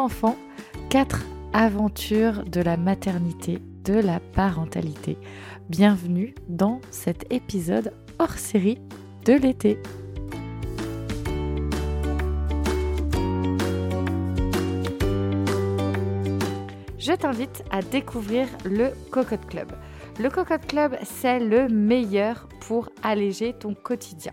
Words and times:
quatre 0.00 0.04
enfants, 0.04 0.36
quatre 0.88 1.26
aventures 1.52 2.44
de 2.44 2.62
la 2.62 2.78
maternité, 2.78 3.58
de 3.84 3.94
la 3.94 4.18
parentalité. 4.18 5.18
Bienvenue 5.68 6.34
dans 6.48 6.80
cet 6.90 7.30
épisode 7.30 7.92
hors 8.18 8.32
série 8.32 8.78
de 9.26 9.34
l'été. 9.34 9.78
Je 16.98 17.12
t'invite 17.12 17.62
à 17.70 17.82
découvrir 17.82 18.48
le 18.64 18.92
Cocotte 19.10 19.46
Club. 19.46 19.72
Le 20.18 20.30
Cocotte 20.30 20.66
Club, 20.66 20.96
c'est 21.02 21.40
le 21.40 21.68
meilleur 21.68 22.48
pour 22.60 22.88
alléger 23.02 23.52
ton 23.52 23.74
quotidien. 23.74 24.32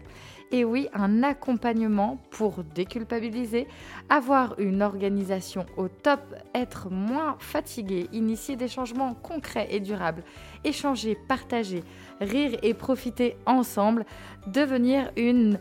Et 0.51 0.63
oui, 0.63 0.87
un 0.93 1.23
accompagnement 1.23 2.19
pour 2.29 2.63
déculpabiliser, 2.63 3.67
avoir 4.09 4.57
une 4.59 4.81
organisation 4.81 5.65
au 5.75 5.89
top, 5.89 6.21
être 6.55 6.89
moins 6.89 7.35
fatigué, 7.39 8.07
initier 8.13 8.55
des 8.55 8.69
changements 8.69 9.13
concrets 9.13 9.67
et 9.71 9.81
durables, 9.81 10.23
échanger, 10.63 11.17
partager, 11.27 11.83
rire 12.21 12.57
et 12.63 12.73
profiter 12.73 13.35
ensemble, 13.45 14.05
devenir 14.47 15.11
une 15.17 15.59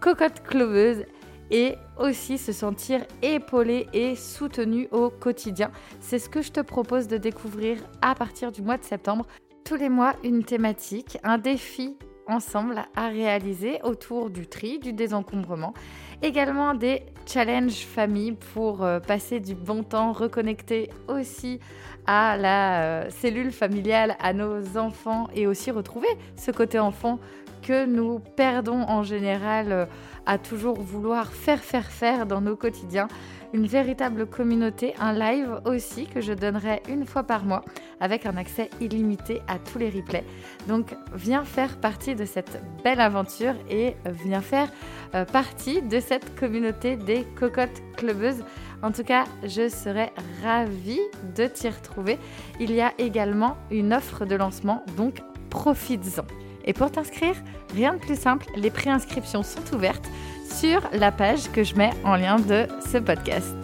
cocotte 0.00 0.42
cloveuse 0.44 1.04
et 1.50 1.74
aussi 1.98 2.38
se 2.38 2.52
sentir 2.52 3.00
épaulé 3.22 3.88
et 3.92 4.14
soutenu 4.14 4.86
au 4.92 5.10
quotidien. 5.10 5.72
C'est 5.98 6.20
ce 6.20 6.28
que 6.28 6.42
je 6.42 6.52
te 6.52 6.60
propose 6.60 7.08
de 7.08 7.16
découvrir 7.16 7.78
à 8.00 8.14
partir 8.14 8.52
du 8.52 8.62
mois 8.62 8.78
de 8.78 8.84
septembre. 8.84 9.26
Tous 9.64 9.74
les 9.74 9.88
mois, 9.88 10.14
une 10.22 10.44
thématique, 10.44 11.18
un 11.24 11.38
défi 11.38 11.96
ensemble 12.30 12.84
à 12.96 13.08
réaliser 13.08 13.80
autour 13.82 14.30
du 14.30 14.46
tri, 14.46 14.78
du 14.78 14.92
désencombrement. 14.92 15.74
Également 16.22 16.74
des 16.74 17.02
challenges 17.26 17.84
famille 17.86 18.32
pour 18.52 18.84
euh, 18.84 19.00
passer 19.00 19.40
du 19.40 19.54
bon 19.54 19.82
temps, 19.82 20.12
reconnecter 20.12 20.90
aussi 21.08 21.60
à 22.06 22.36
la 22.36 22.82
euh, 22.82 23.10
cellule 23.10 23.52
familiale, 23.52 24.16
à 24.20 24.32
nos 24.32 24.76
enfants 24.76 25.28
et 25.34 25.46
aussi 25.46 25.70
retrouver 25.70 26.08
ce 26.36 26.50
côté 26.50 26.78
enfant 26.78 27.18
que 27.62 27.86
nous 27.86 28.18
perdons 28.18 28.82
en 28.82 29.02
général 29.02 29.72
euh, 29.72 29.86
à 30.26 30.38
toujours 30.38 30.80
vouloir 30.80 31.32
faire, 31.32 31.60
faire, 31.60 31.86
faire 31.86 32.26
dans 32.26 32.40
nos 32.40 32.56
quotidiens 32.56 33.08
une 33.52 33.66
véritable 33.66 34.26
communauté, 34.26 34.94
un 34.98 35.12
live 35.12 35.60
aussi 35.64 36.06
que 36.06 36.20
je 36.20 36.32
donnerai 36.32 36.82
une 36.88 37.06
fois 37.06 37.22
par 37.22 37.44
mois 37.44 37.64
avec 38.00 38.26
un 38.26 38.36
accès 38.36 38.70
illimité 38.80 39.42
à 39.48 39.58
tous 39.58 39.78
les 39.78 39.90
replays. 39.90 40.24
Donc 40.68 40.94
viens 41.14 41.44
faire 41.44 41.78
partie 41.78 42.14
de 42.14 42.24
cette 42.24 42.62
belle 42.84 43.00
aventure 43.00 43.54
et 43.68 43.96
viens 44.24 44.40
faire 44.40 44.68
euh, 45.14 45.24
partie 45.24 45.82
de 45.82 46.00
cette 46.00 46.38
communauté 46.38 46.96
des 46.96 47.24
cocottes 47.38 47.82
clubeuses. 47.96 48.44
En 48.82 48.92
tout 48.92 49.04
cas, 49.04 49.24
je 49.42 49.68
serais 49.68 50.12
ravie 50.42 51.00
de 51.36 51.46
t'y 51.46 51.68
retrouver. 51.68 52.18
Il 52.60 52.72
y 52.72 52.80
a 52.80 52.92
également 52.98 53.56
une 53.70 53.92
offre 53.92 54.24
de 54.24 54.36
lancement, 54.36 54.84
donc 54.96 55.22
profites-en. 55.50 56.24
Et 56.64 56.72
pour 56.72 56.90
t'inscrire, 56.90 57.34
rien 57.74 57.94
de 57.94 57.98
plus 57.98 58.18
simple, 58.18 58.46
les 58.56 58.70
préinscriptions 58.70 59.42
sont 59.42 59.74
ouvertes 59.74 60.08
sur 60.50 60.80
la 60.92 61.12
page 61.12 61.50
que 61.52 61.62
je 61.62 61.74
mets 61.74 61.92
en 62.04 62.16
lien 62.16 62.38
de 62.38 62.66
ce 62.90 62.98
podcast. 62.98 63.56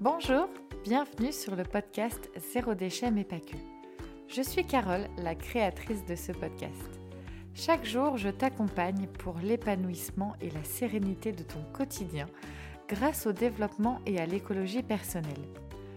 Bonjour, 0.00 0.48
bienvenue 0.84 1.32
sur 1.32 1.56
le 1.56 1.64
podcast 1.64 2.30
Zéro 2.52 2.74
déchet 2.74 3.10
mais 3.10 3.24
pas. 3.24 3.36
Je 4.28 4.42
suis 4.42 4.64
Carole, 4.64 5.08
la 5.18 5.34
créatrice 5.34 6.04
de 6.06 6.14
ce 6.14 6.32
podcast. 6.32 7.01
Chaque 7.54 7.84
jour, 7.84 8.16
je 8.16 8.30
t'accompagne 8.30 9.06
pour 9.06 9.38
l'épanouissement 9.38 10.34
et 10.40 10.50
la 10.50 10.64
sérénité 10.64 11.32
de 11.32 11.42
ton 11.42 11.62
quotidien 11.74 12.26
grâce 12.88 13.26
au 13.26 13.32
développement 13.32 14.00
et 14.06 14.18
à 14.18 14.26
l'écologie 14.26 14.82
personnelle. 14.82 15.48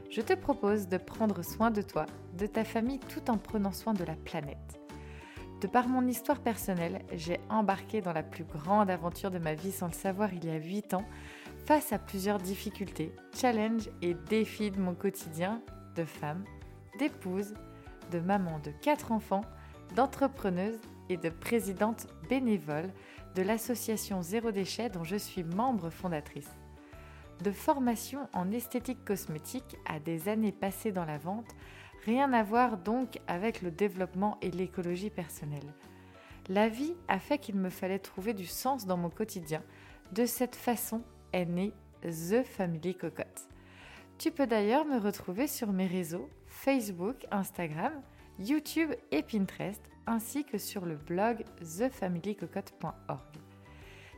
Je 0.10 0.22
te 0.22 0.34
propose 0.34 0.90
de 0.90 0.98
prendre 0.98 1.44
soin 1.44 1.72
de 1.72 1.82
toi, 1.82 2.06
de 2.38 2.46
ta 2.46 2.66
famille 2.66 3.00
tout 3.00 3.32
en 3.32 3.38
prenant 3.38 3.72
soin 3.72 3.94
de 3.94 4.04
la 4.04 4.16
planète. 4.16 4.80
De 5.62 5.68
par 5.68 5.88
mon 5.88 6.06
histoire 6.06 6.42
personnelle, 6.42 7.02
j'ai 7.14 7.40
embarqué 7.50 8.02
dans 8.02 8.14
la 8.14 8.24
plus 8.24 8.44
grande 8.44 8.90
aventure 8.90 9.32
de 9.32 9.40
ma 9.40 9.54
vie 9.54 9.72
sans 9.72 9.88
le 9.88 9.94
savoir 9.94 10.34
il 10.34 10.46
y 10.46 10.50
a 10.50 10.58
8 10.58 10.94
ans, 10.94 11.06
face 11.66 11.94
à 11.94 12.00
plusieurs 12.00 12.40
difficultés, 12.40 13.14
challenges 13.34 13.90
et 14.02 14.14
défis 14.14 14.72
de 14.72 14.80
mon 14.80 14.94
quotidien 14.94 15.62
de 15.96 16.04
femme, 16.04 16.44
d'épouse, 17.00 17.54
de 18.12 18.20
maman 18.20 18.60
de 18.60 18.72
4 18.82 19.14
enfants, 19.14 19.46
d'entrepreneuse 19.96 20.80
et 21.10 21.18
de 21.18 21.30
présidente 21.30 22.08
bénévole 22.30 22.92
de 23.36 23.42
l'association 23.42 24.22
Zéro 24.22 24.52
Déchet 24.52 24.90
dont 24.90 25.04
je 25.04 25.16
suis 25.16 25.44
membre 25.44 25.90
fondatrice. 25.90 26.50
De 27.44 27.52
formation 27.52 28.30
en 28.34 28.52
esthétique 28.52 29.04
cosmétique 29.04 29.78
à 29.86 30.00
des 30.00 30.30
années 30.30 30.54
passées 30.54 30.92
dans 30.92 31.06
la 31.06 31.18
vente, 31.18 31.56
rien 32.06 32.32
à 32.34 32.44
voir 32.44 32.78
donc 32.78 33.20
avec 33.28 33.62
le 33.62 33.72
développement 33.72 34.38
et 34.42 34.52
l'écologie 34.52 35.10
personnelle. 35.10 35.74
La 36.48 36.70
vie 36.70 36.94
a 37.08 37.20
fait 37.20 37.40
qu'il 37.40 37.56
me 37.56 37.70
fallait 37.70 38.00
trouver 38.00 38.34
du 38.34 38.46
sens 38.46 38.86
dans 38.86 38.98
mon 38.98 39.10
quotidien. 39.10 39.64
De 40.12 40.26
cette 40.26 40.56
façon 40.56 41.02
est 41.34 41.46
née 41.46 41.74
The 42.04 42.44
Family 42.44 42.96
Cocotte. 42.96 43.50
Tu 44.18 44.32
peux 44.32 44.48
d'ailleurs 44.48 44.86
me 44.86 45.00
retrouver 45.00 45.48
sur 45.48 45.74
mes 45.74 45.88
réseaux 45.88 46.30
Facebook, 46.48 47.26
Instagram, 47.32 47.92
YouTube 48.40 48.92
et 49.12 49.24
Pinterest 49.24 49.82
ainsi 50.08 50.44
que 50.46 50.58
sur 50.58 50.86
le 50.86 50.96
blog 50.96 51.44
thefamilycocotte.org. 51.60 53.20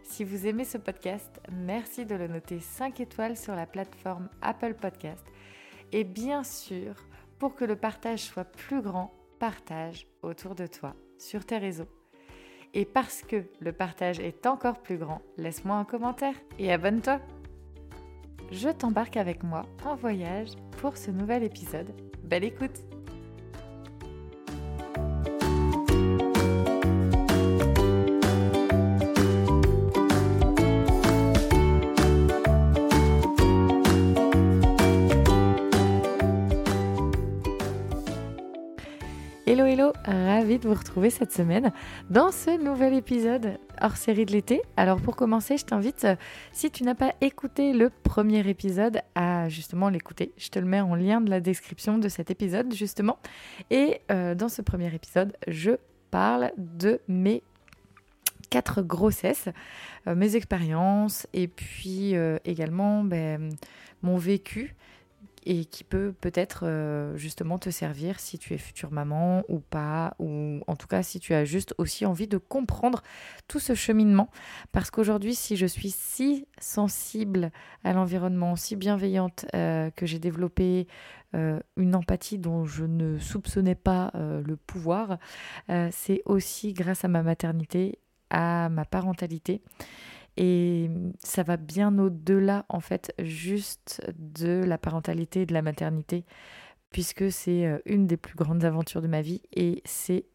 Si 0.04 0.24
vous 0.24 0.48
aimez 0.48 0.64
ce 0.64 0.78
podcast, 0.78 1.42
merci 1.52 2.06
de 2.06 2.16
le 2.16 2.28
noter 2.28 2.60
5 2.60 3.00
étoiles 3.02 3.36
sur 3.36 3.56
la 3.56 3.66
plateforme 3.66 4.30
Apple 4.42 4.74
Podcast. 4.74 5.26
Et 5.92 6.04
bien 6.04 6.44
sûr, 6.44 6.96
pour 7.40 7.56
que 7.56 7.66
le 7.66 7.76
partage 7.76 8.24
soit 8.24 8.46
plus 8.46 8.82
grand, 8.82 9.14
partage 9.40 10.08
autour 10.22 10.56
de 10.56 10.66
toi, 10.66 10.96
sur 11.18 11.46
tes 11.46 11.58
réseaux. 11.58 11.90
Et 12.74 12.86
parce 12.86 13.22
que 13.22 13.44
le 13.60 13.72
partage 13.72 14.20
est 14.20 14.46
encore 14.46 14.82
plus 14.82 14.98
grand, 14.98 15.22
laisse-moi 15.38 15.76
un 15.76 15.86
commentaire 15.86 16.36
et 16.58 16.72
abonne-toi. 16.72 17.20
Je 18.52 18.70
t'embarque 18.70 19.18
avec 19.18 19.44
moi 19.44 19.64
en 19.86 19.96
voyage 19.96 20.52
pour 20.80 20.98
ce 20.98 21.12
nouvel 21.12 21.44
épisode. 21.44 21.92
Belle 22.24 22.46
écoute 22.46 22.97
Hello 39.78 39.94
hello, 40.08 40.26
ravi 40.26 40.58
de 40.58 40.68
vous 40.68 40.74
retrouver 40.74 41.12
cette 41.12 41.32
semaine 41.32 41.72
dans 42.10 42.32
ce 42.32 42.60
nouvel 42.60 42.96
épisode 42.96 43.60
hors 43.80 43.96
série 43.96 44.26
de 44.26 44.32
l'été. 44.32 44.64
Alors 44.76 45.00
pour 45.00 45.16
commencer, 45.16 45.56
je 45.56 45.66
t'invite, 45.66 46.04
euh, 46.06 46.16
si 46.52 46.72
tu 46.72 46.84
n'as 46.84 46.96
pas 46.96 47.14
écouté 47.22 47.74
le 47.74 47.92
premier 47.92 48.50
épisode, 48.50 49.02
à 49.14 49.50
justement 49.50 49.90
l'écouter. 49.90 50.34
Je 50.36 50.50
te 50.50 50.58
le 50.58 50.66
mets 50.66 50.82
en 50.82 50.96
lien 50.96 51.22
de 51.22 51.30
la 51.30 51.42
description 51.42 52.00
de 52.00 52.10
cet 52.10 52.32
épisode 52.32 52.74
justement. 52.74 53.20
Et 53.70 54.02
euh, 54.10 54.34
dans 54.34 54.50
ce 54.50 54.64
premier 54.64 54.92
épisode, 54.96 55.38
je 55.48 55.74
parle 56.10 56.52
de 56.58 57.00
mes 57.08 57.44
quatre 58.50 58.82
grossesses, 58.82 59.50
euh, 60.08 60.16
mes 60.16 60.36
expériences 60.36 61.28
et 61.34 61.48
puis 61.48 62.16
également 62.46 63.04
ben, 63.04 63.52
mon 64.02 64.18
vécu 64.18 64.76
et 65.48 65.64
qui 65.64 65.86
peut 65.86 66.14
peut-être 66.20 66.66
euh, 66.66 67.16
justement 67.16 67.58
te 67.58 67.70
servir 67.70 68.20
si 68.20 68.38
tu 68.38 68.54
es 68.54 68.58
future 68.58 68.92
maman 68.92 69.44
ou 69.48 69.60
pas, 69.60 70.14
ou 70.20 70.60
en 70.68 70.76
tout 70.76 70.88
cas 70.88 71.04
si 71.04 71.22
tu 71.22 71.34
as 71.34 71.46
juste 71.46 71.74
aussi 71.78 72.06
envie 72.06 72.28
de 72.28 72.38
comprendre 72.38 73.02
tout 73.48 73.60
ce 73.60 73.74
cheminement. 73.74 74.30
Parce 74.74 74.92
qu'aujourd'hui, 74.92 75.36
si 75.36 75.56
je 75.56 75.66
suis 75.66 75.90
si 75.90 76.46
sensible 76.60 77.52
à 77.86 77.94
l'environnement, 77.94 78.58
si 78.58 78.76
bienveillante, 78.76 79.46
euh, 79.56 79.90
que 79.92 80.06
j'ai 80.06 80.20
développé 80.20 80.88
euh, 81.34 81.62
une 81.78 81.96
empathie 81.96 82.40
dont 82.40 82.66
je 82.66 82.84
ne 82.84 83.18
soupçonnais 83.18 83.76
pas 83.76 84.12
le 84.16 84.56
pouvoir, 84.58 85.18
c'est 85.92 86.22
aussi 86.26 86.74
grâce 86.74 87.06
à 87.06 87.08
ma 87.08 87.24
maternité, 87.24 88.00
à 88.30 88.68
ma 88.70 88.84
parentalité. 88.84 89.62
Et 90.38 90.90
ça 91.24 91.44
va 91.44 91.58
bien 91.58 91.98
au-delà, 91.98 92.66
en 92.70 92.80
fait, 92.80 93.14
juste 93.20 94.02
de 94.18 94.64
la 94.64 94.78
parentalité 94.78 95.42
et 95.42 95.46
de 95.46 95.54
la 95.54 95.64
maternité, 95.64 96.26
puisque 96.92 97.32
c'est 97.32 97.66
euh, 97.66 97.80
une 97.86 98.08
des 98.08 98.18
plus 98.18 98.36
grandes 98.36 98.64
aventures 98.64 99.02
de 99.02 99.08
ma 99.08 99.22
vie. 99.22 99.42
Et 99.56 99.82
c'est 99.86 100.26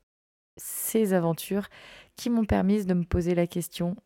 ces 0.57 1.15
aventures 1.15 1.69
qui 2.17 2.31
m'ont 2.31 2.45
permis 2.45 2.85
de 2.85 2.95
me 2.95 3.05
poser 3.05 3.35
la 3.35 3.47
question, 3.47 3.97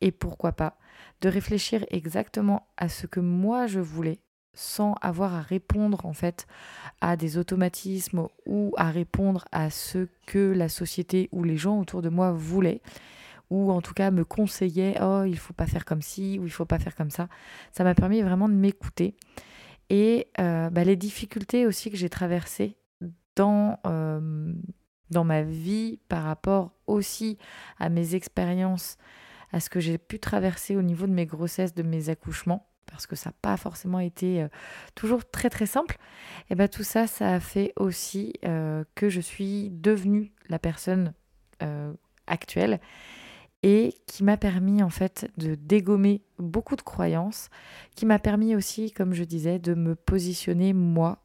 et 0.00 0.10
pourquoi 0.10 0.52
pas, 0.52 0.76
de 1.20 1.28
réfléchir 1.28 1.84
exactement 1.90 2.66
à 2.76 2.88
ce 2.88 3.06
que 3.06 3.20
moi 3.20 3.66
je 3.66 3.80
voulais 3.80 4.20
sans 4.54 4.94
avoir 5.00 5.34
à 5.34 5.40
répondre 5.40 6.06
en 6.06 6.12
fait 6.12 6.46
à 7.00 7.16
des 7.16 7.38
automatismes 7.38 8.28
ou 8.46 8.72
à 8.76 8.90
répondre 8.90 9.44
à 9.52 9.70
ce 9.70 10.08
que 10.26 10.52
la 10.52 10.68
société 10.68 11.28
ou 11.32 11.42
les 11.42 11.56
gens 11.56 11.80
autour 11.80 12.02
de 12.02 12.08
moi 12.08 12.32
voulaient 12.32 12.80
ou 13.50 13.70
en 13.70 13.80
tout 13.80 13.94
cas 13.94 14.10
me 14.10 14.24
conseillaient 14.24 14.96
oh 15.02 15.24
il 15.24 15.38
faut 15.38 15.52
pas 15.52 15.66
faire 15.66 15.84
comme 15.84 16.02
ci 16.02 16.38
ou 16.40 16.46
il 16.46 16.50
faut 16.50 16.64
pas 16.64 16.78
faire 16.78 16.94
comme 16.94 17.10
ça. 17.10 17.28
Ça 17.72 17.84
m'a 17.84 17.94
permis 17.94 18.22
vraiment 18.22 18.48
de 18.48 18.54
m'écouter. 18.54 19.14
Et 19.90 20.28
euh, 20.40 20.70
bah, 20.70 20.84
les 20.84 20.96
difficultés 20.96 21.66
aussi 21.66 21.90
que 21.90 21.96
j'ai 21.96 22.08
traversées 22.08 22.76
dans 23.36 23.78
euh, 23.86 24.52
dans 25.10 25.24
ma 25.24 25.42
vie 25.42 25.98
par 26.08 26.24
rapport 26.24 26.72
aussi 26.86 27.38
à 27.78 27.88
mes 27.88 28.14
expériences 28.14 28.96
à 29.52 29.60
ce 29.60 29.68
que 29.68 29.80
j'ai 29.80 29.98
pu 29.98 30.18
traverser 30.18 30.76
au 30.76 30.82
niveau 30.82 31.06
de 31.06 31.12
mes 31.12 31.26
grossesses 31.26 31.74
de 31.74 31.82
mes 31.82 32.08
accouchements 32.08 32.66
parce 32.86 33.06
que 33.06 33.16
ça 33.16 33.30
n'a 33.30 33.34
pas 33.42 33.56
forcément 33.56 33.98
été 33.98 34.42
euh, 34.42 34.48
toujours 34.94 35.28
très 35.28 35.50
très 35.50 35.66
simple, 35.66 35.96
et 36.48 36.54
bien 36.54 36.68
tout 36.68 36.84
ça, 36.84 37.06
ça 37.06 37.34
a 37.34 37.40
fait 37.40 37.72
aussi 37.76 38.34
que 38.42 39.08
je 39.08 39.20
suis 39.20 39.70
devenue 39.70 40.32
la 40.48 40.58
personne 40.58 41.12
actuelle 42.26 42.80
et 43.64 43.94
qui 44.06 44.24
m'a 44.24 44.36
permis 44.36 44.82
en 44.82 44.90
fait 44.90 45.30
de 45.38 45.54
dégommer 45.54 46.20
beaucoup 46.38 46.76
de 46.76 46.82
croyances, 46.82 47.48
qui 47.96 48.04
m'a 48.04 48.18
permis 48.18 48.54
aussi, 48.54 48.92
comme 48.92 49.14
je 49.14 49.24
disais, 49.24 49.58
de 49.58 49.72
me 49.72 49.94
positionner 49.94 50.74
moi 50.74 51.24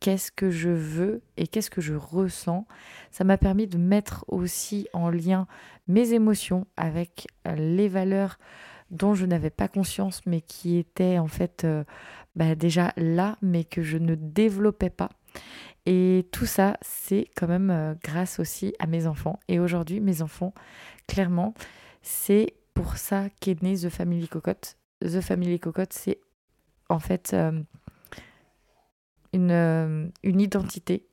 qu'est-ce 0.00 0.32
que 0.32 0.50
je 0.50 0.70
veux 0.70 1.20
et 1.36 1.46
qu'est-ce 1.46 1.68
que 1.68 1.82
je 1.82 1.92
ressens. 1.92 2.66
Ça 3.10 3.24
m'a 3.24 3.36
permis 3.36 3.66
de 3.66 3.76
mettre 3.76 4.24
aussi 4.26 4.88
en 4.94 5.10
lien 5.10 5.46
mes 5.86 6.14
émotions 6.14 6.66
avec 6.78 7.26
les 7.44 7.88
valeurs 7.88 8.38
dont 8.90 9.12
je 9.12 9.26
n'avais 9.26 9.50
pas 9.50 9.68
conscience, 9.68 10.22
mais 10.24 10.40
qui 10.40 10.78
étaient 10.78 11.18
en 11.18 11.28
fait 11.28 11.64
euh, 11.64 11.84
bah, 12.36 12.54
déjà 12.54 12.94
là, 12.96 13.36
mais 13.42 13.64
que 13.64 13.82
je 13.82 13.98
ne 13.98 14.14
développais 14.14 14.90
pas. 14.90 15.10
Et 15.86 16.28
tout 16.32 16.46
ça, 16.46 16.76
c'est 16.82 17.28
quand 17.36 17.46
même 17.46 17.70
euh, 17.70 17.94
grâce 18.02 18.40
aussi 18.40 18.74
à 18.80 18.86
mes 18.86 19.06
enfants. 19.06 19.38
Et 19.48 19.60
aujourd'hui, 19.60 20.00
mes 20.00 20.20
enfants, 20.20 20.52
clairement, 21.06 21.54
c'est 22.02 22.54
pour 22.74 22.96
ça 22.96 23.28
qu'est 23.40 23.62
née 23.62 23.76
The 23.76 23.88
Family 23.88 24.28
Cocotte. 24.28 24.76
The 25.00 25.20
Family 25.20 25.60
Cocotte, 25.60 25.92
c'est 25.92 26.20
en 26.88 26.98
fait 26.98 27.32
euh, 27.34 27.62
une, 29.32 30.10
une 30.22 30.40
identité 30.40 31.06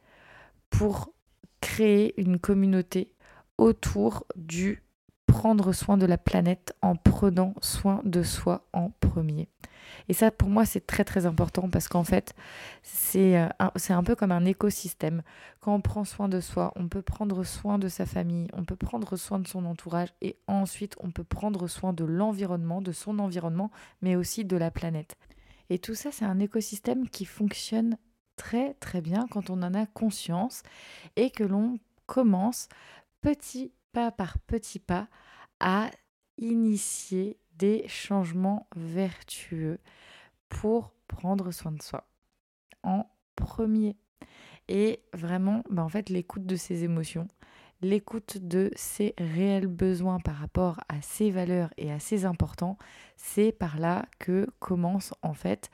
pour 0.71 1.13
créer 1.61 2.19
une 2.19 2.39
communauté 2.39 3.13
autour 3.57 4.25
du 4.35 4.83
prendre 5.27 5.71
soin 5.71 5.97
de 5.97 6.05
la 6.05 6.17
planète 6.17 6.75
en 6.81 6.95
prenant 6.95 7.53
soin 7.61 8.01
de 8.03 8.23
soi 8.23 8.67
en 8.73 8.89
premier. 8.99 9.49
Et 10.09 10.13
ça, 10.13 10.31
pour 10.31 10.49
moi, 10.49 10.65
c'est 10.65 10.85
très 10.85 11.03
très 11.03 11.25
important 11.25 11.69
parce 11.69 11.87
qu'en 11.87 12.03
fait, 12.03 12.33
c'est 12.81 13.37
euh, 13.37 13.47
un, 13.59 13.71
un 13.89 14.03
peu 14.03 14.15
comme 14.15 14.31
un 14.31 14.45
écosystème. 14.45 15.23
Quand 15.59 15.73
on 15.73 15.81
prend 15.81 16.03
soin 16.03 16.29
de 16.29 16.41
soi, 16.41 16.73
on 16.75 16.87
peut 16.87 17.01
prendre 17.01 17.43
soin 17.43 17.79
de 17.79 17.87
sa 17.87 18.05
famille, 18.05 18.47
on 18.53 18.65
peut 18.65 18.75
prendre 18.75 19.15
soin 19.15 19.39
de 19.39 19.47
son 19.47 19.65
entourage 19.65 20.09
et 20.21 20.37
ensuite 20.47 20.95
on 20.99 21.11
peut 21.11 21.23
prendre 21.23 21.67
soin 21.67 21.93
de 21.93 22.03
l'environnement, 22.03 22.81
de 22.81 22.91
son 22.91 23.19
environnement, 23.19 23.71
mais 24.01 24.15
aussi 24.15 24.45
de 24.45 24.57
la 24.57 24.71
planète. 24.71 25.15
Et 25.69 25.79
tout 25.79 25.95
ça, 25.95 26.11
c'est 26.11 26.25
un 26.25 26.39
écosystème 26.39 27.09
qui 27.09 27.25
fonctionne 27.25 27.97
très 28.35 28.73
très 28.75 29.01
bien 29.01 29.27
quand 29.31 29.49
on 29.49 29.61
en 29.63 29.73
a 29.73 29.85
conscience 29.85 30.63
et 31.15 31.29
que 31.29 31.43
l'on 31.43 31.79
commence 32.05 32.67
petit 33.21 33.71
pas 33.91 34.11
par 34.11 34.39
petit 34.39 34.79
pas 34.79 35.07
à 35.59 35.89
initier 36.37 37.37
des 37.57 37.87
changements 37.87 38.67
vertueux 38.75 39.79
pour 40.49 40.91
prendre 41.07 41.51
soin 41.51 41.71
de 41.71 41.81
soi 41.81 42.07
en 42.83 43.05
premier. 43.35 43.95
Et 44.67 45.01
vraiment, 45.13 45.63
bah 45.69 45.83
en 45.83 45.89
fait, 45.89 46.09
l'écoute 46.09 46.45
de 46.45 46.55
ses 46.55 46.83
émotions, 46.83 47.27
l'écoute 47.81 48.37
de 48.37 48.71
ses 48.75 49.13
réels 49.17 49.67
besoins 49.67 50.19
par 50.19 50.35
rapport 50.35 50.79
à 50.87 51.01
ses 51.01 51.31
valeurs 51.31 51.69
et 51.77 51.91
à 51.91 51.99
ses 51.99 52.25
importants, 52.25 52.77
c'est 53.17 53.51
par 53.51 53.77
là 53.77 54.05
que 54.19 54.47
commence 54.59 55.13
en 55.21 55.33
fait 55.33 55.69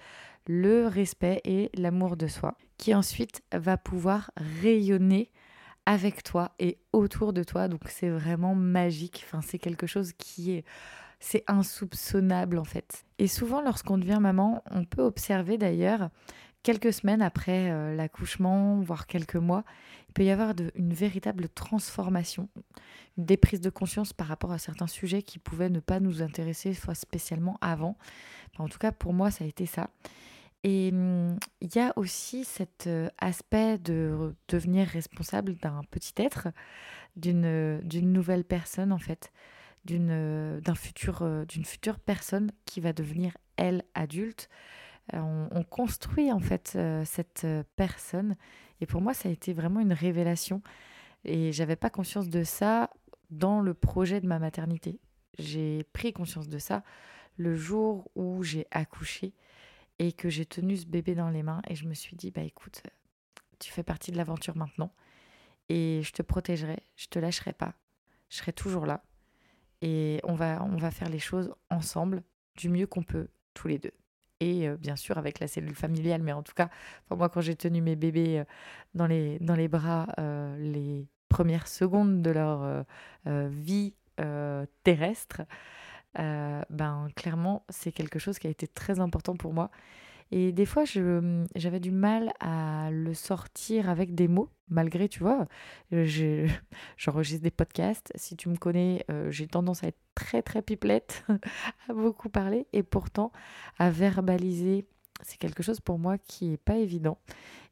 le 0.47 0.87
respect 0.87 1.41
et 1.43 1.69
l'amour 1.75 2.17
de 2.17 2.25
soi, 2.25 2.57
qui 2.77 2.95
ensuite 2.95 3.43
va 3.53 3.77
pouvoir 3.77 4.31
rayonner 4.35 5.31
avec 5.85 6.23
toi 6.23 6.51
et 6.59 6.79
autour 6.93 7.33
de 7.33 7.43
toi. 7.43 7.67
Donc 7.67 7.81
c'est 7.87 8.09
vraiment 8.09 8.55
magique. 8.55 9.23
Enfin, 9.25 9.41
c'est 9.41 9.59
quelque 9.59 9.85
chose 9.85 10.13
qui 10.13 10.51
est 10.51 10.65
c'est 11.19 11.43
insoupçonnable 11.47 12.57
en 12.57 12.63
fait. 12.63 13.05
Et 13.17 13.27
souvent 13.27 13.61
lorsqu'on 13.61 13.97
devient 13.97 14.19
maman, 14.21 14.63
on 14.71 14.85
peut 14.85 15.01
observer 15.01 15.57
d'ailleurs 15.57 16.09
quelques 16.63 16.93
semaines 16.93 17.21
après 17.21 17.71
euh, 17.71 17.95
l'accouchement, 17.95 18.79
voire 18.81 19.07
quelques 19.07 19.35
mois, 19.35 19.63
il 20.09 20.13
peut 20.13 20.23
y 20.23 20.31
avoir 20.31 20.53
une 20.75 20.93
véritable 20.93 21.49
transformation, 21.49 22.49
des 23.17 23.37
prises 23.37 23.61
de 23.61 23.69
conscience 23.69 24.13
par 24.13 24.27
rapport 24.27 24.51
à 24.51 24.57
certains 24.57 24.87
sujets 24.87 25.21
qui 25.21 25.39
pouvaient 25.39 25.69
ne 25.69 25.79
pas 25.79 25.99
nous 25.99 26.21
intéresser 26.21 26.73
spécialement 26.93 27.57
avant. 27.61 27.95
en 28.57 28.67
tout 28.67 28.79
cas, 28.79 28.91
pour 28.91 29.13
moi, 29.13 29.29
ça 29.31 29.43
a 29.43 29.47
été 29.47 29.65
ça. 29.65 29.89
Et 30.63 30.91
mmh, 30.91 31.37
il 31.61 31.75
y 31.75 31.79
a 31.79 31.93
aussi 31.95 32.43
cet 32.43 32.89
aspect 33.17 33.77
de 33.77 34.35
devenir 34.49 34.87
responsable 34.87 35.55
d'un 35.55 35.81
petit 35.89 36.13
être, 36.17 36.49
d'une 37.15 37.79
d'une 37.83 38.11
nouvelle 38.11 38.43
personne 38.43 38.91
en 38.91 38.97
fait, 38.97 39.31
d'une 39.89 40.59
d'un 40.59 40.75
futur 40.75 41.45
d'une 41.47 41.65
future 41.65 41.99
personne 41.99 42.51
qui 42.65 42.79
va 42.81 42.93
devenir 42.93 43.35
elle 43.57 43.83
adulte. 43.93 44.49
On, 45.13 45.47
on 45.51 45.63
construit 45.63 46.31
en 46.31 46.39
fait 46.39 46.77
cette 47.05 47.47
personne 47.75 48.35
et 48.81 48.85
pour 48.85 49.01
moi 49.01 49.13
ça 49.13 49.29
a 49.29 49.31
été 49.31 49.53
vraiment 49.53 49.79
une 49.79 49.93
révélation 49.93 50.61
et 51.25 51.51
j'avais 51.51 51.75
pas 51.75 51.89
conscience 51.89 52.29
de 52.29 52.43
ça 52.43 52.89
dans 53.29 53.61
le 53.61 53.73
projet 53.73 54.21
de 54.21 54.27
ma 54.27 54.39
maternité. 54.39 54.99
J'ai 55.37 55.83
pris 55.93 56.13
conscience 56.13 56.47
de 56.47 56.57
ça 56.57 56.83
le 57.37 57.55
jour 57.55 58.09
où 58.15 58.43
j'ai 58.43 58.67
accouché 58.71 59.33
et 59.99 60.11
que 60.11 60.29
j'ai 60.29 60.45
tenu 60.45 60.77
ce 60.77 60.85
bébé 60.85 61.15
dans 61.15 61.29
les 61.29 61.43
mains 61.43 61.61
et 61.67 61.75
je 61.75 61.87
me 61.87 61.93
suis 61.93 62.15
dit 62.15 62.31
bah 62.31 62.41
écoute, 62.41 62.83
tu 63.59 63.71
fais 63.71 63.83
partie 63.83 64.11
de 64.11 64.17
l'aventure 64.17 64.55
maintenant 64.55 64.93
et 65.69 66.01
je 66.03 66.11
te 66.11 66.21
protégerai, 66.21 66.77
je 66.95 67.07
te 67.07 67.19
lâcherai 67.19 67.53
pas, 67.53 67.73
je 68.29 68.37
serai 68.37 68.53
toujours 68.53 68.85
là 68.85 69.03
et 69.81 70.19
on 70.23 70.33
va 70.33 70.63
on 70.63 70.77
va 70.77 70.91
faire 70.91 71.09
les 71.09 71.19
choses 71.19 71.53
ensemble 71.69 72.23
du 72.55 72.69
mieux 72.69 72.87
qu'on 72.87 73.03
peut 73.03 73.27
tous 73.53 73.67
les 73.67 73.79
deux. 73.79 73.93
Et 74.39 74.67
euh, 74.67 74.77
bien 74.77 74.95
sûr 74.95 75.17
avec 75.17 75.39
la 75.39 75.47
cellule 75.47 75.75
familiale, 75.75 76.23
mais 76.23 76.31
en 76.31 76.43
tout 76.43 76.53
cas, 76.53 76.69
moi 77.09 77.29
quand 77.29 77.41
j'ai 77.41 77.55
tenu 77.55 77.81
mes 77.81 77.95
bébés 77.95 78.39
euh, 78.39 78.43
dans 78.93 79.07
les, 79.07 79.39
dans 79.39 79.55
les 79.55 79.67
bras 79.67 80.07
euh, 80.19 80.57
les 80.57 81.07
premières 81.29 81.67
secondes 81.67 82.21
de 82.21 82.31
leur 82.31 82.85
vie 83.25 83.93
terrestre, 84.83 85.43
ben 86.15 87.07
clairement 87.15 87.63
c'est 87.69 87.91
quelque 87.91 88.17
chose 88.17 88.39
qui 88.39 88.47
a 88.47 88.49
été 88.49 88.67
très 88.67 88.99
important 88.99 89.35
pour 89.35 89.53
moi. 89.53 89.69
Et 90.31 90.51
des 90.51 90.65
fois, 90.65 90.83
j'avais 91.55 91.79
du 91.79 91.91
mal 91.91 92.31
à 92.39 92.89
le 92.91 93.13
sortir 93.13 93.89
avec 93.89 94.13
des 94.13 94.27
mots, 94.27 94.49
malgré, 94.69 95.09
tu 95.09 95.19
vois, 95.19 95.47
j'enregistre 96.97 97.43
des 97.43 97.51
podcasts. 97.51 98.11
Si 98.15 98.35
tu 98.35 98.49
me 98.49 98.55
connais, 98.55 99.03
euh, 99.09 99.31
j'ai 99.31 99.47
tendance 99.47 99.83
à 99.83 99.87
être 99.87 99.99
très, 100.13 100.41
très 100.43 100.61
pipelette, 100.61 101.25
à 101.89 101.93
beaucoup 101.93 102.29
parler. 102.29 102.67
Et 102.73 102.83
pourtant, 102.83 103.31
à 103.79 103.89
verbaliser, 103.89 104.85
c'est 105.23 105.37
quelque 105.37 105.63
chose 105.63 105.79
pour 105.79 105.97
moi 105.97 106.17
qui 106.17 106.49
n'est 106.49 106.57
pas 106.57 106.77
évident. 106.77 107.17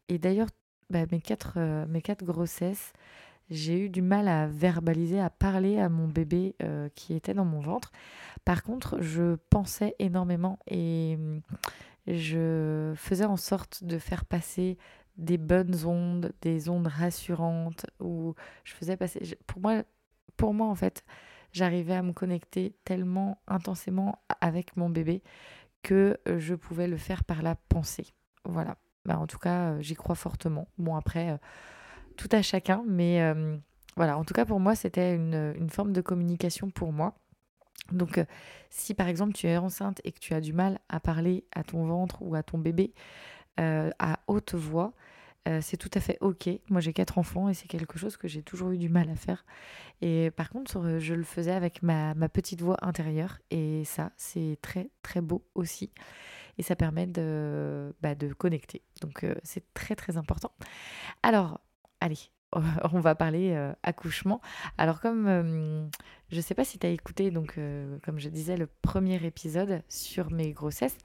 Et 0.10 0.18
d'ailleurs, 0.18 0.50
bah, 0.90 1.06
mes, 1.12 1.22
quatre, 1.22 1.54
euh, 1.58 1.86
mes 1.88 2.02
quatre 2.02 2.26
grossesses, 2.26 2.94
j'ai 3.50 3.80
eu 3.80 3.90
du 3.90 4.02
mal 4.02 4.28
à 4.28 4.48
verbaliser, 4.48 5.20
à 5.20 5.30
parler 5.30 5.80
à 5.80 5.90
mon 5.90 6.08
bébé 6.08 6.56
euh, 6.64 6.90
qui 6.96 7.14
était 7.14 7.34
dans 7.34 7.46
mon 7.46 7.60
ventre. 7.60 7.92
Par 8.46 8.64
contre, 8.64 9.02
je 9.02 9.36
pensais 9.50 9.96
énormément 10.00 10.60
et 10.68 11.16
hum, 11.18 11.42
je 12.08 12.94
faisais 12.96 13.26
en 13.26 13.38
sorte 13.38 13.84
de 13.84 13.98
faire 13.98 14.26
passer 14.26 14.78
des 15.18 15.38
bonnes 15.38 15.86
ondes, 15.86 16.32
des 16.42 16.70
ondes 16.70 16.88
rassurantes, 16.88 17.86
ou 18.00 18.36
je 18.64 18.74
faisais 18.74 18.98
passer... 18.98 19.38
Pour 19.48 19.62
moi, 19.62 19.84
pour 20.36 20.54
moi 20.54 20.68
en 20.68 20.76
fait, 20.76 21.04
j'arrivais 21.52 21.96
à 21.96 22.04
me 22.04 22.14
connecter 22.14 22.76
tellement 22.86 23.42
intensément 23.48 24.20
avec 24.42 24.78
mon 24.78 24.90
bébé 24.90 25.24
que 25.82 26.18
je 26.26 26.56
pouvais 26.56 26.88
le 26.88 26.98
faire 26.98 27.24
par 27.24 27.42
la 27.42 27.56
pensée. 27.56 28.14
Voilà. 28.46 28.78
Bah, 29.06 29.18
en 29.18 29.28
tout 29.28 29.40
cas, 29.40 29.72
euh, 29.72 29.82
j'y 29.82 29.96
crois 29.96 30.16
fortement. 30.16 30.68
Bon, 30.78 30.96
après... 30.96 31.32
Euh, 31.32 31.38
tout 32.18 32.28
à 32.32 32.42
chacun, 32.42 32.84
mais 32.86 33.22
euh, 33.22 33.56
voilà, 33.96 34.18
en 34.18 34.26
tout 34.26 34.34
cas 34.34 34.44
pour 34.44 34.60
moi, 34.60 34.76
c'était 34.76 35.16
une, 35.16 35.70
forme 35.70 35.94
de 35.94 36.02
communication 36.02 36.70
pour 36.70 36.92
moi. 36.92 37.16
Donc, 37.91 38.17
euh, 38.17 38.25
si 38.69 38.93
par 38.93 39.07
exemple 39.07 39.34
tu 39.34 39.48
es 39.48 39.57
enceinte 39.57 40.01
et 40.03 40.12
que 40.12 40.19
tu 40.19 40.34
as 40.34 40.41
du 40.41 40.53
mal 40.53 40.79
à 40.89 41.00
parler 41.00 41.46
à 41.53 41.63
ton 41.63 41.86
ventre 41.86 42.22
ou 42.22 42.36
à 42.36 42.43
ton 42.43 42.57
bébé 42.57 42.93
euh, 43.60 43.89
à 44.00 44.19
haute 44.27 44.55
voix, 44.55 44.93
c'est 45.62 45.77
tout 45.77 45.89
à 45.93 46.01
fait 46.01 46.17
ok. 46.19 46.50
Moi 46.69 46.81
j'ai 46.81 46.91
quatre 46.91 47.17
enfants 47.17 47.48
et 47.48 47.53
c'est 47.53 47.69
quelque 47.69 47.98
chose 47.98 48.17
que 48.17 48.27
j'ai 48.27 48.43
toujours 48.43 48.72
eu 48.72 48.77
du 48.77 48.89
mal 48.89 49.10
à 49.10 49.15
faire. 49.15 49.46
Et 50.01 50.29
par 50.31 50.50
contre, 50.50 50.98
je 51.00 51.13
le 51.13 51.24
faisais 51.24 51.53
avec 51.53 51.81
ma, 51.81 52.13
petite 52.27 52.62
voix 52.62 52.75
intérieure 52.81 53.39
et 53.50 53.86
ça, 53.86 54.12
c'est 54.17 54.57
très 54.62 54.89
très 55.03 55.22
beau 55.22 55.46
aussi. 55.55 55.93
et 56.57 56.63
ça 56.63 56.75
permet 56.75 57.07
de, 57.07 57.96
bah, 58.01 58.13
de 58.13 58.34
connecter. 58.34 58.81
Donc 59.00 59.25
c'est 59.41 59.74
très 59.74 59.96
très 59.96 60.17
important. 60.17 60.51
Alors, 61.24 61.62
allez, 62.01 62.29
on 62.94 63.00
va 63.00 63.16
parler 63.16 63.51
euh, 63.54 63.74
accouchement. 63.84 64.42
Alors 64.77 65.01
comme 65.01 65.27
euh, 65.27 65.88
je 66.30 66.38
ne 66.38 66.42
sais 66.42 66.56
pas 66.56 66.63
si 66.63 66.80
tu 66.80 66.88
as 66.88 66.89
écouté 66.89 67.32
donc 67.32 67.58
euh, 67.58 67.98
comme 68.04 68.20
je 68.20 68.30
disais 68.30 68.58
le 68.58 68.68
premier 68.82 69.24
épisode 69.25 69.82
sur 69.89 70.32
mes 70.32 70.51
grossesses, 70.51 70.98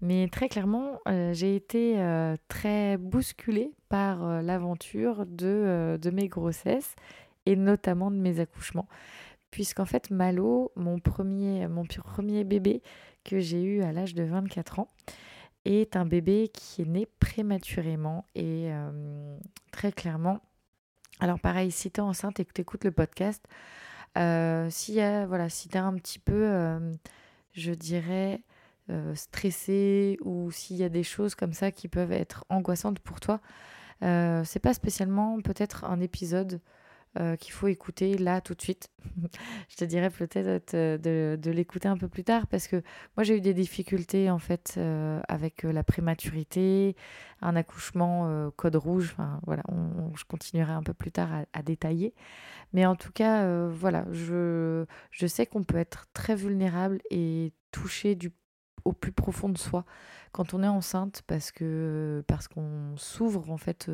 mais 0.00 0.28
très 0.28 0.48
clairement 0.48 0.98
j'ai 1.32 1.54
été 1.54 1.96
très 2.48 2.96
bousculée 2.96 3.72
par 3.88 4.42
l'aventure 4.42 5.26
de, 5.26 5.98
mes 6.12 6.28
grossesses 6.28 6.94
et 7.46 7.56
notamment 7.56 8.10
de 8.10 8.16
mes 8.16 8.40
accouchements. 8.40 8.88
Puisqu'en 9.50 9.84
fait 9.84 10.10
Malo, 10.10 10.70
mon 10.76 11.00
premier, 11.00 11.66
mon 11.66 11.84
premier 11.84 12.44
bébé 12.44 12.82
que 13.24 13.40
j'ai 13.40 13.62
eu 13.62 13.82
à 13.82 13.92
l'âge 13.92 14.14
de 14.14 14.22
24 14.22 14.78
ans, 14.78 14.88
est 15.64 15.96
un 15.96 16.06
bébé 16.06 16.50
qui 16.54 16.82
est 16.82 16.88
né 16.88 17.06
prématurément 17.18 18.24
et 18.34 18.70
très 19.72 19.92
clairement 19.92 20.40
alors 21.20 21.38
pareil, 21.38 21.70
si 21.70 21.90
tu 21.90 22.00
es 22.00 22.02
enceinte 22.02 22.40
et 22.40 22.44
que 22.44 22.52
tu 22.52 22.62
écoutes 22.62 22.84
le 22.84 22.92
podcast, 22.92 23.44
euh, 24.18 24.68
si, 24.70 24.94
voilà, 24.94 25.48
si 25.48 25.68
tu 25.68 25.76
es 25.76 25.80
un 25.80 25.94
petit 25.94 26.18
peu, 26.18 26.42
euh, 26.46 26.94
je 27.52 27.72
dirais, 27.72 28.42
euh, 28.90 29.14
stressé 29.14 30.18
ou 30.22 30.50
s'il 30.50 30.76
y 30.76 30.84
a 30.84 30.88
des 30.88 31.02
choses 31.02 31.34
comme 31.34 31.52
ça 31.52 31.70
qui 31.70 31.88
peuvent 31.88 32.12
être 32.12 32.44
angoissantes 32.48 32.98
pour 33.00 33.20
toi, 33.20 33.40
c'est 34.02 34.60
pas 34.60 34.72
spécialement 34.72 35.40
peut-être 35.42 35.84
un 35.84 36.00
épisode 36.00 36.60
euh, 37.18 37.34
qu'il 37.34 37.52
faut 37.52 37.66
écouter 37.66 38.16
là 38.16 38.40
tout 38.40 38.54
de 38.54 38.62
suite. 38.62 38.88
je 39.68 39.74
te 39.74 39.84
dirais 39.84 40.10
peut-être 40.10 40.72
de, 40.76 41.36
de 41.36 41.50
l'écouter 41.50 41.88
un 41.88 41.96
peu 41.96 42.06
plus 42.06 42.22
tard 42.22 42.46
parce 42.46 42.68
que 42.68 42.84
moi 43.16 43.24
j'ai 43.24 43.36
eu 43.36 43.40
des 43.40 43.52
difficultés 43.52 44.30
en 44.30 44.38
fait 44.38 44.74
euh, 44.76 45.20
avec 45.26 45.64
euh, 45.64 45.72
la 45.72 45.82
prématurité, 45.82 46.94
un 47.42 47.56
accouchement 47.56 48.50
code 48.54 48.76
rouge. 48.76 49.16
Voilà, 49.44 49.64
je 50.14 50.22
continuerai 50.22 50.70
un 50.70 50.84
peu 50.84 50.94
plus 50.94 51.10
tard 51.10 51.30
à, 51.52 51.62
détailler. 51.64 52.14
Mais 52.72 52.86
en 52.86 52.94
tout 52.94 53.10
cas, 53.10 53.66
voilà, 53.66 54.04
je, 54.12 54.84
sais 55.26 55.46
qu'on 55.46 55.64
peut 55.64 55.78
être 55.78 56.06
très 56.12 56.36
vulnérable 56.36 57.00
et 57.10 57.52
touché 57.72 58.16
au 58.84 58.92
plus 58.92 59.12
profond 59.12 59.48
de 59.48 59.58
soi 59.58 59.84
quand 60.30 60.54
on 60.54 60.62
est 60.62 60.68
enceinte 60.68 61.22
parce 61.26 61.50
que 61.50 62.22
parce 62.28 62.46
qu'on 62.46 62.96
s'ouvre 62.96 63.50
en 63.50 63.56
fait 63.56 63.90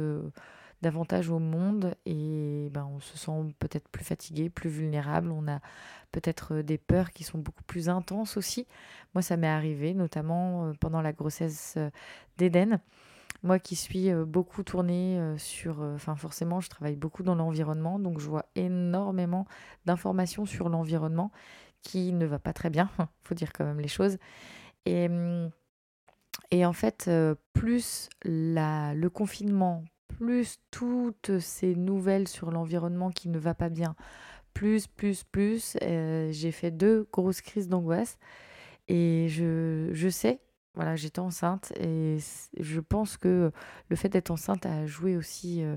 davantage 0.86 1.30
au 1.30 1.40
monde 1.40 1.96
et 2.06 2.68
ben, 2.70 2.88
on 2.94 3.00
se 3.00 3.18
sent 3.18 3.32
peut-être 3.58 3.88
plus 3.88 4.04
fatigué, 4.04 4.48
plus 4.48 4.70
vulnérable. 4.70 5.32
On 5.32 5.48
a 5.48 5.58
peut-être 6.12 6.54
euh, 6.54 6.62
des 6.62 6.78
peurs 6.78 7.10
qui 7.10 7.24
sont 7.24 7.38
beaucoup 7.38 7.64
plus 7.64 7.88
intenses 7.88 8.36
aussi. 8.36 8.68
Moi, 9.12 9.22
ça 9.22 9.36
m'est 9.36 9.48
arrivé, 9.48 9.94
notamment 9.94 10.66
euh, 10.66 10.72
pendant 10.78 11.02
la 11.02 11.12
grossesse 11.12 11.74
euh, 11.76 11.90
d'Eden. 12.38 12.78
Moi 13.42 13.58
qui 13.58 13.74
suis 13.74 14.12
beaucoup 14.12 14.62
tournée 14.62 15.20
sur... 15.36 15.80
Enfin 15.80 16.16
forcément, 16.16 16.60
je 16.60 16.70
travaille 16.70 16.96
beaucoup 16.96 17.22
dans 17.22 17.34
l'environnement, 17.34 17.98
donc 17.98 18.18
je 18.18 18.26
vois 18.26 18.46
énormément 18.56 19.46
d'informations 19.84 20.46
sur 20.46 20.68
l'environnement 20.68 21.30
qui 21.82 22.12
ne 22.12 22.26
va 22.26 22.38
pas 22.38 22.52
très 22.52 22.70
bien, 22.70 22.90
faut 23.22 23.34
dire 23.34 23.52
quand 23.52 23.64
même 23.64 23.78
les 23.78 23.88
choses. 23.88 24.16
Et, 24.84 25.06
hum, 25.06 25.50
en 26.52 26.72
fait, 26.72 27.10
plus 27.52 28.08
le 28.24 29.08
confinement, 29.08 29.84
plus 30.18 30.58
toutes 30.70 31.38
ces 31.38 31.74
nouvelles 31.74 32.28
sur 32.28 32.50
l'environnement 32.50 33.10
qui 33.10 33.28
ne 33.28 33.38
va 33.38 33.54
pas 33.54 33.68
bien, 33.68 33.94
plus, 34.54 34.86
plus, 34.86 35.22
plus, 35.24 35.76
euh, 35.82 36.28
j'ai 36.32 36.50
fait 36.50 36.70
deux 36.70 37.06
grosses 37.12 37.42
crises 37.42 37.68
d'angoisse. 37.68 38.18
Et 38.88 39.26
je, 39.28 39.90
je 39.92 40.08
sais, 40.08 40.40
voilà, 40.74 40.96
j'étais 40.96 41.18
enceinte 41.18 41.72
et 41.80 42.18
je 42.58 42.80
pense 42.80 43.16
que 43.16 43.50
le 43.88 43.96
fait 43.96 44.08
d'être 44.08 44.30
enceinte 44.30 44.64
a 44.66 44.86
joué 44.86 45.16
aussi 45.16 45.62
euh, 45.62 45.76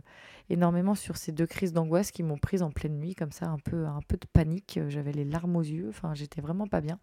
énormément 0.50 0.96
sur 0.96 1.18
ces 1.18 1.32
deux 1.32 1.48
crises 1.48 1.74
d'angoisse 1.74 2.12
qui 2.12 2.22
m'ont 2.24 2.38
prise 2.38 2.62
en 2.62 2.70
pleine 2.70 2.98
nuit, 2.98 3.16
comme 3.16 3.32
ça, 3.32 3.48
un 3.48 3.58
peu, 3.58 3.86
un 3.86 4.02
peu 4.08 4.18
de 4.18 4.28
panique. 4.32 4.80
J'avais 4.88 5.12
les 5.12 5.26
larmes 5.26 5.56
aux 5.56 5.62
yeux, 5.62 5.90
enfin, 5.90 6.14
j'étais 6.14 6.42
vraiment 6.42 6.68
pas 6.68 6.82
bien. 6.82 7.00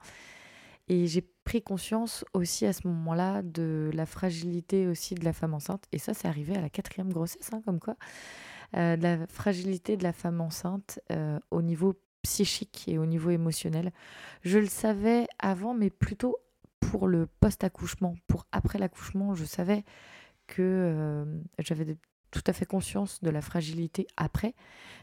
Et 0.89 1.07
j'ai 1.07 1.23
pris 1.45 1.63
conscience 1.63 2.25
aussi 2.33 2.65
à 2.67 2.73
ce 2.73 2.87
moment-là 2.87 3.43
de 3.43 3.91
la 3.93 4.07
fragilité 4.07 4.87
aussi 4.87 5.15
de 5.15 5.25
la 5.25 5.33
femme 5.33 5.55
enceinte. 5.55 5.85
Et 5.93 5.99
ça, 5.99 6.15
c'est 6.15 6.29
arrivé 6.29 6.57
à 6.57 6.61
la 6.61 6.71
quatrième 6.71 7.13
grossesse, 7.13 7.51
hein, 7.53 7.61
comme 7.65 7.81
quoi. 7.81 7.97
Euh, 8.77 8.97
de 8.97 9.03
la 9.03 9.27
fragilité 9.29 9.97
de 9.97 10.03
la 10.03 10.13
femme 10.13 10.41
enceinte 10.41 11.01
euh, 11.13 11.39
au 11.51 11.63
niveau 11.63 11.95
psychique 12.23 12.85
et 12.89 12.99
au 12.99 13.07
niveau 13.07 13.31
émotionnel. 13.31 13.93
Je 14.43 14.59
le 14.59 14.67
savais 14.67 15.27
avant, 15.39 15.75
mais 15.75 15.91
plutôt 15.91 16.37
pour 16.81 17.07
le 17.07 17.27
post-accouchement. 17.27 18.17
Pour 18.27 18.47
après 18.53 18.79
l'accouchement, 18.79 19.35
je 19.35 19.45
savais 19.45 19.85
que 20.47 20.63
euh, 20.63 21.25
j'avais 21.59 21.97
tout 22.31 22.43
à 22.47 22.53
fait 22.53 22.67
conscience 22.67 23.23
de 23.23 23.31
la 23.31 23.41
fragilité 23.41 24.07
après, 24.17 24.55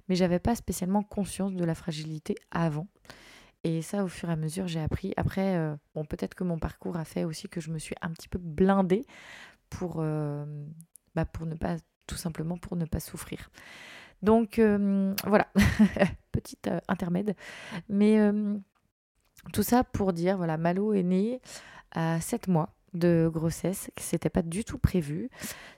mais 0.08 0.16
j'avais 0.16 0.40
pas 0.40 0.56
spécialement 0.56 1.04
conscience 1.04 1.54
de 1.54 1.64
la 1.64 1.76
fragilité 1.76 2.36
avant. 2.52 2.88
Et 3.64 3.82
ça, 3.82 4.04
au 4.04 4.08
fur 4.08 4.30
et 4.30 4.34
à 4.34 4.36
mesure, 4.36 4.68
j'ai 4.68 4.82
appris. 4.82 5.14
Après, 5.16 5.56
euh, 5.56 5.76
bon, 5.96 6.06
peut-être 6.06 6.36
que 6.36 6.44
mon 6.44 6.60
parcours 6.60 6.98
a 6.98 7.06
fait 7.06 7.24
aussi 7.24 7.48
que 7.48 7.62
je 7.62 7.72
me 7.72 7.80
suis 7.80 7.96
un 8.02 8.10
petit 8.12 8.28
peu 8.28 8.40
blindée 8.40 9.06
pour, 9.70 9.98
euh, 10.00 10.46
bah, 11.16 11.26
pour 11.26 11.46
ne 11.46 11.56
pas, 11.56 11.78
tout 12.06 12.18
simplement 12.18 12.58
pour 12.58 12.76
ne 12.76 12.86
pas 12.86 13.00
souffrir. 13.00 13.50
Donc 14.22 14.60
euh, 14.60 15.14
voilà, 15.26 15.48
petite 16.32 16.70
intermède. 16.88 17.36
Mais 17.90 18.20
tout 19.52 19.64
ça 19.64 19.84
pour 19.84 20.14
dire, 20.14 20.38
voilà, 20.38 20.58
Malo 20.58 20.94
est 20.94 21.04
né 21.04 21.42
à 21.92 22.20
7 22.22 22.48
mois 22.48 22.74
de 22.94 23.30
grossesse, 23.32 23.90
qui 23.96 24.14
n'était 24.14 24.30
pas 24.30 24.42
du 24.42 24.64
tout 24.64 24.78
prévu. 24.78 25.30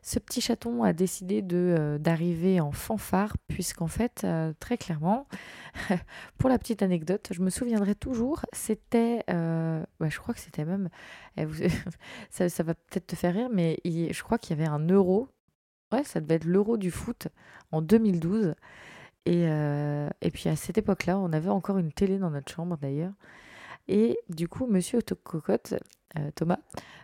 Ce 0.01 0.19
petit 0.19 0.41
chaton 0.41 0.83
a 0.83 0.93
décidé 0.93 1.41
de 1.41 1.75
euh, 1.77 1.97
d'arriver 1.97 2.59
en 2.59 2.71
fanfare, 2.71 3.35
puisqu'en 3.47 3.87
fait, 3.87 4.21
euh, 4.23 4.53
très 4.59 4.77
clairement, 4.77 5.27
pour 6.37 6.49
la 6.49 6.57
petite 6.57 6.81
anecdote, 6.81 7.29
je 7.31 7.41
me 7.41 7.49
souviendrai 7.49 7.95
toujours, 7.95 8.45
c'était, 8.53 9.23
euh, 9.29 9.83
je 10.01 10.17
crois 10.19 10.33
que 10.33 10.39
c'était 10.39 10.65
même, 10.65 10.89
eh, 11.37 11.45
ça, 12.29 12.63
va 12.63 12.73
peut-être 12.73 13.07
te 13.07 13.15
faire 13.15 13.33
rire, 13.33 13.49
mais 13.51 13.79
je 13.85 14.23
crois 14.23 14.37
qu'il 14.37 14.57
y 14.57 14.61
avait 14.61 14.69
un 14.69 14.85
euro, 14.87 15.29
ouais, 15.91 16.03
ça 16.03 16.21
devait 16.21 16.35
être 16.35 16.45
l'euro 16.45 16.77
du 16.77 16.91
foot 16.91 17.27
en 17.71 17.81
2012. 17.81 18.55
Et, 19.27 19.45
et 19.45 20.31
puis 20.31 20.49
à 20.49 20.55
cette 20.55 20.77
époque-là, 20.77 21.17
on 21.17 21.33
avait 21.33 21.49
encore 21.49 21.79
une 21.79 21.91
télé 21.91 22.19
dans 22.19 22.29
notre 22.29 22.53
chambre 22.53 22.77
d'ailleurs. 22.77 23.13
Et 23.87 24.17
du 24.29 24.47
coup, 24.47 24.65
monsieur 24.65 24.99
Cocotte, 25.01 25.75
euh, 26.17 26.31
Thomas, 26.35 26.59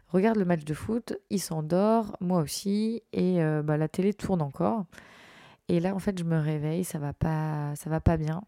regarde 0.07 0.38
le 0.38 0.45
match 0.45 0.63
de 0.63 0.73
foot, 0.73 1.13
il 1.29 1.39
s'endort, 1.39 2.17
moi 2.21 2.41
aussi, 2.41 3.03
et 3.13 3.43
euh, 3.43 3.61
bah, 3.61 3.77
la 3.77 3.88
télé 3.88 4.13
tourne 4.13 4.41
encore. 4.41 4.85
Et 5.67 5.79
là, 5.79 5.93
en 5.93 6.00
fait, 6.00 6.17
je 6.17 6.23
me 6.23 6.39
réveille, 6.39 6.83
ça 6.83 7.00
va 7.00 7.13
pas, 7.13 7.73
ça 7.75 7.89
va 7.89 8.00
pas 8.00 8.17
bien. 8.17 8.43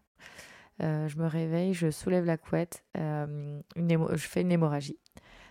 Euh, 0.82 1.06
je 1.08 1.16
me 1.18 1.26
réveille, 1.26 1.72
je 1.72 1.90
soulève 1.90 2.24
la 2.24 2.36
couette, 2.36 2.84
une 2.96 3.62
je 3.76 4.26
fais 4.26 4.40
une 4.40 4.52
hémorragie. 4.52 4.98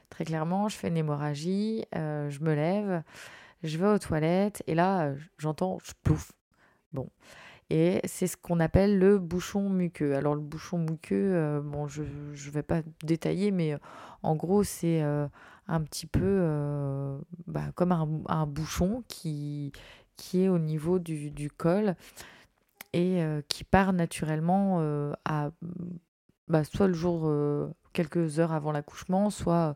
Très 0.10 0.26
clairement, 0.26 0.68
je 0.68 0.76
fais 0.76 0.90
une 0.90 0.98
hémorragie, 0.98 1.86
je 1.94 2.40
me 2.42 2.54
lève, 2.54 3.02
je 3.64 3.78
vais 3.78 3.88
aux 3.88 3.98
toilettes, 3.98 4.62
et 4.68 4.76
là, 4.76 5.14
j'entends, 5.38 5.80
je. 5.84 5.94
Bon. 6.92 7.10
Et 7.70 8.02
c'est 8.06 8.28
ce 8.28 8.38
qu'on 8.38 8.60
appelle 8.60 9.00
le 9.00 9.18
bouchon 9.18 9.70
muqueux. 9.70 10.16
Alors 10.16 10.36
le 10.36 10.42
bouchon 10.42 10.78
muqueux, 10.78 11.34
euh, 11.36 11.62
bon, 11.62 11.88
je 11.88 12.04
ne 12.04 12.52
vais 12.52 12.64
pas 12.64 12.82
détailler, 13.04 13.52
mais 13.52 13.74
euh, 13.74 13.78
en 14.22 14.36
gros, 14.36 14.64
c'est 14.64 15.02
euh, 15.02 15.28
un 15.68 15.82
petit 15.82 16.06
peu 16.06 16.42
bah, 17.48 17.72
comme 17.76 17.92
un, 18.28 18.46
bouchon 18.46 19.04
qui, 19.08 19.72
qui 20.18 20.44
est 20.44 20.50
au 20.50 20.60
niveau 20.60 21.00
du, 21.00 21.32
du 21.32 21.50
col 21.50 21.96
et 22.92 23.24
qui 23.48 23.64
part 23.64 23.94
naturellement 23.94 25.14
à 25.26 25.52
bah, 26.50 26.64
soit 26.66 26.88
le 26.88 26.94
jour 26.94 27.32
quelques 27.94 28.40
heures 28.40 28.52
avant 28.52 28.72
l'accouchement, 28.74 29.30
soit 29.30 29.76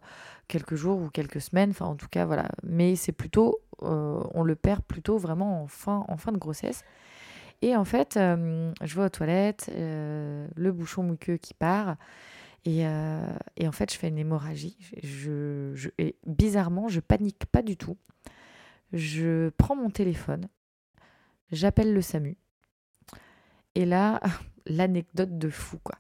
quelques 0.50 0.76
jours 0.76 1.02
ou 1.02 1.10
quelques 1.10 1.42
semaines, 1.42 1.70
enfin 1.72 1.86
en 1.86 1.96
tout 1.96 2.10
cas 2.10 2.26
voilà. 2.26 2.50
Mais 2.64 2.98
c'est 2.98 3.14
plutôt, 3.14 3.62
on 3.80 4.44
le 4.44 4.56
perd 4.56 4.84
plutôt 4.84 5.18
vraiment 5.18 5.64
en 5.64 5.68
fin, 5.68 6.06
en 6.10 6.18
fin 6.18 6.34
de 6.34 6.38
grossesse. 6.38 6.84
Et 7.62 7.76
en 7.76 7.86
fait, 7.86 8.18
euh, 8.18 8.72
je 8.84 8.96
vais 8.96 9.06
aux 9.06 9.10
toilettes, 9.10 9.70
euh, 9.74 10.48
le 10.56 10.72
bouchon 10.72 11.04
muqueux 11.04 11.38
qui 11.38 11.54
part. 11.54 11.98
Et, 12.66 12.86
euh, 12.86 13.34
et, 13.56 13.68
en 13.68 13.72
fait, 13.72 13.92
je 13.92 13.98
fais 13.98 14.10
une 14.10 14.18
hémorragie. 14.18 14.78
Je, 15.02 15.72
je, 15.74 15.90
et 15.98 16.16
bizarrement, 16.26 16.88
je 16.88 17.00
panique 17.00 17.46
pas 17.46 17.62
du 17.62 17.78
tout. 17.78 17.98
Je 18.94 19.50
prends 19.58 19.76
mon 19.76 19.90
téléphone, 19.90 20.48
j'appelle 21.52 21.94
le 21.94 22.02
SAMU. 22.02 22.38
Et 23.76 23.86
là, 23.86 24.22
l'anecdote 24.66 25.38
de 25.38 25.50
fou, 25.50 25.78
quoi. 25.84 25.96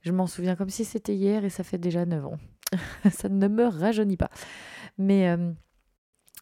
Je 0.00 0.12
m'en 0.12 0.26
souviens 0.26 0.56
comme 0.56 0.70
si 0.70 0.84
c'était 0.84 1.14
hier 1.14 1.44
et 1.44 1.50
ça 1.50 1.62
fait 1.62 1.78
déjà 1.78 2.04
9 2.04 2.26
ans. 2.26 2.38
ça 3.12 3.28
ne 3.28 3.48
me 3.48 3.66
rajeunit 3.66 4.16
pas. 4.16 4.30
Mais 4.98 5.36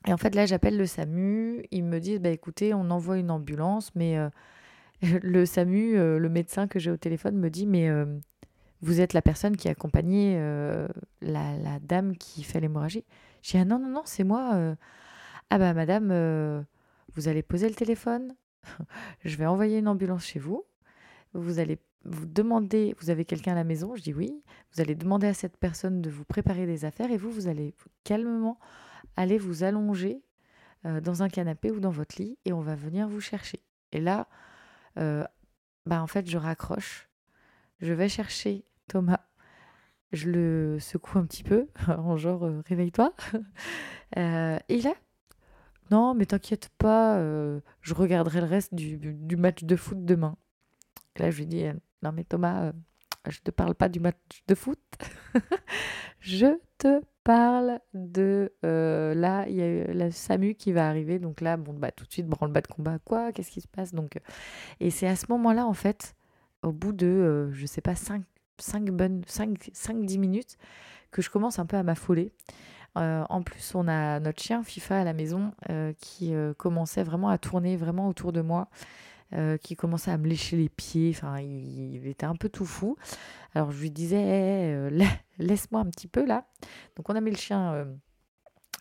et 0.07 0.12
en 0.15 0.17
fait, 0.17 0.35
là, 0.35 0.47
j'appelle 0.47 0.79
le 0.79 0.87
SAMU. 0.87 1.62
Ils 1.71 1.85
me 1.85 2.00
disent, 2.00 2.21
bah, 2.21 2.31
écoutez, 2.31 2.73
on 2.73 2.91
envoie 2.91 3.19
une 3.19 3.31
ambulance, 3.31 3.95
mais 3.95 4.17
le 5.23 5.47
SAMU, 5.47 5.97
euh, 5.97 6.19
le 6.19 6.28
médecin 6.28 6.66
que 6.66 6.78
j'ai 6.78 6.90
au 6.90 6.97
téléphone 6.97 7.37
me 7.37 7.50
dit 7.50 7.66
mais 7.66 7.88
euh, 7.88 8.07
vous 8.83 9.00
êtes 9.00 9.12
la 9.12 9.23
personne 9.23 9.57
qui 9.57 9.69
accompagnait 9.69 10.37
euh, 10.38 10.88
la, 11.23 11.78
dame 11.80 12.16
qui 12.16 12.42
fait 12.42 12.61
l'hémorragie 12.61 13.04
J'ai 13.42 13.59
dit, 13.59 13.62
ah 13.62 13.64
non, 13.64 13.78
non, 13.78 13.88
non, 13.88 14.02
c'est 14.04 14.25
moi. 14.25 14.54
euh. 14.54 14.75
Ah 15.50 15.59
bah 15.59 15.75
madame, 15.75 16.64
vous 17.14 17.28
allez 17.28 17.42
poser 17.42 17.69
le 17.69 17.75
téléphone, 17.75 18.37
je 19.25 19.37
vais 19.37 19.47
envoyer 19.47 19.78
une 19.78 19.88
ambulance 19.88 20.25
chez 20.25 20.38
vous, 20.38 20.64
vous 21.35 21.59
allez 21.59 21.78
vous 22.04 22.25
demander, 22.25 22.95
vous 23.00 23.11
avez 23.11 23.25
quelqu'un 23.25 23.52
à 23.52 23.57
la 23.57 23.64
maison? 23.64 23.97
Je 23.97 24.02
dis 24.02 24.14
oui. 24.14 24.42
Vous 24.73 24.80
allez 24.80 24.95
demander 24.95 25.26
à 25.26 25.35
cette 25.35 25.57
personne 25.57 26.00
de 26.00 26.09
vous 26.09 26.25
préparer 26.25 26.66
des 26.66 26.85
affaires 26.85 27.11
et 27.11 27.16
vous, 27.16 27.30
vous 27.30 27.49
allez 27.49 27.75
calmement 28.04 28.59
aller 29.16 29.38
vous 29.38 29.64
allonger 29.64 30.23
dans 30.85 31.23
un 31.23 31.28
canapé 31.28 31.71
ou 31.73 31.80
dans 31.80 31.90
votre 31.90 32.14
lit 32.23 32.38
et 32.45 32.52
on 32.52 32.61
va 32.61 32.76
venir 32.76 33.09
vous 33.09 33.21
chercher. 33.21 33.61
Et 33.92 34.00
là, 34.00 34.28
euh, 34.99 35.25
bah 35.87 36.03
en 36.03 36.07
fait, 36.07 36.29
je 36.29 36.39
raccroche, 36.39 37.09
je 37.81 37.93
vais 37.93 38.09
chercher 38.09 38.65
Thomas, 38.89 39.21
je 40.13 40.31
le 40.31 40.79
secoue 40.81 41.19
un 41.19 41.27
petit 41.27 41.43
peu, 41.43 41.69
en 41.89 42.17
genre 42.17 42.45
euh, 42.45 42.63
réveille-toi. 42.67 43.15
Euh, 44.17 44.59
et 44.69 44.81
là, 44.83 44.93
non, 45.93 46.15
mais 46.15 46.27
t'inquiète 46.27 46.69
pas, 46.79 47.17
euh, 47.19 47.61
je 47.81 47.95
regarderai 47.95 48.41
le 48.41 48.47
reste 48.49 48.75
du, 48.75 49.37
match 49.37 49.63
de 49.63 49.77
foot 49.77 50.05
demain. 50.05 50.37
Là, 51.17 51.31
je 51.31 51.39
lui 51.39 51.47
dis, 51.47 51.65
non 52.03 52.11
mais 52.11 52.25
Thomas, 52.25 52.73
je 53.29 53.41
te 53.41 53.50
parle 53.50 53.75
pas 53.75 53.89
du 53.89 54.00
match 54.00 54.43
de 54.47 54.55
foot. 54.55 54.79
je 56.21 56.59
te 56.79 57.00
parle 57.25 57.81
de... 57.93 58.53
euh, 58.65 59.15
là, 59.15 59.47
il 59.49 59.57
y 59.57 59.62
a 59.62 59.93
la 59.93 60.11
SAMU 60.11 60.55
qui 60.55 60.73
va 60.73 60.89
arriver. 60.89 61.19
Donc 61.19 61.41
là, 61.41 61.57
bon, 61.57 61.75
bah, 61.75 61.91
tout 61.91 62.07
de 62.07 62.12
suite, 62.12 62.27
branle-bas 62.27 62.62
de 62.62 62.67
combat. 62.69 62.99
Quoi? 63.05 63.33
Qu'est-ce 63.33 63.50
qui 63.50 63.61
se 63.61 63.69
passe? 63.69 63.93
Donc, 63.95 64.17
euh, 64.17 64.21
Et 64.81 64.91
c'est 64.91 65.07
à 65.07 65.17
ce 65.17 65.27
moment-là, 65.29 65.67
en 65.67 65.75
fait, 65.75 66.15
au 66.62 66.73
bout 66.73 66.93
de, 66.93 67.07
euh, 67.07 67.53
je 67.53 67.67
sais 67.67 67.81
pas, 67.83 67.95
5, 67.95 68.23
5 68.59 68.91
bonnes, 68.91 69.23
5, 69.27 69.71
5, 69.73 70.05
10 70.05 70.19
minutes, 70.19 70.57
que 71.11 71.23
je 71.23 71.31
commence 71.31 71.59
un 71.59 71.67
peu 71.67 71.77
à 71.77 71.83
m'affoler. 71.83 72.33
Euh, 72.99 73.25
en 73.29 73.43
plus, 73.43 73.75
on 73.75 73.87
a 73.87 74.19
notre 74.19 74.43
chien 74.43 74.65
FIFA 74.65 75.00
à 75.00 75.05
la 75.05 75.12
maison 75.12 75.53
qui 76.00 76.33
commençait 76.59 77.05
vraiment 77.05 77.29
à 77.29 77.39
tourner 77.39 77.77
vraiment 77.77 78.09
autour 78.09 78.33
de 78.33 78.41
moi, 78.41 78.69
euh, 79.33 79.57
qui 79.59 79.77
commençait 79.77 80.11
à 80.11 80.19
me 80.19 80.27
lécher 80.27 80.57
les 80.57 80.69
pieds. 80.69 81.11
Enfin, 81.15 81.41
il, 81.41 82.07
était 82.07 82.27
un 82.27 82.35
peu 82.37 82.49
tout 82.49 82.65
fou. 82.67 82.97
Alors, 83.55 83.71
je 83.73 83.81
lui 83.81 83.91
disais, 83.91 84.25
euh, 84.75 84.91
la- 84.93 85.07
laisse-moi 85.39 85.81
un 85.81 85.87
petit 85.91 86.09
peu 86.09 86.25
là. 86.27 86.47
Donc, 86.97 87.09
on 87.11 87.15
a 87.17 87.21
mis 87.21 87.31
le 87.31 87.37
chien. 87.37 87.73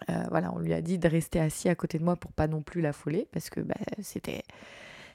euh, 0.10 0.24
voilà, 0.30 0.54
on 0.54 0.60
lui 0.60 0.74
a 0.74 0.82
dit 0.82 0.98
de 0.98 1.08
rester 1.08 1.40
assis 1.40 1.70
à 1.70 1.76
côté 1.76 2.00
de 2.00 2.04
moi 2.04 2.16
pour 2.16 2.32
pas 2.34 2.48
non 2.48 2.62
plus 2.62 2.82
l'affoler 2.82 3.28
parce 3.32 3.50
que 3.50 3.60
bah, 3.60 3.76
c'était, 4.02 4.44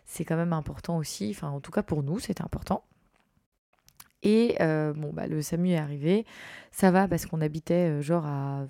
c'est 0.04 0.24
quand 0.24 0.36
même 0.36 0.52
important 0.52 0.98
aussi. 0.98 1.30
Enfin, 1.30 1.48
en 1.48 1.60
tout 1.60 1.72
cas 1.72 1.82
pour 1.82 2.02
nous, 2.02 2.18
c'était 2.20 2.42
important. 2.42 2.84
Et 4.22 4.56
bon, 4.58 5.12
bah, 5.12 5.26
le 5.26 5.42
SAMU 5.42 5.70
est 5.70 5.76
arrivé. 5.78 6.24
Ça 6.70 6.90
va 6.90 7.08
parce 7.08 7.26
qu'on 7.26 7.40
habitait 7.42 8.00
genre 8.02 8.26
à 8.26 8.66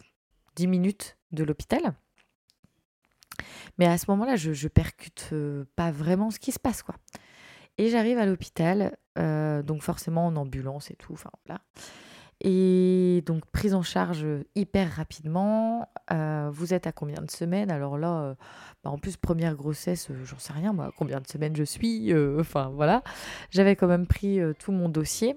10 0.56 0.66
minutes 0.66 1.16
de 1.32 1.44
l'hôpital. 1.44 1.94
Mais 3.78 3.86
à 3.86 3.98
ce 3.98 4.10
moment-là, 4.10 4.36
je, 4.36 4.68
percute 4.68 5.30
euh, 5.32 5.64
pas 5.76 5.90
vraiment 5.90 6.30
ce 6.30 6.38
qui 6.38 6.52
se 6.52 6.58
passe, 6.58 6.82
quoi. 6.82 6.94
Et 7.76 7.88
j'arrive 7.88 8.18
à 8.18 8.26
l'hôpital, 8.26 8.96
euh, 9.18 9.62
donc 9.62 9.82
forcément 9.82 10.26
en 10.26 10.36
ambulance 10.36 10.90
et 10.90 10.96
tout, 10.96 11.12
enfin 11.12 11.30
voilà. 11.46 11.60
Et 12.40 13.22
donc 13.26 13.44
prise 13.46 13.74
en 13.74 13.82
charge 13.82 14.26
hyper 14.54 14.92
rapidement. 14.92 15.88
Euh, 16.12 16.50
vous 16.52 16.74
êtes 16.74 16.86
à 16.86 16.92
combien 16.92 17.22
de 17.22 17.30
semaines? 17.30 17.70
Alors 17.70 17.96
là, 17.96 18.36
bah, 18.82 18.90
en 18.90 18.98
plus 18.98 19.16
première 19.16 19.54
grossesse, 19.54 20.10
euh, 20.10 20.24
j'en 20.24 20.38
sais 20.38 20.52
rien 20.52 20.72
moi, 20.72 20.92
combien 20.96 21.20
de 21.20 21.26
semaines 21.26 21.56
je 21.56 21.64
suis. 21.64 22.12
Enfin 22.38 22.70
voilà, 22.74 23.02
j'avais 23.50 23.76
quand 23.76 23.88
même 23.88 24.06
pris 24.06 24.38
tout 24.58 24.72
mon 24.72 24.88
dossier. 24.88 25.36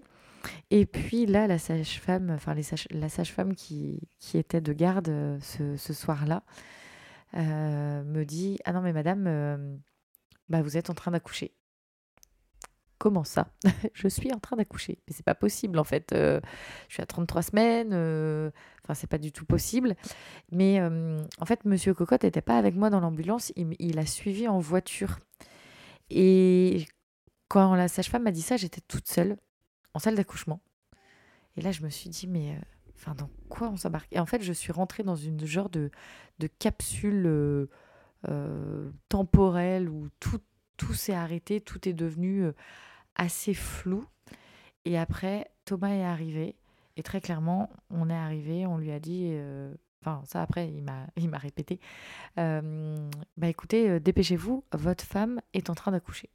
Et 0.69 0.85
puis 0.85 1.25
là, 1.25 1.47
la 1.47 1.57
sage-femme, 1.57 2.31
enfin 2.35 2.55
la 2.91 3.09
sage-femme 3.09 3.55
qui, 3.55 3.99
était 4.33 4.61
de 4.61 4.73
garde 4.73 5.39
ce, 5.41 5.93
soir-là, 5.93 6.43
me 7.33 8.23
dit 8.23 8.57
Ah 8.65 8.73
non, 8.73 8.81
mais 8.81 8.93
madame, 8.93 9.25
euh, 9.27 9.77
bah, 10.49 10.61
vous 10.61 10.77
êtes 10.77 10.89
en 10.89 10.93
train 10.95 11.11
d'accoucher. 11.11 11.53
Comment 12.99 13.23
ça? 13.23 13.53
Je 13.93 14.07
suis 14.07 14.33
en 14.33 14.39
train 14.39 14.55
d'accoucher. 14.55 14.99
Mais 15.07 15.13
c'est 15.13 15.25
pas 15.25 15.35
possible 15.35 15.77
en 15.77 15.83
fait. 15.83 16.13
Euh, 16.13 16.39
je 16.87 16.95
suis 16.95 17.03
à 17.03 17.05
33 17.05 17.43
semaines. 17.43 17.91
euh, 17.93 18.49
Enfin, 18.83 18.95
c'est 18.95 19.07
pas 19.07 19.19
du 19.19 19.31
tout 19.31 19.45
possible. 19.45 19.95
Mais 20.51 20.79
euh, 20.79 21.21
en 21.39 21.45
fait, 21.45 21.63
monsieur 21.65 21.93
Cocotte 21.93 22.23
n'était 22.23 22.41
pas 22.41 22.57
avec 22.57 22.73
moi 22.75 22.89
dans 22.89 22.99
l'ambulance. 22.99 23.51
Il, 23.55 23.75
il 23.79 23.99
a 23.99 24.05
suivi 24.05 24.47
en 24.47 24.57
voiture. 24.59 25.19
Et 26.09 26.85
quand 27.49 27.75
la 27.75 27.87
sage-femme 27.87 28.23
m'a 28.23 28.31
dit 28.31 28.41
ça, 28.41 28.57
j'étais 28.57 28.81
toute 28.81 29.07
seule 29.07 29.37
en 29.93 29.99
salle 29.99 30.15
d'accouchement. 30.15 30.61
Et 31.57 31.61
là, 31.61 31.71
je 31.71 31.81
me 31.83 31.89
suis 31.89 32.09
dit, 32.09 32.27
mais 32.27 32.51
euh, 32.51 32.59
enfin, 32.95 33.15
dans 33.15 33.29
quoi 33.49 33.69
on 33.69 33.77
s'embarque? 33.77 34.07
Et 34.11 34.19
en 34.19 34.25
fait, 34.25 34.41
je 34.41 34.53
suis 34.53 34.71
rentrée 34.71 35.03
dans 35.03 35.15
une 35.15 35.45
genre 35.45 35.69
de, 35.69 35.91
de 36.39 36.47
capsule 36.47 37.23
euh, 37.25 37.69
euh, 38.29 38.89
temporelle 39.09 39.89
où 39.89 40.09
tout, 40.19 40.41
tout 40.77 40.93
s'est 40.93 41.13
arrêté, 41.13 41.61
tout 41.61 41.87
est 41.87 41.93
devenu 41.93 42.43
euh, 42.43 42.53
assez 43.15 43.53
flou. 43.53 44.05
Et 44.85 44.97
après, 44.97 45.51
Thomas 45.65 45.89
est 45.89 46.03
arrivé. 46.03 46.55
Et 46.95 47.03
très 47.03 47.21
clairement, 47.21 47.69
on 47.89 48.09
est 48.09 48.15
arrivé, 48.15 48.65
on 48.65 48.77
lui 48.77 48.91
a 48.91 48.99
dit, 48.99 49.31
enfin 50.01 50.23
ça 50.25 50.41
après, 50.41 50.67
il 50.69 50.83
m'a, 50.83 51.37
répété, 51.37 51.79
bah 52.35 53.47
écoutez, 53.47 53.99
dépêchez-vous, 53.99 54.63
votre 54.73 55.03
femme 55.03 55.39
est 55.53 55.69
en 55.69 55.75
train 55.75 55.91
d'accoucher. 55.91 56.31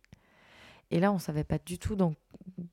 Et 0.93 1.01
là, 1.01 1.11
on 1.11 1.19
savait 1.19 1.43
pas 1.43 1.59
du 1.59 1.81
tout 1.81 1.97
dans, 1.97 2.15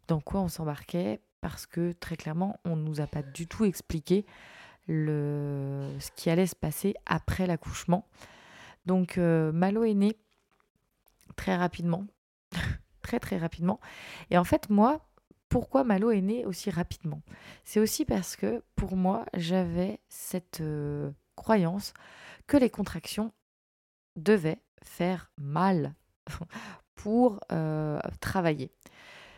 dans 0.07 0.21
quoi 0.21 0.41
on 0.41 0.49
s'embarquait 0.49 1.19
parce 1.41 1.65
que 1.65 1.93
très 1.93 2.17
clairement, 2.17 2.59
on 2.65 2.75
nous 2.75 3.01
a 3.01 3.07
pas 3.07 3.23
du 3.23 3.47
tout 3.47 3.65
expliqué 3.65 4.25
ce 4.89 6.11
qui 6.15 6.29
allait 6.29 6.47
se 6.47 6.55
passer 6.55 6.95
après 7.05 7.47
l'accouchement. 7.47 8.07
Donc 8.85 9.17
euh, 9.17 9.51
Malo 9.51 9.83
est 9.83 9.93
né 9.93 10.17
très 11.35 11.55
rapidement, 11.55 12.07
très 13.01 13.19
très 13.19 13.37
rapidement. 13.37 13.79
Et 14.31 14.37
en 14.37 14.43
fait, 14.43 14.69
moi, 14.69 15.07
pourquoi 15.47 15.83
Malo 15.83 16.11
est 16.11 16.21
né 16.21 16.45
aussi 16.45 16.69
rapidement? 16.69 17.21
C'est 17.65 17.79
aussi 17.79 18.05
parce 18.05 18.35
que 18.35 18.63
pour 18.75 18.95
moi, 18.95 19.25
j'avais 19.35 19.99
cette 20.09 20.61
euh, 20.61 21.11
croyance 21.35 21.93
que 22.47 22.57
les 22.57 22.69
contractions 22.69 23.31
devaient 24.15 24.61
faire 24.83 25.31
mal 25.37 25.93
pour 26.95 27.39
euh, 27.51 27.99
travailler. 28.21 28.71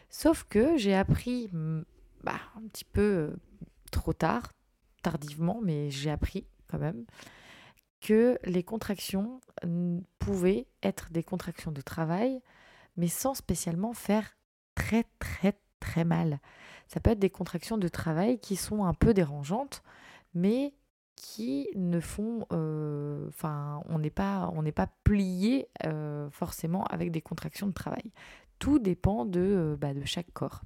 Sauf 0.10 0.44
que 0.44 0.78
j'ai 0.78 0.96
appris 0.96 1.50
mm, 1.52 1.84
bah, 2.24 2.40
un 2.58 2.68
petit 2.68 2.86
peu 2.86 3.36
trop 3.92 4.14
tard, 4.14 4.52
tardivement, 5.02 5.60
mais 5.62 5.90
j'ai 5.90 6.10
appris 6.10 6.46
quand 6.68 6.80
même 6.80 7.06
que 8.02 8.38
les 8.44 8.64
contractions 8.64 9.40
pouvaient 10.20 10.68
être 10.82 11.12
des 11.12 11.24
contractions 11.24 11.72
de 11.72 11.82
travail, 11.82 12.42
mais 12.98 13.08
sans 13.08 13.36
spécialement 13.36 13.94
faire 13.94 14.38
très 14.76 15.06
très 15.20 15.56
très 15.80 16.04
mal. 16.04 16.40
Ça 16.88 17.00
peut 17.00 17.12
être 17.12 17.20
des 17.20 17.30
contractions 17.30 17.78
de 17.78 17.88
travail 17.88 18.40
qui 18.40 18.56
sont 18.56 18.84
un 18.86 18.94
peu 18.94 19.14
dérangeantes, 19.14 19.84
mais 20.34 20.74
qui 21.16 21.70
ne 21.76 22.00
font, 22.00 22.48
euh, 22.52 23.28
enfin, 23.28 23.84
on 23.88 24.00
n'est 24.00 24.10
pas, 24.10 24.52
on 24.56 24.64
n'est 24.64 24.72
pas 24.72 24.88
plié 25.04 25.68
euh, 25.86 26.30
forcément 26.32 26.84
avec 26.86 27.12
des 27.12 27.22
contractions 27.22 27.68
de 27.68 27.74
travail. 27.74 28.12
Tout 28.58 28.80
dépend 28.80 29.26
de, 29.26 29.40
euh, 29.40 29.76
bah, 29.76 29.94
de 29.94 30.04
chaque 30.04 30.32
corps. 30.34 30.64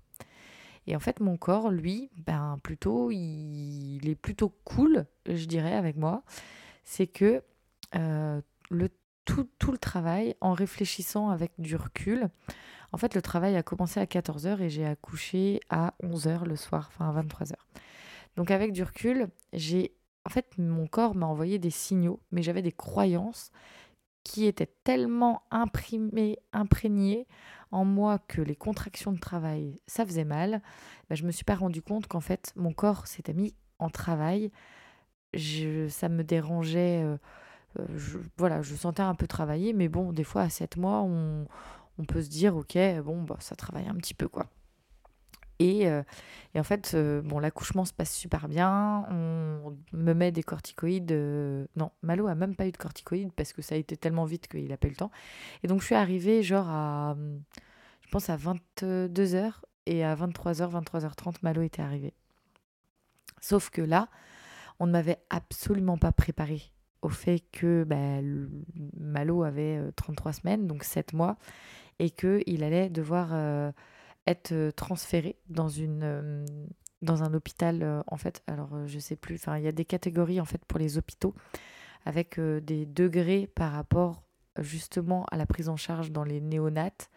Et 0.88 0.96
en 0.96 1.00
fait, 1.00 1.20
mon 1.20 1.38
corps, 1.38 1.72
lui, 1.72 2.10
ben 2.18 2.60
plutôt, 2.62 3.12
il, 3.12 4.08
est 4.08 4.16
plutôt 4.16 4.50
cool, 4.64 5.06
je 5.26 5.46
dirais, 5.46 5.74
avec 5.74 5.96
moi. 5.96 6.24
C'est 6.84 7.08
que 7.08 7.42
euh, 7.96 8.42
le 8.70 8.90
tout, 9.26 9.50
tout 9.58 9.72
le 9.72 9.78
travail, 9.78 10.36
en 10.42 10.54
réfléchissant 10.54 11.30
avec 11.30 11.52
du 11.58 11.76
recul, 11.76 12.30
en 12.92 12.98
fait, 12.98 13.16
le 13.16 13.22
travail 13.22 13.56
a 13.56 13.64
commencé 13.64 14.00
à 14.00 14.06
14h 14.06 14.62
et 14.62 14.70
j'ai 14.70 14.86
accouché 14.86 15.60
à 15.70 15.94
11h 16.04 16.46
le 16.46 16.56
soir, 16.56 16.90
enfin 16.94 17.10
à 17.10 17.22
23h. 17.22 17.56
Donc 18.38 18.52
avec 18.52 18.72
du 18.72 18.84
recul, 18.84 19.28
j'ai 19.54 19.96
en 20.26 20.30
fait 20.30 20.58
mon 20.58 20.88
corps 20.88 21.16
m'a 21.16 21.26
envoyé 21.26 21.60
des 21.60 21.70
signaux, 21.70 22.20
mais 22.32 22.42
j'avais 22.42 22.62
des 22.62 22.72
croyances 22.72 23.52
qui 24.24 24.46
étaient 24.46 24.72
tellement 24.84 25.44
imprimées, 25.52 26.40
imprégnées 26.52 27.28
en 27.76 27.84
moi 27.84 28.20
que 28.20 28.42
les 28.42 28.56
contractions 28.56 29.12
de 29.12 29.20
travail, 29.20 29.82
ça 29.86 30.06
faisait 30.06 30.24
mal. 30.24 30.62
Ben, 31.10 31.16
je 31.16 31.26
me 31.26 31.32
suis 31.32 31.44
pas 31.44 31.56
rendu 31.56 31.82
compte 31.82 32.08
qu'en 32.08 32.22
fait 32.22 32.54
mon 32.56 32.72
corps 32.72 33.06
s'était 33.06 33.34
mis 33.34 33.54
en 33.80 33.90
travail. 33.90 34.52
Je, 35.34 35.90
ça 35.90 36.08
me 36.08 36.24
dérangeait. 36.24 37.04
euh, 37.04 37.18
euh, 37.80 37.86
je, 37.98 38.18
voilà, 38.38 38.62
je 38.62 38.74
sentais 38.76 39.02
un 39.02 39.16
peu 39.16 39.28
travailler, 39.28 39.74
mais 39.74 39.90
bon, 39.90 40.14
des 40.14 40.24
fois 40.24 40.44
à 40.44 40.50
7 40.50 40.78
mois, 40.78 41.02
on, 41.02 41.46
peut 42.08 42.22
se 42.22 42.30
dire, 42.30 42.56
ok, 42.56 42.78
bon, 43.04 43.24
bah, 43.24 43.36
ça 43.40 43.56
travaille 43.58 43.88
un 43.88 43.96
petit 43.96 44.14
peu, 44.14 44.30
quoi. 44.30 44.48
Et, 45.60 45.90
euh, 45.90 46.04
en 46.56 46.64
fait, 46.64 46.96
bon, 47.26 47.40
l'accouchement 47.40 47.84
se 47.86 47.94
passe 47.94 48.14
super 48.14 48.48
bien. 48.48 49.06
On 49.10 49.78
me 49.94 50.14
met 50.14 50.32
des 50.32 50.44
corticoïdes. 50.44 51.12
Non, 51.76 51.92
Malo 52.02 52.28
a 52.28 52.36
même 52.36 52.56
pas 52.56 52.68
eu 52.68 52.72
de 52.72 52.78
corticoïdes 52.78 53.34
parce 53.34 53.52
que 53.54 53.62
ça 53.62 53.76
a 53.76 53.78
été 53.78 53.98
tellement 53.98 54.26
vite 54.26 54.48
qu'il 54.48 54.72
a 54.72 54.78
pas 54.78 54.88
eu 54.88 54.92
le 54.92 54.98
temps. 54.98 55.12
Et 55.64 55.68
donc, 55.68 55.82
je 55.82 55.86
suis 55.88 55.96
arrivée 55.96 56.44
genre 56.44 56.70
à, 56.70 57.16
je 58.06 58.10
pense 58.12 58.30
à 58.30 58.38
22h 58.38 59.54
et 59.88 60.04
à 60.04 60.16
23h, 60.16 60.72
23h30, 60.84 61.38
Malo 61.42 61.64
était 61.64 61.82
arrivé. 61.82 62.14
Sauf 63.42 63.70
que 63.70 63.82
là, 63.82 64.10
On 64.80 64.88
ne 64.88 64.92
m'avait 64.92 65.20
absolument 65.30 65.98
pas 65.98 66.12
préparé 66.12 66.62
au 67.02 67.10
fait 67.10 67.40
que 67.52 67.86
bah, 67.86 68.22
Malo 69.00 69.44
avait 69.44 69.80
33 69.96 70.34
semaines, 70.34 70.68
donc 70.68 70.84
7 70.84 71.14
mois, 71.14 71.38
et 72.00 72.10
qu'il 72.10 72.62
allait 72.64 72.90
devoir 72.90 73.74
être 74.28 74.72
transféré 74.72 75.38
dans 75.48 75.70
une 75.70 76.46
dans 77.02 77.24
un 77.24 77.34
hôpital 77.34 78.04
en 78.08 78.18
fait 78.18 78.42
alors 78.48 78.88
je 78.88 79.00
sais 79.00 79.16
plus 79.16 79.36
enfin 79.36 79.58
il 79.58 79.64
y 79.64 79.68
a 79.68 79.72
des 79.72 79.86
catégories 79.86 80.42
en 80.42 80.46
fait 80.46 80.66
pour 80.66 80.80
les 80.80 80.98
hôpitaux 80.98 81.36
avec 82.06 82.40
des 82.40 82.86
degrés 82.88 83.48
par 83.54 83.72
rapport 83.72 84.24
justement 84.58 85.26
à 85.32 85.38
la 85.38 85.46
prise 85.46 85.70
en 85.70 85.78
charge 85.78 86.12
dans 86.12 86.24
les 86.24 86.42
néonates 86.42 87.12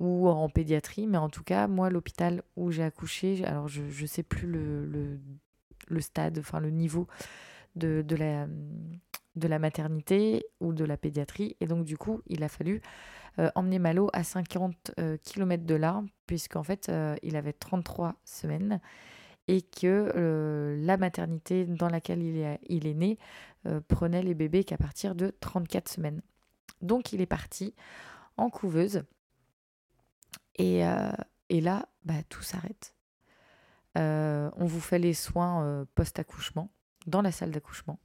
ou 0.00 0.28
en 0.28 0.48
pédiatrie 0.48 1.06
mais 1.06 1.18
en 1.18 1.28
tout 1.28 1.42
cas 1.42 1.66
moi 1.66 1.90
l'hôpital 1.90 2.42
où 2.56 2.70
j'ai 2.70 2.84
accouché 2.84 3.44
alors 3.44 3.68
je 3.68 3.82
ne 3.82 4.06
sais 4.06 4.22
plus 4.22 4.46
le, 4.46 5.18
le, 5.88 6.00
stade 6.00 6.38
enfin 6.38 6.60
le 6.60 6.70
niveau 6.70 7.06
de, 7.76 8.02
de 8.06 8.16
la 8.16 8.46
de 9.36 9.48
la 9.48 9.58
maternité 9.58 10.44
ou 10.60 10.72
de 10.72 10.84
la 10.84 10.96
pédiatrie 10.96 11.56
et 11.60 11.66
donc 11.66 11.84
du 11.84 11.96
coup 11.96 12.22
il 12.26 12.42
a 12.42 12.48
fallu 12.48 12.80
euh, 13.38 13.50
emmener 13.54 13.78
Malo 13.78 14.10
à 14.12 14.24
50 14.24 14.92
euh, 14.98 15.16
km 15.22 15.64
de 15.64 15.74
là, 15.76 16.02
puisqu'en 16.26 16.64
fait, 16.64 16.88
euh, 16.88 17.14
il 17.22 17.36
avait 17.36 17.52
33 17.52 18.16
semaines 18.24 18.80
et 19.46 19.62
que 19.62 20.76
la 20.78 20.98
maternité 20.98 21.64
dans 21.64 21.88
laquelle 21.88 22.22
il 22.22 22.36
est, 22.36 22.60
il 22.68 22.86
est 22.86 22.92
né 22.92 23.16
prenait 23.88 24.22
les 24.22 24.34
bébés 24.34 24.62
qu'à 24.62 24.76
partir 24.76 25.14
de 25.14 25.32
34 25.40 25.88
semaines. 25.88 26.20
Donc 26.82 27.14
il 27.14 27.22
est 27.22 27.26
parti 27.26 27.74
en 28.36 28.50
couveuse 28.50 29.04
et, 30.56 30.82
et 31.48 31.60
là, 31.60 31.88
bah, 32.04 32.22
tout 32.28 32.42
s'arrête. 32.42 32.94
on 33.94 34.66
vous 34.66 34.80
fait 34.80 34.98
les 34.98 35.14
soins 35.14 35.86
post-accouchement 35.94 36.70
dans 37.06 37.22
la 37.22 37.32
salle 37.32 37.50
d'accouchement, 37.50 37.98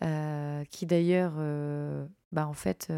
qui 0.00 0.86
d'ailleurs, 0.86 1.34
bah, 2.32 2.46
en 2.46 2.54
fait, 2.54 2.90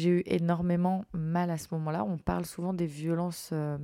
j'ai 0.00 0.08
eu 0.08 0.22
énormément 0.26 1.04
mal 1.12 1.50
à 1.50 1.58
ce 1.58 1.68
moment-là. 1.72 2.04
On 2.04 2.16
parle 2.16 2.46
souvent 2.46 2.72
des 2.72 2.86
violences, 2.86 3.50
euh, 3.52 3.76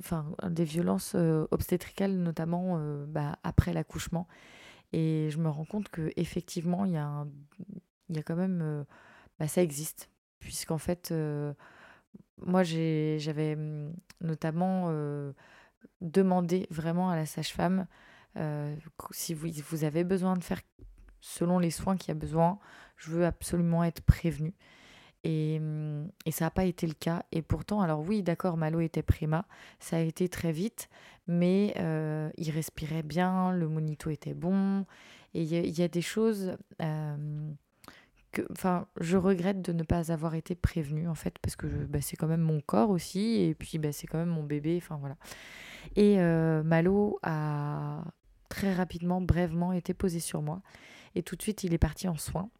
enfin 0.00 0.26
des 0.48 0.64
violences 0.64 1.12
euh, 1.14 1.46
obstétricales, 1.50 2.16
notamment 2.16 2.76
euh, 2.78 3.06
bah, 3.06 3.38
après 3.44 3.72
l'accouchement. 3.72 4.26
Et 4.92 5.28
je 5.30 5.38
me 5.38 5.48
rends 5.48 5.64
compte 5.64 5.88
que 5.90 6.12
effectivement, 6.16 6.84
il 6.84 6.92
y 6.92 6.96
a, 6.96 7.26
quand 8.22 8.36
même, 8.36 8.84
ça 9.46 9.62
existe, 9.62 10.10
puisqu'en 10.38 10.78
fait, 10.78 11.12
moi, 12.38 12.62
j'avais 12.62 13.56
mm, 13.56 13.94
notamment 14.20 14.90
demandé 16.00 16.66
vraiment 16.70 17.10
à 17.10 17.16
la 17.16 17.26
sage-femme 17.26 17.86
si 19.12 19.34
vous, 19.34 19.48
vous 19.70 19.84
avez 19.84 20.04
besoin 20.04 20.36
de 20.36 20.44
faire 20.44 20.60
selon 21.20 21.58
les 21.58 21.70
soins 21.70 21.96
qu'il 21.96 22.08
y 22.08 22.12
a 22.12 22.14
besoin, 22.14 22.58
je 22.96 23.10
veux 23.10 23.26
absolument 23.26 23.84
être 23.84 24.02
prévenue. 24.02 24.54
Et, 25.24 25.60
ça 26.30 26.44
n'a 26.44 26.50
pas 26.50 26.64
été 26.64 26.86
le 26.86 26.94
cas. 26.94 27.24
Et 27.32 27.42
pourtant, 27.42 27.80
alors 27.80 28.00
oui, 28.00 28.22
d'accord, 28.22 28.56
Malo 28.56 28.80
était 28.80 29.02
prima, 29.02 29.44
ça 29.80 29.96
a 29.96 30.00
été 30.00 30.28
très 30.28 30.52
vite, 30.52 30.88
mais 31.26 31.74
il 32.38 32.50
respirait 32.50 33.02
bien, 33.02 33.52
le 33.52 33.68
monito 33.68 34.10
était 34.10 34.34
bon. 34.34 34.86
Et 35.34 35.42
il 35.42 35.78
y, 35.78 35.82
a 35.82 35.88
des 35.88 36.02
choses 36.02 36.56
que, 38.42 38.52
enfin, 38.52 38.86
je 39.00 39.16
regrette 39.16 39.62
de 39.62 39.72
ne 39.72 39.82
pas 39.82 40.12
avoir 40.12 40.34
été 40.34 40.54
prévenue, 40.54 41.08
en 41.08 41.14
fait, 41.14 41.38
parce 41.40 41.56
que 41.56 41.66
bah, 41.66 42.00
c'est 42.00 42.16
quand 42.16 42.26
même 42.26 42.40
mon 42.40 42.60
corps 42.60 42.90
aussi, 42.90 43.42
et 43.42 43.54
puis 43.54 43.78
bah, 43.78 43.92
c'est 43.92 44.06
quand 44.06 44.18
même 44.18 44.28
mon 44.28 44.44
bébé, 44.44 44.78
enfin 44.80 44.96
voilà. 44.96 45.16
Et 45.96 46.20
euh, 46.20 46.62
Malo 46.62 47.18
a 47.22 48.02
très 48.48 48.74
rapidement, 48.74 49.20
brèvement, 49.20 49.72
été 49.72 49.94
posé 49.94 50.20
sur 50.20 50.42
moi. 50.42 50.62
Et 51.14 51.22
tout 51.22 51.36
de 51.36 51.42
suite, 51.42 51.64
il 51.64 51.74
est 51.74 51.78
parti 51.78 52.08
en 52.08 52.16
soins. 52.16 52.50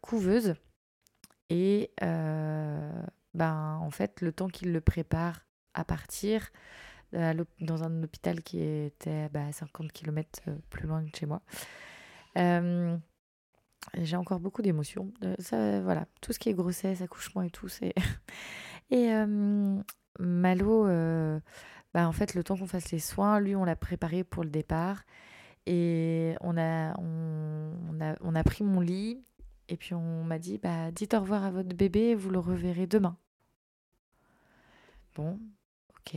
couveuse 0.00 0.54
et 1.48 1.90
euh, 2.02 3.02
ben, 3.34 3.78
en 3.80 3.90
fait, 3.90 4.20
le 4.20 4.32
temps 4.32 4.48
qu'il 4.48 4.72
le 4.72 4.80
prépare 4.80 5.40
à 5.74 5.84
partir 5.84 6.50
dans 7.12 7.82
un 7.82 8.02
hôpital 8.02 8.42
qui 8.42 8.60
était 8.60 9.28
bah, 9.30 9.46
à 9.46 9.52
50 9.52 9.92
km 9.92 10.40
euh, 10.48 10.56
plus 10.70 10.86
loin 10.86 11.02
de 11.02 11.14
chez 11.14 11.24
moi, 11.24 11.40
euh, 12.36 12.96
j'ai 13.94 14.16
encore 14.16 14.40
beaucoup 14.40 14.62
d'émotions. 14.62 15.12
ça, 15.38 15.80
voilà, 15.80 16.06
tout 16.20 16.32
ce 16.32 16.38
qui 16.38 16.48
est 16.48 16.54
grossesse, 16.54 17.00
accouchement 17.02 17.42
et 17.42 17.50
tout, 17.50 17.68
c'est. 17.68 17.94
et 18.90 19.10
Malo, 20.18 20.86
bah, 21.94 22.08
en 22.08 22.12
fait, 22.12 22.34
le 22.34 22.44
temps 22.44 22.56
qu'on 22.56 22.66
fasse 22.66 22.90
les 22.92 22.98
soins, 22.98 23.40
lui, 23.40 23.56
on 23.56 23.64
l'a 23.64 23.76
préparé 23.76 24.24
pour 24.24 24.44
le 24.44 24.50
départ. 24.50 25.02
Et 25.66 26.34
on 26.42 26.56
a, 26.56 26.94
on, 27.00 28.00
a, 28.00 28.14
on 28.20 28.34
a 28.34 28.44
pris 28.44 28.62
mon 28.64 28.80
lit, 28.80 29.24
et 29.68 29.76
puis 29.76 29.94
on 29.94 30.22
m'a 30.24 30.38
dit, 30.38 30.58
bah, 30.58 30.90
dites 30.92 31.14
au 31.14 31.20
revoir 31.20 31.44
à 31.44 31.50
votre 31.50 31.74
bébé, 31.74 32.14
vous 32.14 32.30
le 32.30 32.38
reverrez 32.38 32.86
demain. 32.86 33.16
Bon, 35.14 35.40
ok. 35.98 36.16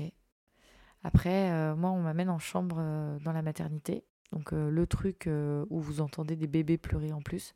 Après, 1.04 1.52
euh, 1.52 1.76
moi, 1.76 1.92
on 1.92 2.02
m'amène 2.02 2.30
en 2.30 2.40
chambre 2.40 2.78
euh, 2.80 3.18
dans 3.20 3.32
la 3.32 3.42
maternité. 3.42 4.04
Donc 4.32 4.54
euh, 4.54 4.70
le 4.70 4.88
truc 4.88 5.30
où 5.70 5.80
vous 5.80 6.02
entendez 6.02 6.36
des 6.36 6.48
bébés 6.48 6.78
pleurer 6.78 7.14
en 7.14 7.22
plus. 7.22 7.54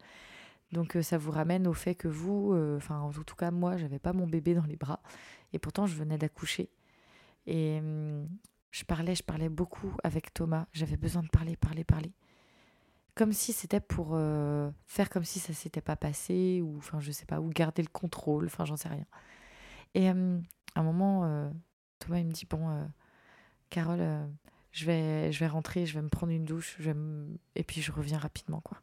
Donc 0.72 0.98
ça 1.02 1.18
vous 1.20 1.32
ramène 1.32 1.68
au 1.68 1.74
fait 1.74 1.94
que 1.94 2.08
vous, 2.08 2.56
en 2.90 3.12
tout 3.12 3.36
cas 3.36 3.52
moi, 3.52 3.78
j'avais 3.78 4.00
pas 4.00 4.12
mon 4.12 4.26
bébé 4.26 4.56
dans 4.56 4.66
les 4.66 4.76
bras. 4.76 5.02
Et 5.54 5.60
pourtant, 5.60 5.86
je 5.86 5.96
venais 5.96 6.18
d'accoucher. 6.18 6.72
Et 7.46 7.78
hum, 7.80 8.28
je 8.72 8.84
parlais, 8.84 9.14
je 9.14 9.24
parlais 9.24 9.50
beaucoup 9.50 9.96
avec 10.04 10.34
Thomas. 10.34 10.66
J'avais 10.74 10.98
besoin 10.98 11.22
de 11.22 11.28
parler, 11.28 11.56
parler, 11.56 11.84
parler 11.84 12.12
comme 13.16 13.34
si 13.34 13.54
c'était 13.54 13.80
pour 13.80 14.12
euh, 14.14 14.72
faire 14.88 15.10
comme 15.10 15.24
si 15.24 15.40
ça 15.40 15.54
s'était 15.54 15.82
pas 15.82 15.96
passé 15.96 16.62
ou 16.64 16.78
enfin 16.78 17.00
je 17.00 17.12
sais 17.12 17.26
pas 17.26 17.40
ou 17.40 17.50
garder 17.50 17.82
le 17.82 17.88
contrôle 17.88 18.46
enfin 18.46 18.66
j'en 18.66 18.76
sais 18.76 18.90
rien 18.90 19.06
et 19.94 20.10
à 20.10 20.14
un 20.14 20.84
moment 20.84 21.26
euh, 21.26 21.50
Thomas 22.00 22.20
il 22.20 22.26
me 22.26 22.32
dit 22.32 22.48
bon 22.50 22.90
Carole 23.70 24.02
je 24.74 24.86
vais 24.86 25.32
je 25.32 25.40
vais 25.40 25.48
rentrer 25.48 25.86
je 25.86 25.94
vais 25.94 26.02
me 26.02 26.10
prendre 26.10 26.34
une 26.34 26.44
douche 26.44 26.76
je 26.80 26.92
et 27.56 27.64
puis 27.64 27.82
je 27.82 27.92
reviens 27.92 28.18
rapidement 28.18 28.60
quoi 28.60 28.82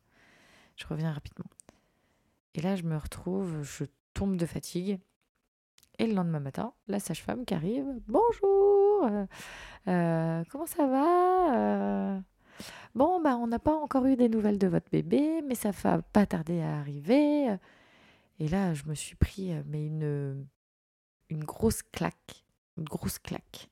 je 0.77 0.87
reviens 0.87 1.13
rapidement 1.13 1.51
et 2.55 2.63
là 2.63 2.77
je 2.77 2.85
me 2.85 2.97
retrouve 2.97 3.63
je 3.63 3.85
tombe 4.15 4.37
de 4.37 4.47
fatigue 4.47 4.99
et 5.99 6.07
le 6.07 6.15
lendemain 6.15 6.41
matin 6.41 6.73
la 6.89 6.99
sage-femme 6.99 7.45
qui 7.45 7.53
arrive 7.53 7.87
bonjour 8.09 9.11
comment 9.85 10.67
ça 10.67 10.87
va? 10.87 12.23
Bon, 12.95 13.21
bah, 13.21 13.37
on 13.37 13.47
n'a 13.47 13.59
pas 13.59 13.75
encore 13.75 14.07
eu 14.07 14.17
des 14.17 14.29
nouvelles 14.29 14.59
de 14.59 14.67
votre 14.67 14.91
bébé, 14.91 15.43
mais 15.47 15.55
ça 15.55 15.71
va 15.71 16.03
pas 16.03 16.27
tarder 16.27 16.61
à 16.61 16.79
arriver. 16.79 17.57
Et 18.39 18.49
là, 18.49 18.75
je 18.75 18.85
me 18.87 18.95
suis 18.95 19.17
pris 19.17 19.53
euh, 19.53 19.63
mais 19.67 19.87
une, 19.87 20.47
une 21.29 21.45
grosse 21.45 21.83
claque. 21.83 22.45
Une 22.79 22.85
grosse 22.85 23.19
claque. 23.19 23.71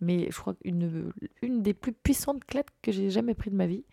Mais 0.00 0.28
je 0.30 0.38
crois 0.38 0.54
qu'une 0.54 1.12
une 1.42 1.62
des 1.62 1.74
plus 1.74 1.92
puissantes 1.92 2.44
claques 2.44 2.70
que 2.82 2.92
j'ai 2.92 3.10
jamais 3.10 3.34
pris 3.34 3.50
de 3.50 3.56
ma 3.56 3.66
vie. 3.66 3.84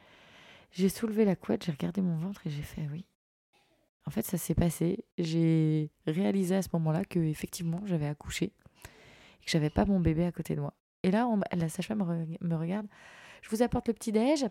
J'ai 0.72 0.90
soulevé 0.90 1.26
la 1.26 1.36
couette, 1.36 1.66
j'ai 1.66 1.72
regardé 1.72 2.02
mon 2.02 2.18
ventre 2.18 2.46
et 2.46 2.50
j'ai 2.50 2.62
fait 2.62 2.88
oui. 2.92 3.06
En 4.06 4.10
fait, 4.10 4.22
ça 4.22 4.38
s'est 4.38 4.56
passé. 4.56 5.04
J'ai 5.18 5.90
réalisé 6.06 6.56
à 6.56 6.62
ce 6.62 6.70
moment-là 6.74 7.04
que 7.04 7.20
effectivement, 7.20 7.82
j'avais 7.86 8.08
accouché 8.08 8.46
et 8.46 9.46
que 9.46 9.52
j'avais 9.52 9.70
pas 9.70 9.86
mon 9.86 10.00
bébé 10.00 10.26
à 10.26 10.32
côté 10.32 10.56
de 10.56 10.62
moi. 10.62 10.74
Et 11.04 11.12
là, 11.12 11.28
la 11.54 11.70
sage-femme 11.70 12.28
me 12.42 12.56
regarde 12.56 12.88
je 13.42 13.56
vous 13.56 13.64
apporte 13.64 13.88
le 13.88 13.94
petit-déj. 13.94 14.46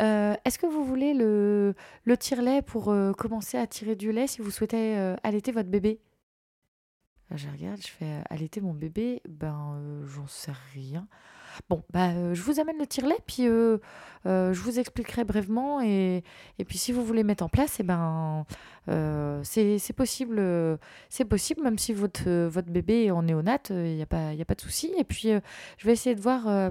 Euh, 0.00 0.34
est-ce 0.44 0.58
que 0.58 0.66
vous 0.66 0.84
voulez 0.84 1.14
le, 1.14 1.74
le 2.04 2.16
tire-lait 2.16 2.62
pour 2.62 2.90
euh, 2.90 3.12
commencer 3.12 3.58
à 3.58 3.66
tirer 3.66 3.94
du 3.94 4.12
lait 4.12 4.26
si 4.26 4.40
vous 4.40 4.50
souhaitez 4.50 4.96
euh, 4.96 5.16
allaiter 5.22 5.52
votre 5.52 5.68
bébé? 5.68 6.00
Je 7.34 7.48
regarde, 7.48 7.80
je 7.80 7.88
fais 7.88 8.22
allaiter 8.30 8.60
mon 8.60 8.74
bébé. 8.74 9.22
Ben, 9.28 9.80
j'en 10.06 10.26
sais 10.26 10.52
rien. 10.74 11.06
Bon, 11.68 11.82
bah, 11.92 12.34
je 12.34 12.42
vous 12.42 12.60
amène 12.60 12.78
le 12.78 12.86
tire-lait, 12.86 13.18
puis 13.26 13.44
je 13.44 14.60
vous 14.60 14.78
expliquerai 14.78 15.24
brièvement. 15.24 15.80
Et, 15.82 16.24
et, 16.58 16.64
puis, 16.64 16.78
si 16.78 16.92
vous 16.92 17.04
voulez 17.04 17.24
mettre 17.24 17.44
en 17.44 17.48
place, 17.48 17.78
et 17.78 17.82
eh 17.82 17.86
ben, 17.86 18.46
c'est 18.86 19.92
possible, 19.96 20.78
c'est 21.08 21.24
possible, 21.24 21.62
même 21.62 21.78
si 21.78 21.92
votre, 21.92 22.28
votre 22.46 22.70
bébé 22.70 23.04
est 23.04 23.10
en 23.10 23.22
néonate, 23.22 23.70
il 23.70 23.96
n'y 23.96 24.02
a, 24.02 24.06
pas, 24.06 24.30
a 24.30 24.44
pas 24.44 24.54
de 24.54 24.60
souci. 24.60 24.92
Et 24.98 25.04
puis, 25.04 25.28
je 25.78 25.86
vais 25.86 25.92
essayer 25.92 26.14
de 26.14 26.20
voir 26.20 26.70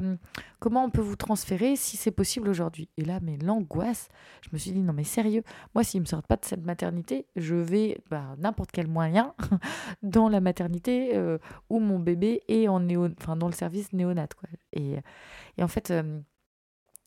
comment 0.62 0.86
on 0.86 0.89
peut 0.91 1.02
vous 1.02 1.15
transférer 1.15 1.76
si 1.76 1.97
c'est 1.97 2.12
possible 2.12 2.47
aujourd'hui. 2.47 2.88
Et 2.97 3.04
là, 3.04 3.19
mais 3.21 3.38
l'angoisse, 3.38 4.10
je 4.41 4.50
me 4.54 4.58
suis 4.58 4.71
dit, 4.71 4.82
non 4.82 4.93
mais 4.93 5.04
sérieux, 5.04 5.43
moi 5.74 5.84
s'ils 5.84 6.00
ne 6.00 6.06
me 6.06 6.08
sortent 6.08 6.28
pas 6.28 6.38
de 6.38 6.45
cette 6.45 6.63
maternité, 6.63 7.26
je 7.36 7.56
vais 7.56 8.00
bah, 8.10 8.36
n'importe 8.38 8.71
quel 8.71 8.88
moyen 8.88 9.34
dans 10.04 10.30
la 10.30 10.39
maternité 10.39 11.15
euh, 11.15 11.39
où 11.69 11.80
mon 11.80 12.00
bébé 12.00 12.41
est 12.47 12.67
en 12.67 12.80
néo, 12.80 13.10
enfin, 13.19 13.36
dans 13.36 13.47
le 13.47 13.54
service 13.54 13.91
néonat. 13.91 14.28
Quoi. 14.28 14.50
Et, 14.74 14.97
et 15.58 15.63
en 15.63 15.67
fait, 15.67 15.89
euh, 15.89 16.21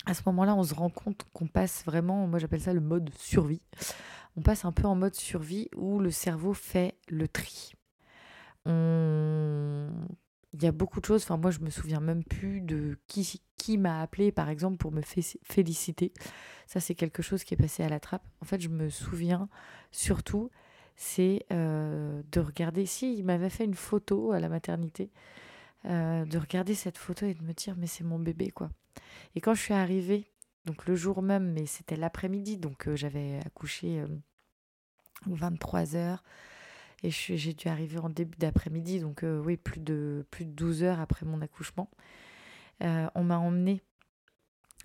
à 0.06 0.14
ce 0.14 0.22
moment-là, 0.26 0.54
on 0.56 0.64
se 0.64 0.74
rend 0.74 0.90
compte 0.90 1.24
qu'on 1.32 1.46
passe 1.46 1.84
vraiment, 1.84 2.26
moi 2.26 2.38
j'appelle 2.40 2.60
ça 2.60 2.72
le 2.72 2.80
mode 2.80 3.10
survie. 3.16 3.62
On 4.36 4.42
passe 4.42 4.64
un 4.64 4.72
peu 4.72 4.86
en 4.86 4.94
mode 4.94 5.14
survie 5.14 5.68
où 5.76 6.00
le 6.00 6.10
cerveau 6.10 6.54
fait 6.54 6.96
le 7.08 7.28
tri. 7.28 7.72
Il 10.54 10.62
y 10.62 10.66
a 10.66 10.72
beaucoup 10.72 11.00
de 11.00 11.06
choses. 11.06 11.24
Enfin, 11.24 11.36
moi, 11.36 11.50
je 11.50 11.60
me 11.60 11.70
souviens 11.70 12.00
même 12.00 12.22
plus 12.22 12.60
de 12.60 12.96
qui, 13.08 13.40
qui 13.56 13.76
m'a 13.76 14.00
appelé 14.00 14.30
par 14.30 14.48
exemple 14.48 14.76
pour 14.76 14.92
me 14.92 15.02
féliciter. 15.02 16.12
Ça, 16.66 16.80
c'est 16.80 16.94
quelque 16.94 17.22
chose 17.22 17.44
qui 17.44 17.54
est 17.54 17.56
passé 17.56 17.82
à 17.82 17.88
la 17.88 17.98
trappe. 17.98 18.26
En 18.40 18.44
fait, 18.44 18.60
je 18.60 18.68
me 18.68 18.88
souviens 18.88 19.48
surtout, 19.90 20.50
c'est 20.96 21.44
euh, 21.52 22.22
de 22.30 22.40
regarder. 22.40 22.86
Si, 22.86 23.14
il 23.16 23.24
m'avait 23.24 23.50
fait 23.50 23.64
une 23.64 23.74
photo 23.74 24.32
à 24.32 24.40
la 24.40 24.48
maternité, 24.48 25.10
euh, 25.86 26.24
de 26.24 26.38
regarder 26.38 26.74
cette 26.74 26.98
photo 26.98 27.26
et 27.26 27.34
de 27.34 27.42
me 27.42 27.52
dire, 27.52 27.74
mais 27.76 27.86
c'est 27.86 28.04
mon 28.04 28.18
bébé, 28.18 28.50
quoi. 28.50 28.70
Et 29.34 29.40
quand 29.40 29.54
je 29.54 29.60
suis 29.60 29.74
arrivée, 29.74 30.30
donc 30.64 30.86
le 30.86 30.96
jour 30.96 31.22
même, 31.22 31.52
mais 31.52 31.66
c'était 31.66 31.96
l'après-midi, 31.96 32.58
donc 32.58 32.88
euh, 32.88 32.96
j'avais 32.96 33.40
accouché 33.44 34.04
23 35.26 35.96
heures. 35.96 36.22
Et 37.02 37.10
j'ai 37.10 37.52
dû 37.52 37.68
arriver 37.68 37.98
en 37.98 38.08
début 38.08 38.38
d'après-midi, 38.38 39.00
donc 39.00 39.24
oui, 39.24 39.58
plus 39.58 39.80
de, 39.80 40.24
plus 40.30 40.46
de 40.46 40.52
12 40.52 40.82
heures 40.84 41.00
après 41.00 41.26
mon 41.26 41.42
accouchement. 41.42 41.90
on 42.80 43.24
m'a 43.24 43.36
emmenée 43.36 43.82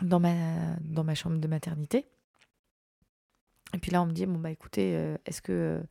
dans 0.01 0.19
ma, 0.19 1.15
chambre 1.15 1.37
de 1.37 1.47
maternité. 1.47 2.05
Et 3.73 3.77
puis 3.77 3.91
là, 3.91 4.01
on 4.01 4.05
me 4.05 4.11
dit, 4.11 4.25
bon, 4.25 4.39
bah 4.39 4.51
écoutez, 4.51 4.95
euh, 4.95 5.17
est-ce 5.25 5.41
que, 5.41 5.83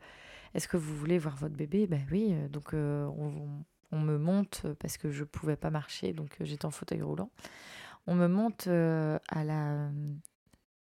est 0.55 0.66
que 0.66 0.77
vous 0.77 0.96
voulez 0.96 1.18
voir 1.18 1.37
votre 1.37 1.55
bébé? 1.55 1.87
Ben 1.87 2.05
oui, 2.11 2.31
euh, 2.33 2.48
donc 2.48 2.74
euh, 2.74 3.07
on, 3.16 3.64
on, 3.92 4.01
me 4.01 4.18
monte, 4.18 4.66
parce 4.81 4.98
que 4.98 5.11
je 5.11 5.20
ne 5.20 5.27
pouvais 5.27 5.57
pas 5.57 5.70
marcher, 5.70 6.12
donc 6.12 6.37
j'étais 6.40 6.66
en 6.66 6.70
fauteuil 6.70 7.03
roulant. 7.03 7.31
On 8.09 8.14
me 8.14 8.27
monte 8.27 8.66
à, 8.66 9.44
la, 9.44 9.88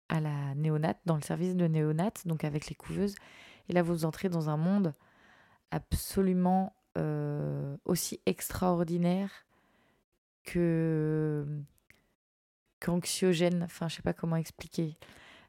à 0.10 0.56
néonate, 0.56 1.00
dans 1.06 1.16
le 1.16 1.22
service 1.22 1.56
de 1.56 1.68
néonate, 1.68 2.26
donc 2.26 2.44
avec 2.44 2.68
les 2.68 2.76
couveuses. 2.76 3.16
Et 3.68 3.74
là, 3.74 3.82
vous 3.82 4.06
entrez 4.06 4.30
dans 4.30 4.50
un 4.50 4.58
monde 4.58 4.94
absolument 5.72 6.74
aussi 7.86 8.22
extraordinaire 8.26 9.46
que 10.44 11.46
anxiogène, 12.90 13.64
enfin 13.64 13.88
je 13.88 13.96
sais 13.96 14.02
pas 14.02 14.14
comment 14.14 14.36
expliquer. 14.36 14.98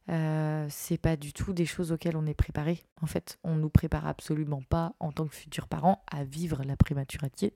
Euh, 0.08 0.66
c'est 0.70 0.98
pas 0.98 1.16
du 1.16 1.32
tout 1.32 1.52
des 1.52 1.66
choses 1.66 1.90
auxquelles 1.90 2.16
on 2.16 2.26
est 2.26 2.34
préparé. 2.34 2.84
En 3.02 3.06
fait, 3.06 3.38
on 3.42 3.56
nous 3.56 3.70
prépare 3.70 4.06
absolument 4.06 4.62
pas 4.62 4.94
en 5.00 5.10
tant 5.10 5.26
que 5.26 5.34
futurs 5.34 5.66
parents 5.66 6.04
à 6.10 6.22
vivre 6.22 6.62
la 6.64 6.76
prématurité, 6.76 7.54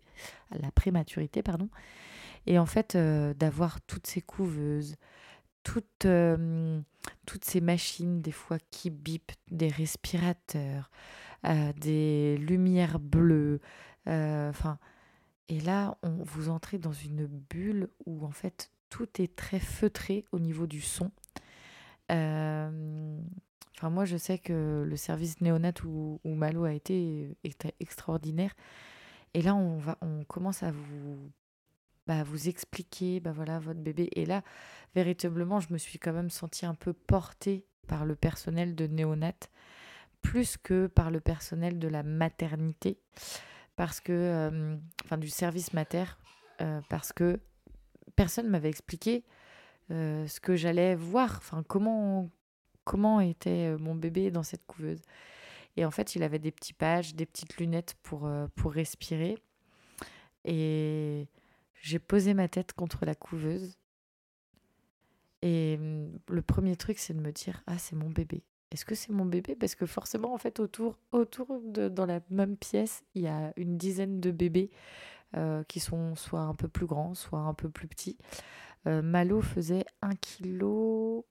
la 0.51 0.71
prématurité 0.73 1.43
pardon. 1.43 1.69
Et 2.47 2.59
en 2.59 2.67
fait, 2.67 2.95
euh, 2.95 3.35
d'avoir 3.35 3.81
toutes 3.83 4.07
ces 4.07 4.21
couveuses, 4.21 4.97
toutes, 5.63 6.07
euh, 6.07 6.81
toutes 7.27 7.45
ces 7.45 7.61
machines 7.61 8.23
des 8.23 8.33
fois 8.33 8.59
qui 8.71 8.91
bipent, 8.91 9.33
des 9.51 9.69
respirateurs, 9.69 10.91
des 11.77 12.37
lumières 12.37 12.99
bleues, 12.99 13.61
enfin. 14.07 14.79
et 15.49 15.61
là, 15.61 15.97
on, 16.03 16.23
vous 16.23 16.51
entrez 16.51 16.79
dans 16.79 16.93
une 16.93 17.27
bulle 17.27 17.89
où 18.05 18.27
en 18.27 18.31
fait 18.31 18.71
tout 18.91 19.09
est 19.23 19.35
très 19.35 19.61
feutré 19.61 20.25
au 20.33 20.39
niveau 20.39 20.67
du 20.67 20.83
son. 20.83 21.11
Euh, 22.11 23.19
enfin, 23.77 23.89
moi, 23.89 24.05
je 24.05 24.17
sais 24.17 24.39
que 24.39 24.85
le 24.87 24.97
service 24.97 25.41
néonat 25.41 25.73
où, 25.85 26.21
Malo 26.25 26.65
a 26.65 26.73
été 26.73 27.37
était 27.45 27.75
extraordinaire. 27.81 28.55
Et 29.33 29.43
là, 29.43 29.55
on, 29.55 29.79
va, 29.79 29.97
on 30.03 30.25
commence 30.25 30.63
à 30.63 30.73
vous, 30.73 31.31
bah, 32.11 32.25
vous 32.25 32.49
expliquer, 32.49 33.21
bah 33.21 33.31
voilà, 33.31 33.61
votre 33.61 33.79
bébé. 33.79 34.09
Et 34.17 34.27
là, 34.27 34.43
véritablement, 34.97 35.61
je 35.61 35.73
me 35.73 35.79
suis 35.79 36.01
quand 36.01 36.13
même 36.13 36.29
sentie 36.29 36.67
un 36.67 36.75
peu 36.75 36.93
portée 36.93 37.65
par 37.87 38.05
le 38.05 38.17
personnel 38.17 38.75
de 38.75 38.89
néonat, 38.89 39.49
plus 40.21 40.57
que 40.57 40.89
par 40.89 41.13
le 41.13 41.21
personnel 41.21 41.79
de 41.79 41.87
la 41.87 42.03
maternité, 42.03 42.99
parce 43.77 44.01
que, 44.01 44.11
euh, 44.13 44.77
enfin, 45.05 45.19
du 45.19 45.29
service 45.29 45.73
mater, 45.73 46.03
euh, 46.61 46.81
parce 46.89 47.13
que 47.13 47.39
personne 48.17 48.49
m'avait 48.49 48.71
expliqué 48.71 49.23
euh, 49.93 50.27
ce 50.27 50.41
que 50.41 50.57
j'allais 50.57 50.97
voir, 50.97 51.37
enfin 51.37 51.63
comment 51.63 52.29
comment 52.83 53.21
était 53.21 53.77
mon 53.79 53.95
bébé 53.95 54.33
dans 54.33 54.43
cette 54.43 54.67
couveuse. 54.67 55.01
Et 55.77 55.85
en 55.85 55.93
fait, 55.93 56.17
il 56.17 56.25
avait 56.25 56.41
des 56.41 56.51
petits 56.51 56.73
pages, 56.73 57.15
des 57.15 57.25
petites 57.25 57.59
lunettes 57.59 57.95
pour, 58.03 58.29
pour 58.57 58.73
respirer. 58.73 59.39
Et 60.45 61.29
j'ai 61.81 61.99
posé 61.99 62.35
ma 62.35 62.49
tête 62.49 62.73
contre 62.73 63.05
la 63.05 63.15
couveuse. 63.15 63.79
Et 65.43 65.79
mm, 65.79 66.19
le 66.29 66.43
premier 66.43 66.77
truc, 66.77 66.99
c'est 66.99 67.15
de 67.15 67.21
me 67.21 67.33
dire 67.33 67.63
Ah, 67.67 67.79
c'est 67.79 67.97
mon 67.97 68.11
bébé. 68.11 68.45
Est-ce 68.71 68.85
que 68.85 68.95
c'est 68.95 69.13
mon 69.13 69.25
bébé? 69.25 69.57
Parce 69.57 69.75
que 69.75 69.87
forcément, 69.87 70.33
en 70.33 70.39
fait, 70.39 70.61
autour, 70.61 70.97
autour 71.11 71.61
de, 71.65 71.89
dans 71.89 72.07
la 72.07 72.21
même 72.31 72.57
pièce, 72.57 73.03
il 73.15 73.23
y 73.23 73.27
a 73.27 73.53
une 73.57 73.77
dizaine 73.77 74.21
de 74.21 74.31
bébés 74.31 74.71
euh, 75.37 75.65
qui 75.65 75.81
sont 75.81 76.15
soit 76.15 76.43
un 76.43 76.55
peu 76.55 76.69
plus 76.69 76.87
grands, 76.87 77.15
soit 77.15 77.41
un 77.41 77.55
peu 77.55 77.69
plus 77.69 77.89
petits. 77.89 78.19
Euh, 78.87 79.03
Malo 79.03 79.41
faisait 79.43 79.85
1 80.03 80.15
kg 80.15 81.25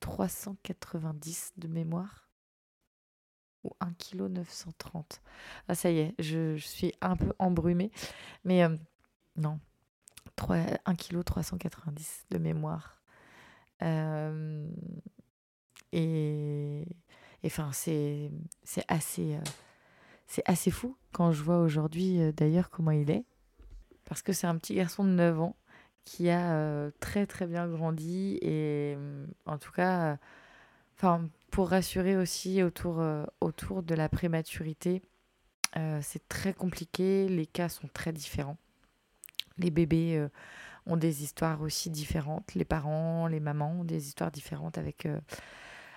390 0.00 1.52
de 1.56 1.68
mémoire 1.68 2.31
ou 3.64 3.70
1 3.80 3.92
kg 3.94 4.28
930. 4.28 5.20
Ah 5.68 5.74
ça 5.74 5.90
y 5.90 5.98
est, 5.98 6.14
je, 6.18 6.56
suis 6.56 6.94
un 7.00 7.16
peu 7.16 7.32
embrumée. 7.38 7.90
Mais 8.44 8.64
euh, 8.64 8.76
non, 9.36 9.60
3, 10.36 10.56
1 10.84 10.94
kg 10.94 11.24
390 11.24 12.26
de 12.30 12.38
mémoire. 12.38 13.00
et 15.92 16.84
enfin, 17.44 17.70
c'est 17.72 18.30
assez 18.88 19.38
c'est 20.26 20.48
assez 20.48 20.70
fou 20.70 20.96
quand 21.12 21.30
je 21.32 21.42
vois 21.42 21.58
aujourd'hui 21.58 22.20
euh, 22.20 22.32
d'ailleurs 22.32 22.70
comment 22.70 22.90
il 22.90 23.10
est. 23.10 23.24
Parce 24.06 24.22
que 24.22 24.32
c'est 24.32 24.46
un 24.46 24.56
petit 24.56 24.74
garçon 24.74 25.04
de 25.04 25.10
9 25.10 25.40
ans 25.40 25.56
qui 26.04 26.30
a 26.30 26.54
euh, 26.54 26.90
très 27.00 27.26
très 27.26 27.46
bien 27.46 27.68
grandi 27.68 28.38
et 28.42 28.96
en 29.46 29.58
tout 29.58 29.72
cas, 29.72 30.18
pour 31.52 31.68
rassurer 31.68 32.16
aussi 32.16 32.64
autour, 32.64 33.00
euh, 33.00 33.24
autour 33.40 33.84
de 33.84 33.94
la 33.94 34.08
prématurité, 34.08 35.02
c'est 36.02 36.28
très 36.28 36.52
compliqué, 36.52 37.28
les 37.28 37.46
cas 37.46 37.70
sont 37.70 37.88
très 37.94 38.12
différents. 38.12 38.58
Les 39.56 39.70
bébés 39.70 40.28
ont 40.84 40.98
des 40.98 41.22
histoires 41.22 41.62
aussi 41.62 41.88
différentes, 41.88 42.54
les 42.54 42.66
parents, 42.66 43.26
les 43.26 43.40
mamans 43.40 43.80
ont 43.80 43.84
des 43.84 44.06
histoires 44.06 44.30
différentes 44.30 44.76
avec, 44.76 45.08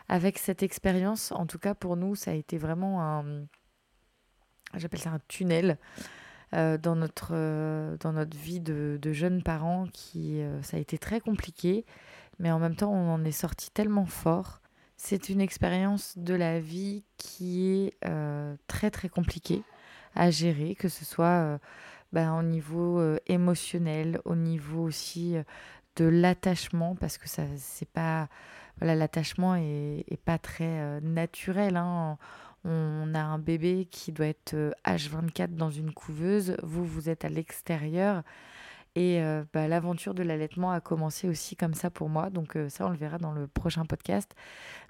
avec 0.07 0.37
cette 0.37 0.63
expérience. 0.63 1.33
En 1.33 1.45
tout 1.45 1.59
cas 1.59 1.75
pour 1.75 1.97
nous, 1.97 2.15
ça 2.15 2.31
a 2.31 2.35
été 2.35 2.57
vraiment 2.57 3.03
un 3.03 3.47
j'appelle 4.77 4.99
ça 4.99 5.11
un 5.11 5.19
tunnel 5.27 5.77
euh, 6.53 6.77
dans, 6.77 6.95
notre, 6.95 7.29
euh, 7.31 7.97
dans 7.99 8.13
notre 8.13 8.37
vie 8.37 8.59
de, 8.59 8.99
de 9.01 9.11
jeunes 9.13 9.43
parents 9.43 9.87
qui 9.91 10.41
euh, 10.41 10.61
ça 10.61 10.77
a 10.77 10.79
été 10.79 10.97
très 10.97 11.19
compliqué 11.19 11.85
mais 12.39 12.51
en 12.51 12.59
même 12.59 12.75
temps 12.75 12.91
on 12.91 13.13
en 13.13 13.23
est 13.23 13.31
sorti 13.31 13.71
tellement 13.71 14.05
fort 14.05 14.61
c'est 14.97 15.29
une 15.29 15.41
expérience 15.41 16.17
de 16.17 16.33
la 16.33 16.59
vie 16.59 17.03
qui 17.17 17.67
est 17.67 17.97
très 18.67 18.91
très 18.91 19.09
compliquée 19.09 19.63
à 20.15 20.31
gérer 20.31 20.75
que 20.75 20.87
ce 20.87 21.03
soit 21.05 21.59
ben, 22.13 22.37
au 22.37 22.43
niveau 22.43 23.01
émotionnel 23.27 24.19
au 24.25 24.35
niveau 24.35 24.83
aussi 24.83 25.35
de 25.97 26.05
l'attachement 26.05 26.95
parce 26.95 27.17
que 27.17 27.27
ça 27.27 27.43
c'est 27.57 27.89
pas 27.89 28.29
voilà 28.79 28.95
l'attachement 28.95 29.55
est, 29.55 30.05
est, 30.07 30.21
pas 30.23 30.37
très 30.37 31.01
naturel 31.01 31.75
hein 31.77 32.17
on 32.65 33.13
a 33.13 33.21
un 33.21 33.37
bébé 33.37 33.87
qui 33.89 34.11
doit 34.11 34.25
être 34.25 34.55
H24 34.85 35.41
euh, 35.41 35.47
dans 35.49 35.69
une 35.69 35.93
couveuse, 35.93 36.57
vous, 36.63 36.83
vous 36.83 37.09
êtes 37.09 37.23
à 37.23 37.29
l'extérieur. 37.29 38.23
Et 38.95 39.21
euh, 39.21 39.43
bah, 39.53 39.67
l'aventure 39.67 40.13
de 40.13 40.23
l'allaitement 40.23 40.71
a 40.71 40.79
commencé 40.79 41.27
aussi 41.27 41.55
comme 41.55 41.73
ça 41.73 41.89
pour 41.89 42.09
moi. 42.09 42.29
Donc 42.29 42.55
euh, 42.55 42.69
ça, 42.69 42.87
on 42.87 42.89
le 42.89 42.97
verra 42.97 43.17
dans 43.17 43.33
le 43.33 43.47
prochain 43.47 43.85
podcast. 43.85 44.33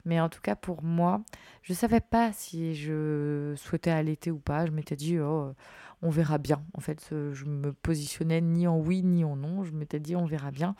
Mais 0.05 0.19
en 0.19 0.29
tout 0.29 0.41
cas, 0.41 0.55
pour 0.55 0.83
moi, 0.83 1.23
je 1.63 1.73
ne 1.73 1.77
savais 1.77 2.01
pas 2.01 2.31
si 2.31 2.75
je 2.75 3.53
souhaitais 3.57 3.91
allaiter 3.91 4.29
ou 4.29 4.39
pas. 4.39 4.65
Je 4.65 4.71
m'étais 4.71 4.95
dit, 4.95 5.19
oh, 5.19 5.53
on 6.01 6.09
verra 6.09 6.37
bien. 6.37 6.63
En 6.75 6.81
fait, 6.81 7.09
je 7.09 7.45
me 7.45 7.73
positionnais 7.73 8.41
ni 8.41 8.67
en 8.67 8.77
oui 8.77 9.01
ni 9.01 9.23
en 9.23 9.35
non. 9.35 9.63
Je 9.63 9.71
m'étais 9.71 9.99
dit, 9.99 10.15
on 10.15 10.25
verra 10.25 10.51
bien. 10.51 10.75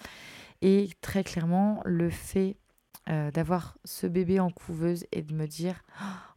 Et 0.62 0.90
très 1.02 1.24
clairement, 1.24 1.82
le 1.84 2.10
fait 2.10 2.58
euh, 3.10 3.30
d'avoir 3.30 3.78
ce 3.86 4.08
bébé 4.08 4.40
en 4.40 4.50
couveuse 4.50 5.06
et 5.12 5.22
de 5.22 5.36
me 5.36 5.46
dire, 5.46 5.84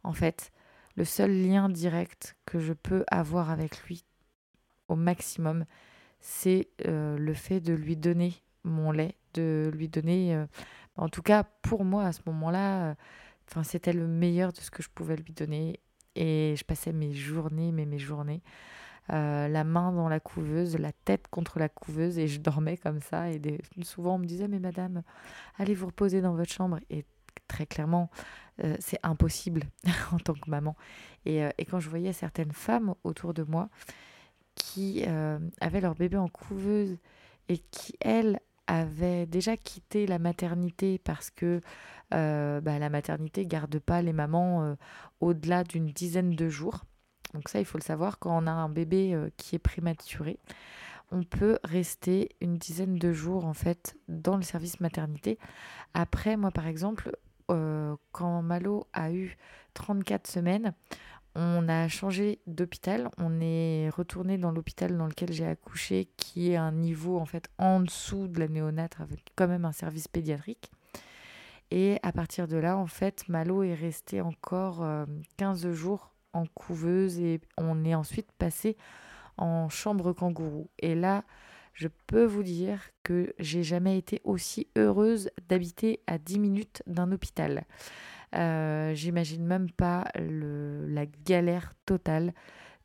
en 0.03 0.13
fait, 0.13 0.51
le 0.95 1.03
seul 1.03 1.31
lien 1.31 1.67
direct 1.67 2.35
que 2.45 2.59
je 2.59 2.73
peux 2.73 3.03
avoir 3.09 3.49
avec 3.49 3.81
lui 3.85 4.05
au 4.87 4.95
maximum, 4.95 5.65
c'est 6.19 6.69
euh, 6.87 7.17
le 7.17 7.33
fait 7.33 7.59
de 7.59 7.73
lui 7.73 7.95
donner 7.95 8.33
mon 8.63 8.91
lait, 8.91 9.15
de 9.33 9.71
lui 9.73 9.87
donner, 9.87 10.35
euh, 10.35 10.45
en 10.95 11.09
tout 11.09 11.21
cas 11.21 11.43
pour 11.61 11.85
moi 11.85 12.05
à 12.05 12.11
ce 12.11 12.21
moment-là, 12.27 12.95
enfin 13.47 13.63
c'était 13.63 13.93
le 13.93 14.07
meilleur 14.07 14.51
de 14.53 14.59
ce 14.59 14.71
que 14.71 14.83
je 14.83 14.89
pouvais 14.89 15.15
lui 15.15 15.33
donner 15.33 15.79
et 16.15 16.55
je 16.57 16.63
passais 16.65 16.91
mes 16.91 17.13
journées, 17.13 17.71
mes 17.71 17.99
journées 17.99 18.41
euh, 19.11 19.47
la 19.47 19.63
main 19.63 19.91
dans 19.91 20.07
la 20.07 20.19
couveuse, 20.19 20.77
la 20.77 20.91
tête 20.91 21.27
contre 21.29 21.57
la 21.57 21.67
couveuse, 21.67 22.19
et 22.19 22.27
je 22.27 22.39
dormais 22.39 22.77
comme 22.77 23.01
ça. 23.01 23.31
Et 23.31 23.41
souvent, 23.81 24.15
on 24.15 24.17
me 24.19 24.25
disait, 24.25 24.47
mais 24.47 24.59
madame, 24.59 25.01
allez 25.57 25.73
vous 25.73 25.87
reposer 25.87 26.21
dans 26.21 26.35
votre 26.35 26.51
chambre. 26.51 26.79
Et 26.91 27.05
très 27.47 27.65
clairement, 27.65 28.11
euh, 28.63 28.75
c'est 28.79 28.99
impossible 29.01 29.63
en 30.11 30.19
tant 30.19 30.33
que 30.33 30.49
maman. 30.49 30.75
Euh, 31.27 31.49
et, 31.57 31.65
quand 31.65 31.79
je 31.79 31.89
voyais 31.89 32.13
certaines 32.13 32.51
femmes 32.51 32.93
autour 33.03 33.33
de 33.33 33.43
moi 33.43 33.69
qui 34.59 35.03
avaient 35.59 35.81
leur 35.81 35.95
bébé 35.95 36.17
en 36.17 36.27
couveuse 36.27 36.97
et 37.47 37.57
qui, 37.57 37.95
elle, 38.01 38.39
avait 38.69 39.25
déjà 39.25 39.57
quitté 39.57 40.05
la 40.05 40.19
maternité 40.19 40.99
parce 40.99 41.31
que 41.31 41.59
euh, 42.13 42.61
bah, 42.61 42.77
la 42.77 42.89
maternité 42.89 43.45
garde 43.45 43.79
pas 43.79 44.01
les 44.01 44.13
mamans 44.13 44.63
euh, 44.63 44.75
au-delà 45.21 45.63
d'une 45.63 45.87
dizaine 45.87 46.35
de 46.35 46.49
jours. 46.49 46.85
Donc 47.33 47.49
ça, 47.49 47.59
il 47.59 47.65
faut 47.65 47.79
le 47.79 47.83
savoir, 47.83 48.19
quand 48.19 48.35
on 48.43 48.47
a 48.47 48.51
un 48.51 48.69
bébé 48.69 49.13
euh, 49.13 49.29
qui 49.37 49.55
est 49.55 49.59
prématuré, 49.59 50.37
on 51.11 51.23
peut 51.23 51.57
rester 51.63 52.29
une 52.41 52.57
dizaine 52.57 52.99
de 52.99 53.11
jours 53.11 53.45
en 53.45 53.55
fait 53.55 53.97
dans 54.07 54.37
le 54.37 54.43
service 54.43 54.79
maternité. 54.79 55.39
Après, 55.95 56.37
moi 56.37 56.51
par 56.51 56.67
exemple, 56.67 57.11
quand 58.11 58.43
Malo 58.43 58.85
a 58.93 59.11
eu 59.11 59.35
34 59.73 60.27
semaines, 60.27 60.75
on 61.41 61.69
a 61.69 61.87
changé 61.87 62.39
d'hôpital, 62.47 63.09
on 63.17 63.39
est 63.39 63.89
retourné 63.89 64.37
dans 64.37 64.51
l'hôpital 64.51 64.97
dans 64.97 65.07
lequel 65.07 65.31
j'ai 65.31 65.45
accouché, 65.45 66.09
qui 66.17 66.51
est 66.51 66.57
un 66.57 66.73
niveau 66.73 67.17
en 67.17 67.25
fait 67.25 67.49
en 67.57 67.79
dessous 67.79 68.27
de 68.27 68.39
la 68.39 68.49
néonate, 68.49 68.97
avec 68.99 69.31
quand 69.37 69.47
même 69.47 69.63
un 69.63 69.71
service 69.71 70.09
pédiatrique. 70.09 70.69
Et 71.71 71.97
à 72.03 72.11
partir 72.11 72.47
de 72.49 72.57
là, 72.57 72.77
en 72.77 72.87
fait, 72.87 73.29
Malo 73.29 73.63
est 73.63 73.73
resté 73.73 74.19
encore 74.19 74.85
15 75.37 75.65
euh, 75.65 75.71
jours 75.71 76.13
en 76.33 76.45
couveuse 76.45 77.19
et 77.19 77.39
on 77.57 77.85
est 77.85 77.95
ensuite 77.95 78.31
passé 78.33 78.75
en 79.37 79.69
chambre 79.69 80.11
kangourou. 80.11 80.69
Et 80.79 80.93
là, 80.93 81.23
je 81.73 81.87
peux 82.07 82.25
vous 82.25 82.43
dire 82.43 82.81
que 83.03 83.33
j'ai 83.39 83.63
jamais 83.63 83.97
été 83.97 84.19
aussi 84.25 84.67
heureuse 84.75 85.29
d'habiter 85.47 86.01
à 86.05 86.17
10 86.17 86.39
minutes 86.39 86.83
d'un 86.85 87.13
hôpital. 87.13 87.63
Euh, 88.35 88.93
j'imagine 88.93 89.45
même 89.45 89.71
pas 89.71 90.05
la 90.15 91.05
galère 91.25 91.73
totale 91.85 92.33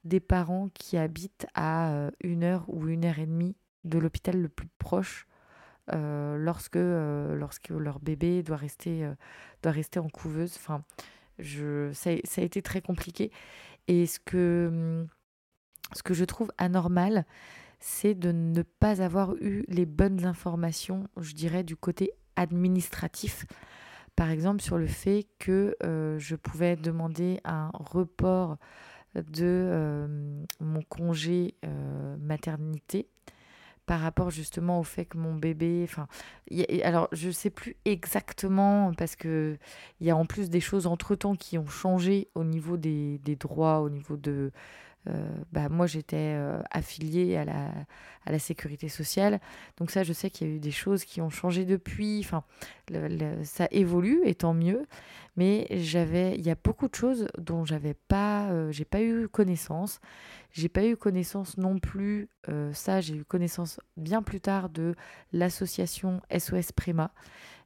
des 0.05 0.21
parents 0.21 0.69
qui 0.75 0.97
habitent 0.97 1.47
à 1.55 1.91
euh, 1.91 2.11
une 2.23 2.45
heure 2.45 2.65
ou 2.69 2.89
une 2.89 3.05
heure 3.05 3.19
et 3.19 3.27
demie 3.27 3.57
de 3.85 3.99
l'hôpital 3.99 4.41
le 4.41 4.49
plus 4.49 4.69
proche 4.79 5.27
euh, 5.93 6.37
lorsque, 6.39 6.77
leur 7.69 8.01
bébé 8.01 8.43
doit 8.43 8.57
rester, 8.57 9.07
en 9.99 10.09
couveuse. 10.09 10.55
Enfin, 10.57 10.83
ça, 11.93 12.11
a 12.11 12.43
été 12.43 12.63
très 12.63 12.81
compliqué. 12.81 13.31
Et 13.87 14.07
ce 14.07 14.19
que 14.19 15.07
je 16.11 16.25
trouve 16.25 16.53
anormal, 16.57 17.27
c'est 17.81 18.15
de 18.15 18.33
ne 18.33 18.63
pas 18.63 19.03
avoir 19.03 19.35
eu 19.37 19.65
les 19.69 19.85
bonnes 19.85 20.25
informations, 20.25 21.07
je 21.19 21.35
dirais, 21.35 21.65
du 21.65 21.77
côté 21.77 22.13
administratif 22.37 23.45
par 24.17 24.31
exemple 24.31 24.63
sur 24.63 24.79
le 24.79 24.87
fait 24.87 25.27
que 25.39 25.77
euh, 25.83 26.19
je 26.19 26.37
pouvais 26.37 26.77
demander 26.77 27.41
un 27.45 27.71
report 27.75 28.57
de 29.15 29.45
euh, 29.45 30.45
mon 30.61 30.83
congé 30.83 31.55
euh, 31.65 32.17
maternité 32.19 33.09
par 33.87 34.01
rapport 34.01 34.31
justement 34.31 34.81
au 34.81 34.83
fait 34.83 35.05
que 35.05 35.19
mon 35.19 35.35
bébé, 35.35 35.83
enfin, 35.85 36.07
alors 36.83 37.09
je 37.13 37.31
sais 37.31 37.51
plus 37.51 37.77
exactement 37.85 38.93
parce 38.97 39.15
que 39.15 39.59
il 40.01 40.07
y 40.07 40.11
a 40.11 40.17
en 40.17 40.25
plus 40.25 40.49
des 40.49 40.61
choses 40.61 40.87
entre 40.87 41.15
temps 41.15 41.35
qui 41.35 41.59
ont 41.59 41.67
changé 41.67 42.29
au 42.35 42.45
niveau 42.45 42.79
des, 42.79 43.19
droits, 43.39 43.81
au 43.81 43.91
niveau 43.91 44.17
de 44.17 44.53
bah, 45.53 45.69
moi 45.69 45.87
j'étais 45.87 46.35
euh, 46.35 46.61
affiliée 46.71 47.37
à 47.37 47.45
la, 47.45 47.71
à 48.25 48.33
la 48.33 48.39
sécurité 48.39 48.89
sociale. 48.89 49.41
Donc 49.79 49.91
ça, 49.91 50.03
je 50.03 50.13
sais 50.13 50.31
qu'il 50.31 50.49
y 50.49 50.51
a 50.51 50.55
eu 50.55 50.61
des 50.61 50.71
choses 50.71 51.05
qui 51.05 51.21
ont 51.21 51.31
changé 51.31 51.65
depuis. 51.65 52.21
Enfin, 52.21 52.45
ça 53.43 53.69
évolue 53.71 54.21
et 54.25 54.35
tant 54.35 54.55
mieux. 54.55 54.87
Mais 55.37 55.67
j'avais, 55.71 56.37
il 56.37 56.47
y 56.47 56.51
a 56.51 56.57
beaucoup 56.63 56.89
de 56.89 56.95
choses 56.95 57.27
dont 57.39 57.65
j'avais 57.65 57.95
pas, 57.95 58.51
euh, 58.51 58.71
j'ai 58.71 58.85
pas 58.85 59.03
eu 59.03 59.29
connaissance. 59.29 60.01
J'ai 60.53 60.69
pas 60.69 60.85
eu 60.85 60.97
connaissance 60.97 61.59
non 61.59 61.79
plus. 61.79 62.29
ça, 62.73 63.01
j'ai 63.01 63.17
eu 63.17 63.25
connaissance 63.25 63.81
bien 63.97 64.23
plus 64.23 64.41
tard 64.41 64.69
de 64.69 64.95
l'association 65.33 66.21
SOS 66.31 66.71
Prima. 66.71 67.11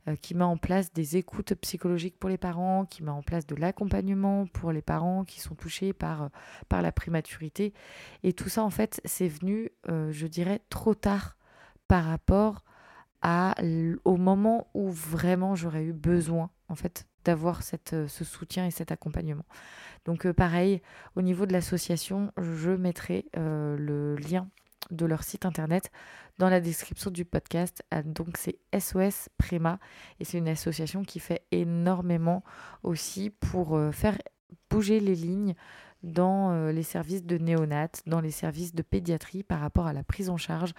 Euh, 0.07 0.17
qui 0.17 0.35
met 0.35 0.45
en 0.45 0.57
place 0.57 0.93
des 0.93 1.17
écoutes 1.17 1.55
psychologiques 1.55 2.19
pour 2.19 2.31
les 2.31 2.39
parents, 2.39 2.85
qui 2.87 3.03
met 3.03 3.11
en 3.11 3.23
place 3.23 3.47
de 3.47 3.55
l'accompagnement 3.57 4.47
pour 4.47 4.73
les 4.73 4.81
parents 4.81 5.25
qui 5.25 5.41
sont 5.41 5.55
touchés 5.55 5.93
par, 5.93 6.23
euh, 6.23 6.29
par 6.69 6.83
la 6.83 6.93
prématurité. 6.93 7.75
Et 8.23 8.33
tout 8.33 8.49
ça, 8.49 8.63
en 8.63 8.71
fait, 8.71 9.01
c'est 9.05 9.29
venu, 9.29 9.71
euh, 9.89 10.11
je 10.13 10.27
dirais, 10.27 10.61
trop 10.71 10.95
tard 10.95 11.37
par 11.89 12.05
rapport 12.05 12.65
à, 13.23 13.55
au 14.05 14.17
moment 14.17 14.69
où 14.75 14.91
vraiment 14.91 15.57
j'aurais 15.57 15.83
eu 15.83 15.93
besoin, 15.93 16.51
en 16.69 16.77
fait, 16.77 17.07
d'avoir 17.25 17.63
ce 17.63 18.07
soutien 18.07 18.67
et 18.67 18.71
cet 18.71 18.93
accompagnement. 18.93 19.45
Donc 20.05 20.31
pareil, 20.31 20.81
au 21.17 21.23
niveau 21.23 21.45
de 21.45 21.53
l'association, 21.53 22.33
je 22.39 22.71
mettrai 22.71 23.27
le 23.35 24.15
lien 24.17 24.49
de 24.91 25.07
leur 25.07 25.23
site 25.23 25.47
internet 25.47 25.91
dans 26.39 26.49
la 26.49 26.61
description 26.61 27.11
du 27.11 27.25
podcast. 27.25 27.83
Ah, 27.91 28.03
donc 28.03 28.37
c'est 28.37 28.59
SOS 28.79 29.29
Prima 29.37 29.79
et 30.21 30.25
c'est 30.25 30.39
une 30.39 30.49
association 30.49 31.03
qui 31.03 31.21
fait 31.21 31.43
énormément 31.51 32.45
aussi 32.83 33.31
pour 33.31 33.77
euh, 33.77 33.91
faire 33.91 34.17
bouger 34.71 35.01
les 35.01 35.15
lignes 35.15 35.55
dans 36.03 36.53
euh, 36.53 36.73
les 36.73 36.83
services 36.83 37.25
de 37.25 37.39
néonat, 37.39 37.89
dans 38.07 38.21
les 38.21 38.31
services 38.31 38.75
de 38.75 38.83
pédiatrie 38.83 39.43
par 39.43 39.61
rapport 39.61 39.87
à 39.87 39.93
la 39.93 40.05
prise 40.05 40.31
en 40.31 40.37
charge 40.37 40.73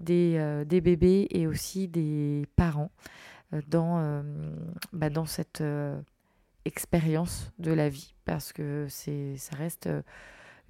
des, 0.00 0.36
euh, 0.38 0.64
des 0.64 0.80
bébés 0.80 1.28
et 1.30 1.46
aussi 1.46 1.88
des 1.88 2.46
parents 2.56 2.90
dans, 3.68 4.24
bah, 4.92 5.10
dans 5.10 5.26
cette 5.26 5.62
expérience 6.64 7.52
de 7.60 7.70
la 7.70 7.88
vie 7.88 8.14
parce 8.24 8.52
que 8.52 8.88
ça 8.88 9.56
reste 9.56 9.88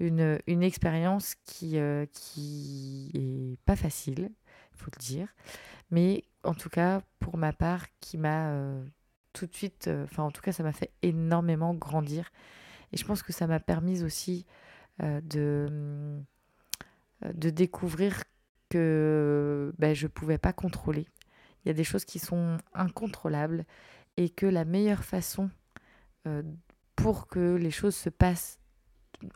une, 0.01 0.39
une 0.47 0.63
expérience 0.63 1.35
qui, 1.45 1.79
euh, 1.79 2.07
qui 2.13 3.11
est 3.15 3.59
pas 3.65 3.77
facile, 3.77 4.31
il 4.73 4.79
faut 4.79 4.91
le 4.93 5.01
dire, 5.01 5.29
mais 5.91 6.25
en 6.43 6.55
tout 6.55 6.69
cas, 6.69 7.03
pour 7.21 7.37
ma 7.37 7.53
part, 7.53 7.87
qui 8.01 8.19
m'a 8.19 8.51
euh, 8.51 8.85
tout 9.33 9.47
de 9.47 9.55
suite, 9.55 9.89
euh, 9.89 10.05
enfin 10.05 10.25
en 10.25 10.31
tout 10.31 10.43
cas, 10.43 10.53
ça 10.53 10.63
m'a 10.63 10.73
fait 10.73 10.91
énormément 11.03 11.75
grandir. 11.75 12.31
Et 12.93 12.97
je 12.97 13.05
pense 13.05 13.23
que 13.23 13.33
ça 13.33 13.47
m'a 13.47 13.61
permis 13.61 14.05
aussi 14.05 14.47
de, 15.01 16.21
de 17.25 17.51
découvrir 17.51 18.23
que 18.71 19.75
ben, 19.79 19.97
je 19.97 20.05
ne 20.05 20.09
pouvais 20.09 20.39
pas 20.39 20.53
contrôler. 20.53 21.09
Il 21.65 21.69
y 21.69 21.71
a 21.73 21.75
des 21.75 21.83
choses 21.83 22.05
qui 22.05 22.21
sont 22.21 22.57
incontrôlables 22.73 23.65
et 24.17 24.29
que 24.29 24.47
la 24.47 24.65
meilleure 24.65 25.03
façon 25.03 25.51
pour 26.95 27.27
que 27.27 27.57
les 27.57 27.73
choses 27.73 27.97
se 27.97 28.11
passent 28.11 28.61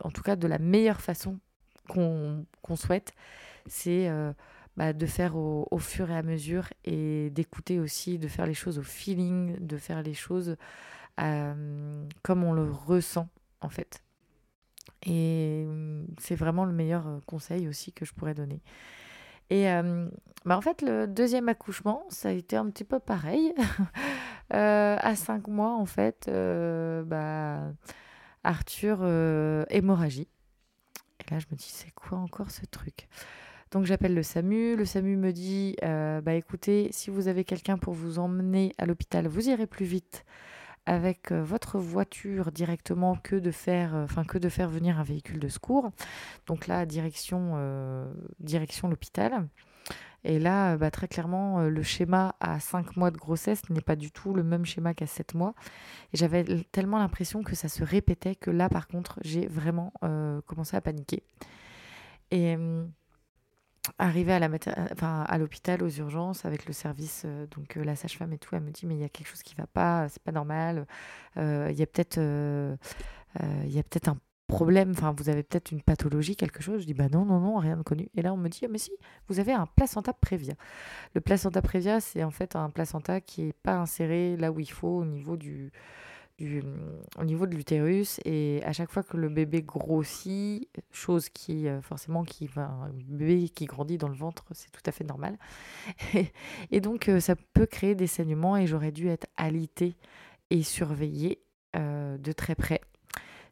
en 0.01 0.09
tout 0.09 0.21
cas 0.21 0.35
de 0.35 0.47
la 0.47 0.59
meilleure 0.59 1.01
façon 1.01 1.39
qu'on 1.87 2.75
souhaite, 2.75 3.13
c'est 3.67 4.07
euh, 4.09 4.33
bah, 4.77 4.93
de 4.93 5.05
faire 5.05 5.35
au, 5.35 5.77
fur 5.79 6.09
et 6.11 6.17
à 6.17 6.23
mesure 6.23 6.67
et 6.85 7.29
d'écouter 7.31 7.79
aussi, 7.79 8.17
de 8.17 8.27
faire 8.27 8.45
les 8.45 8.53
choses 8.53 8.79
au 8.79 8.83
feeling, 8.83 9.57
de 9.59 9.77
faire 9.77 10.01
les 10.01 10.13
choses 10.13 10.55
euh, 11.19 12.05
comme 12.23 12.43
on 12.43 12.53
le 12.53 12.69
ressent 12.69 13.27
en 13.61 13.69
fait. 13.69 14.03
Et 15.05 15.65
mm, 15.65 16.07
c'est 16.19 16.35
vraiment 16.35 16.65
le 16.65 16.73
meilleur 16.73 17.07
euh, 17.07 17.19
conseil 17.25 17.67
aussi 17.67 17.91
que 17.93 18.05
je 18.05 18.13
pourrais 18.13 18.33
donner. 18.33 18.61
Et 19.51 19.65
bah 20.45 20.55
en 20.55 20.61
fait, 20.61 20.83
le 20.83 21.07
deuxième 21.07 21.49
accouchement, 21.49 22.03
ça 22.09 22.29
a 22.29 22.33
été 22.33 22.55
un 22.55 22.69
petit 22.69 22.83
peu 22.83 22.99
pareil. 22.99 23.51
à 24.51 25.15
cinq 25.15 25.47
mois, 25.47 25.73
en 25.73 25.87
fait, 25.87 26.29
bah, 27.07 27.63
Arthur 28.43 28.99
euh, 29.01 29.65
hémorragie. 29.69 30.27
Et 31.19 31.31
là, 31.31 31.39
je 31.39 31.45
me 31.51 31.57
dis, 31.57 31.69
c'est 31.69 31.91
quoi 31.91 32.17
encore 32.17 32.51
ce 32.51 32.65
truc? 32.65 33.07
Donc 33.71 33.85
j'appelle 33.85 34.15
le 34.15 34.23
SAMU. 34.23 34.75
Le 34.75 34.85
SAMU 34.85 35.15
me 35.15 35.31
dit, 35.31 35.75
euh, 35.83 36.21
bah 36.21 36.33
écoutez, 36.33 36.89
si 36.91 37.09
vous 37.09 37.27
avez 37.27 37.43
quelqu'un 37.43 37.77
pour 37.77 37.93
vous 37.93 38.17
emmener 38.19 38.73
à 38.77 38.85
l'hôpital, 38.85 39.27
vous 39.27 39.49
irez 39.49 39.67
plus 39.67 39.85
vite 39.85 40.25
avec 40.85 41.31
euh, 41.31 41.43
votre 41.43 41.77
voiture 41.77 42.51
directement 42.51 43.15
que 43.15 43.35
de 43.35 43.51
faire, 43.51 43.93
enfin 43.93 44.23
que 44.23 44.37
de 44.37 44.49
faire 44.49 44.69
venir 44.69 44.99
un 44.99 45.03
véhicule 45.03 45.39
de 45.39 45.49
secours. 45.49 45.91
Donc 46.47 46.67
là, 46.67 46.85
direction, 46.85 48.09
direction 48.39 48.87
l'hôpital. 48.87 49.47
Et 50.23 50.39
là, 50.39 50.77
bah, 50.77 50.91
très 50.91 51.07
clairement, 51.07 51.59
euh, 51.59 51.69
le 51.69 51.83
schéma 51.83 52.35
à 52.39 52.59
5 52.59 52.97
mois 52.97 53.11
de 53.11 53.17
grossesse 53.17 53.69
n'est 53.69 53.81
pas 53.81 53.95
du 53.95 54.11
tout 54.11 54.33
le 54.33 54.43
même 54.43 54.65
schéma 54.65 54.93
qu'à 54.93 55.07
7 55.07 55.33
mois. 55.33 55.53
Et 56.13 56.17
j'avais 56.17 56.43
tellement 56.71 56.99
l'impression 56.99 57.43
que 57.43 57.55
ça 57.55 57.69
se 57.69 57.83
répétait 57.83 58.35
que 58.35 58.51
là, 58.51 58.69
par 58.69 58.87
contre, 58.87 59.19
j'ai 59.23 59.47
vraiment 59.47 59.93
euh, 60.03 60.41
commencé 60.41 60.75
à 60.75 60.81
paniquer. 60.81 61.23
Et 62.31 62.55
euh, 62.57 62.85
arrivé 63.97 64.33
à 64.33 64.39
la 64.39 64.49
à 65.01 65.37
l'hôpital 65.37 65.81
aux 65.81 65.89
urgences 65.89 66.45
avec 66.45 66.67
le 66.67 66.73
service 66.73 67.25
donc 67.49 67.75
la 67.75 67.95
sage-femme 67.95 68.33
et 68.33 68.37
tout 68.37 68.53
elle 68.53 68.61
me 68.61 68.69
dit 68.69 68.85
mais 68.85 68.95
il 68.95 69.01
y 69.01 69.03
a 69.03 69.09
quelque 69.09 69.27
chose 69.27 69.41
qui 69.41 69.55
va 69.55 69.65
pas 69.65 70.07
c'est 70.09 70.21
pas 70.21 70.31
normal 70.31 70.85
il 71.37 71.71
y 71.71 71.81
a 71.81 71.87
peut-être 71.87 72.19
il 72.19 73.71
y 73.71 73.79
a 73.79 73.83
peut-être 73.83 74.09
un 74.09 74.17
problème, 74.49 74.91
vous 74.91 75.29
avez 75.29 75.43
peut-être 75.43 75.71
une 75.71 75.81
pathologie, 75.81 76.35
quelque 76.35 76.61
chose. 76.61 76.81
Je 76.81 76.85
dis 76.85 76.93
bah 76.93 77.07
non, 77.09 77.23
non, 77.23 77.39
non, 77.39 77.57
rien 77.57 77.77
de 77.77 77.83
connu. 77.83 78.09
Et 78.15 78.21
là 78.21 78.33
on 78.33 78.37
me 78.37 78.49
dit, 78.49 78.61
ah, 78.65 78.67
mais 78.69 78.79
si, 78.79 78.91
vous 79.29 79.39
avez 79.39 79.53
un 79.53 79.67
placenta 79.67 80.11
prévia. 80.11 80.55
Le 81.13 81.21
placenta 81.21 81.61
prévia, 81.61 82.01
c'est 82.01 82.23
en 82.23 82.31
fait 82.31 82.55
un 82.57 82.69
placenta 82.69 83.21
qui 83.21 83.43
n'est 83.43 83.53
pas 83.53 83.77
inséré 83.77 84.35
là 84.35 84.51
où 84.51 84.59
il 84.59 84.69
faut 84.69 85.01
au 85.01 85.05
niveau 85.05 85.37
de 85.37 85.71
l'utérus. 87.55 88.19
Et 88.25 88.61
à 88.65 88.73
chaque 88.73 88.91
fois 88.91 89.03
que 89.03 89.15
le 89.15 89.29
bébé 89.29 89.61
grossit, 89.61 90.67
chose 90.91 91.29
qui, 91.29 91.67
forcément, 91.81 92.23
qui 92.23 92.49
un 92.57 92.89
bébé 93.07 93.49
qui 93.49 93.65
grandit 93.65 93.97
dans 93.97 94.09
le 94.09 94.15
ventre, 94.15 94.43
c'est 94.51 94.71
tout 94.71 94.83
à 94.85 94.91
fait 94.91 95.05
normal. 95.05 95.37
et 96.71 96.81
donc, 96.81 97.09
ça 97.19 97.35
peut 97.53 97.67
créer 97.67 97.95
des 97.95 98.07
saignements 98.07 98.57
et 98.57 98.67
j'aurais 98.67 98.91
dû 98.91 99.07
être 99.09 99.27
alitée 99.37 99.95
et 100.49 100.63
surveillée 100.63 101.43
de 101.75 102.31
très 102.31 102.55
près 102.55 102.81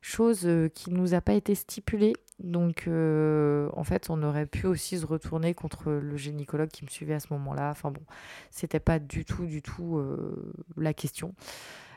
chose 0.01 0.41
euh, 0.45 0.69
qui 0.69 0.91
ne 0.91 0.97
nous 0.97 1.13
a 1.13 1.21
pas 1.21 1.33
été 1.33 1.55
stipulée. 1.55 2.13
Donc, 2.39 2.85
euh, 2.87 3.69
en 3.73 3.83
fait, 3.83 4.09
on 4.09 4.21
aurait 4.21 4.45
pu 4.45 4.67
aussi 4.67 4.99
se 4.99 5.05
retourner 5.05 5.53
contre 5.53 5.91
le 5.91 6.17
gynécologue 6.17 6.69
qui 6.69 6.85
me 6.85 6.89
suivait 6.89 7.15
à 7.15 7.19
ce 7.19 7.33
moment-là. 7.33 7.71
Enfin 7.71 7.91
bon, 7.91 8.01
c'était 8.51 8.79
pas 8.79 8.99
du 8.99 9.25
tout, 9.25 9.45
du 9.45 9.61
tout 9.61 9.97
euh, 9.97 10.53
la 10.77 10.93
question. 10.93 11.33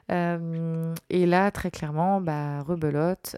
et 0.09 1.27
là, 1.27 1.51
très 1.53 1.71
clairement, 1.71 2.21
bah, 2.21 2.63
rebelote, 2.63 3.37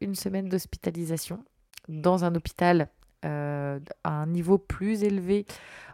une 0.00 0.14
semaine 0.14 0.48
d'hospitalisation 0.48 1.42
dans 1.88 2.24
un 2.24 2.34
hôpital 2.36 2.88
à 3.22 3.78
un 4.04 4.26
niveau 4.26 4.56
plus 4.58 5.02
élevé 5.02 5.46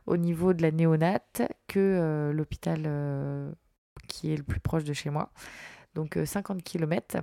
au 0.06 0.18
niveau 0.18 0.52
de 0.52 0.60
la 0.62 0.70
néonate 0.70 1.42
que 1.66 2.30
l'hôpital 2.34 3.54
qui 4.06 4.32
est 4.32 4.36
le 4.36 4.42
plus 4.42 4.60
proche 4.60 4.84
de 4.84 4.92
chez 4.92 5.08
moi. 5.08 5.30
Donc 5.94 6.18
50 6.22 6.62
km. 6.62 7.22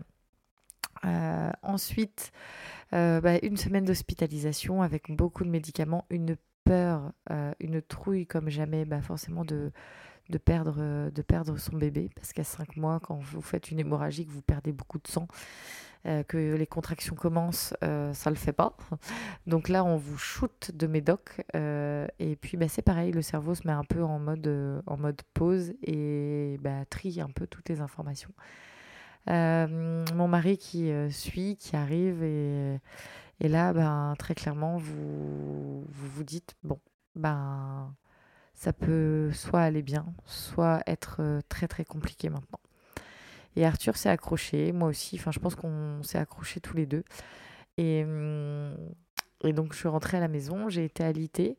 Euh, 1.06 1.51
ensuite, 1.62 2.32
euh, 2.93 3.22
bah, 3.22 3.38
une 3.43 3.58
semaine 3.58 3.86
d'hospitalisation 3.86 4.82
avec 4.82 5.12
beaucoup 5.12 5.43
de 5.43 5.49
médicaments, 5.49 6.06
une 6.10 6.36
peur, 6.64 7.12
euh, 7.32 7.53
une 7.60 7.82
trouille 7.82 8.26
comme 8.26 8.49
jamais, 8.49 8.86
bah, 8.86 9.01
forcément 9.01 9.45
de, 9.45 9.72
de, 10.30 10.38
perdre, 10.38 11.10
de 11.10 11.22
perdre 11.22 11.58
son 11.58 11.78
bébé. 11.78 12.10
Parce 12.16 12.34
qu'à 12.34 12.43
5 12.43 12.78
mois, 12.78 12.99
quand 12.99 13.18
vous 13.18 13.41
faites 13.41 13.72
une 13.72 13.80
hémorragie, 13.80 14.26
que 14.26 14.32
vous 14.32 14.41
perdez 14.41 14.72
beaucoup 14.72 14.99
de 14.99 15.08
sang, 15.08 15.28
que 16.28 16.56
les 16.56 16.68
contractions 16.68 17.16
commencent, 17.16 17.74
ça 17.82 17.88
ne 17.88 18.30
le 18.30 18.36
fait 18.36 18.53
pas. 18.53 18.78
Donc 19.47 19.70
là, 19.70 19.84
on 19.84 19.97
vous 19.97 20.20
shoot 20.20 20.72
de 20.72 20.86
médoc. 20.86 21.41
et 21.56 22.38
puis, 22.39 22.58
bah, 22.58 22.68
c'est 22.68 22.84
pareil, 22.84 23.12
le 23.12 23.24
cerveau 23.24 23.56
se 23.56 23.68
met 23.68 23.74
un 23.74 23.84
peu 23.84 24.03
en 24.03 24.20
mode, 24.20 24.84
en 24.86 24.97
mode 24.97 25.22
pause 25.34 25.74
et 25.82 26.58
bah, 26.62 26.86
trie 26.89 27.22
un 27.22 27.30
peu 27.30 27.47
toutes 27.47 27.70
les 27.70 27.82
informations. 27.82 28.32
Euh, 29.30 30.05
mon 30.13 30.28
mari 30.28 30.57
qui 30.57 30.91
euh, 30.91 31.09
suit, 31.09 31.57
qui 31.57 31.76
arrive 31.76 32.23
et, 32.23 32.80
là, 33.41 33.73
ben, 33.73 34.13
très 34.17 34.36
clairement, 34.36 34.78
vous, 34.78 35.84
vous 35.89 36.23
dites, 36.23 36.55
bon, 36.63 36.80
ben, 37.15 37.93
ça 38.53 38.71
peut 38.73 39.32
soit 39.32 39.61
aller 39.61 39.82
bien, 39.82 40.05
soit 40.26 40.82
être 40.88 41.17
euh, 41.19 41.41
très 41.49 41.67
très 41.67 41.86
compliqué 41.86 42.30
maintenant. 42.30 42.59
Et 43.55 43.65
Arthur 43.65 43.97
s'est 43.97 44.09
accroché, 44.09 44.71
moi 44.73 44.89
aussi, 44.89 45.17
enfin 45.19 45.32
je 45.32 45.39
pense 45.39 45.55
qu'on 45.55 46.03
s'est 46.03 46.17
accrochés 46.17 46.59
tous 46.59 46.76
les 46.76 46.86
deux. 46.86 47.03
Et, 47.78 48.03
hum, 48.03 48.76
donc 49.43 49.73
je 49.73 49.78
suis 49.80 49.88
rentrée 49.88 50.17
à 50.17 50.19
la 50.19 50.28
maison, 50.28 50.69
j'ai 50.69 50.86
été 50.86 51.03
alitée. 51.03 51.57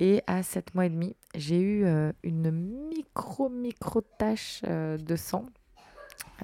Et 0.00 0.22
à 0.26 0.42
7 0.42 0.74
mois 0.74 0.86
et 0.86 0.90
demi, 0.90 1.14
j'ai 1.34 1.60
eu 1.60 1.84
une 2.22 2.50
micro 2.50 3.50
micro 3.50 4.00
tache 4.00 4.62
de 4.62 5.16
sang 5.16 5.44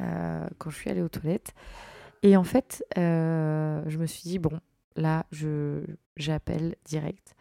euh, 0.00 0.46
quand 0.58 0.70
je 0.70 0.76
suis 0.76 0.90
allée 0.90 1.02
aux 1.02 1.08
toilettes. 1.08 1.54
Et 2.22 2.36
en 2.36 2.44
fait, 2.44 2.84
euh, 2.98 3.82
je 3.86 3.98
me 3.98 4.06
suis 4.06 4.22
dit, 4.22 4.38
bon, 4.38 4.58
là, 4.96 5.26
j'appelle 6.16 6.76
direct. 6.84 7.34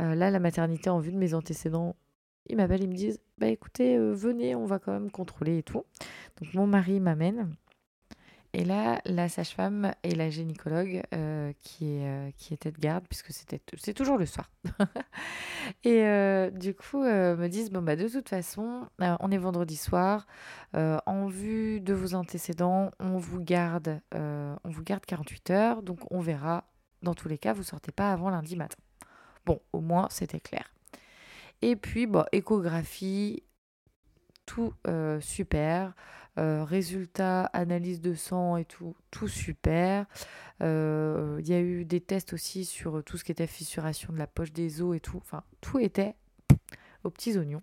Euh, 0.00 0.14
là, 0.14 0.30
la 0.30 0.40
maternité, 0.40 0.90
en 0.90 0.98
vue 0.98 1.12
de 1.12 1.18
mes 1.18 1.34
antécédents, 1.34 1.96
ils 2.48 2.56
m'appellent, 2.56 2.82
ils 2.82 2.88
me 2.88 2.94
disent, 2.94 3.20
bah 3.38 3.46
écoutez, 3.46 3.96
venez, 3.98 4.54
on 4.54 4.66
va 4.66 4.78
quand 4.78 4.92
même 4.92 5.10
contrôler 5.10 5.58
et 5.58 5.62
tout. 5.62 5.84
Donc 6.40 6.54
mon 6.54 6.66
mari 6.66 6.98
m'amène. 6.98 7.54
Et 8.54 8.64
là, 8.64 9.00
la 9.06 9.30
sage-femme 9.30 9.94
et 10.02 10.14
la 10.14 10.28
gynécologue 10.28 11.02
euh, 11.14 11.52
qui, 11.60 12.00
euh, 12.02 12.30
qui 12.36 12.52
était 12.52 12.70
de 12.70 12.78
garde, 12.78 13.04
puisque 13.08 13.32
c'est 13.32 13.94
toujours 13.94 14.18
le 14.18 14.26
soir. 14.26 14.50
et 15.84 16.02
euh, 16.04 16.50
du 16.50 16.74
coup, 16.74 17.02
me 17.02 17.46
disent 17.48 17.70
bon 17.70 17.80
bah 17.80 17.96
de 17.96 18.08
toute 18.08 18.28
façon, 18.28 18.86
on 18.98 19.30
est 19.30 19.38
vendredi 19.38 19.76
soir, 19.76 20.26
en 20.74 21.26
vue 21.28 21.80
de 21.80 21.94
vos 21.94 22.14
antécédents, 22.14 22.90
on 23.00 23.16
vous 23.16 23.40
garde, 23.40 24.00
on 24.14 24.70
vous 24.70 24.82
garde 24.82 25.06
48 25.06 25.50
heures, 25.50 25.82
donc 25.82 26.00
on 26.10 26.20
verra. 26.20 26.64
Dans 27.02 27.14
tous 27.14 27.28
les 27.28 27.38
cas, 27.38 27.52
vous 27.52 27.64
sortez 27.64 27.90
pas 27.90 28.12
avant 28.12 28.30
lundi 28.30 28.54
matin. 28.54 28.78
Bon, 29.46 29.60
au 29.72 29.80
moins 29.80 30.08
c'était 30.10 30.40
clair. 30.40 30.72
Et 31.62 31.76
puis, 31.76 32.06
bon, 32.06 32.24
échographie, 32.32 33.42
tout 34.54 34.72
super. 35.20 35.94
Euh, 36.38 36.64
résultats, 36.64 37.44
analyse 37.52 38.00
de 38.00 38.14
sang 38.14 38.56
et 38.56 38.64
tout, 38.64 38.96
tout 39.10 39.28
super. 39.28 40.06
Euh, 40.62 41.36
il 41.40 41.48
y 41.48 41.52
a 41.52 41.60
eu 41.60 41.84
des 41.84 42.00
tests 42.00 42.32
aussi 42.32 42.64
sur 42.64 43.04
tout 43.04 43.18
ce 43.18 43.24
qui 43.24 43.32
était 43.32 43.46
fissuration 43.46 44.14
de 44.14 44.18
la 44.18 44.26
poche 44.26 44.50
des 44.50 44.80
os 44.80 44.96
et 44.96 45.00
tout. 45.00 45.18
Enfin, 45.18 45.42
tout 45.60 45.78
était 45.78 46.14
aux 47.04 47.10
petits 47.10 47.36
oignons. 47.36 47.60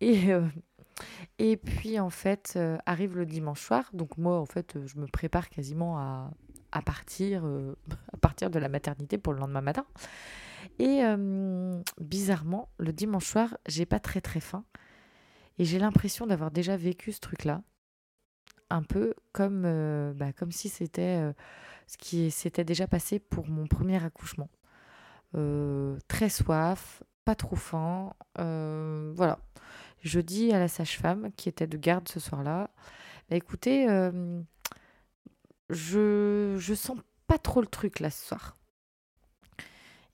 Et, 0.00 0.32
euh, 0.32 0.46
et 1.40 1.56
puis, 1.56 1.98
en 1.98 2.10
fait, 2.10 2.56
arrive 2.86 3.16
le 3.16 3.26
dimanche 3.26 3.62
soir. 3.62 3.90
Donc, 3.92 4.16
moi, 4.16 4.38
en 4.38 4.46
fait, 4.46 4.78
je 4.86 4.96
me 4.98 5.06
prépare 5.08 5.48
quasiment 5.48 5.98
à, 5.98 6.30
à 6.70 6.82
partir, 6.82 7.44
à 8.12 8.16
partir 8.16 8.48
de 8.48 8.60
la 8.60 8.68
maternité 8.68 9.18
pour 9.18 9.32
le 9.32 9.40
lendemain 9.40 9.60
matin. 9.62 9.86
Et 10.78 11.02
bizarrement, 12.00 12.68
le 12.78 12.92
dimanche 12.92 13.26
soir, 13.26 13.56
j'ai 13.66 13.86
pas 13.86 13.98
très 13.98 14.20
très 14.20 14.38
faim. 14.40 14.64
Et 15.58 15.64
j'ai 15.64 15.78
l'impression 15.78 16.26
d'avoir 16.26 16.50
déjà 16.50 16.76
vécu 16.76 17.12
ce 17.12 17.20
truc-là 17.20 17.62
un 18.70 18.82
peu 18.82 19.14
comme, 19.32 19.64
euh, 19.64 20.12
bah, 20.14 20.32
comme 20.32 20.52
si 20.52 20.68
c'était 20.68 21.18
euh, 21.20 21.32
ce 21.86 21.96
qui 21.96 22.30
s'était 22.30 22.64
déjà 22.64 22.86
passé 22.86 23.18
pour 23.18 23.48
mon 23.48 23.66
premier 23.66 24.02
accouchement. 24.02 24.50
Euh, 25.34 25.98
très 26.08 26.28
soif, 26.28 27.02
pas 27.24 27.34
trop 27.34 27.56
faim, 27.56 28.12
voilà. 28.36 29.38
Je 30.02 30.20
dis 30.20 30.52
à 30.52 30.60
la 30.60 30.68
sage-femme 30.68 31.30
qui 31.36 31.48
était 31.48 31.66
de 31.66 31.76
garde 31.76 32.08
ce 32.08 32.20
soir-là, 32.20 32.70
bah, 33.28 33.36
écoutez, 33.36 33.86
je, 35.70 36.56
je 36.58 36.74
sens 36.74 36.98
pas 37.26 37.38
trop 37.38 37.60
le 37.60 37.66
truc 37.66 38.00
là 38.00 38.10
ce 38.10 38.28
soir. 38.28 38.56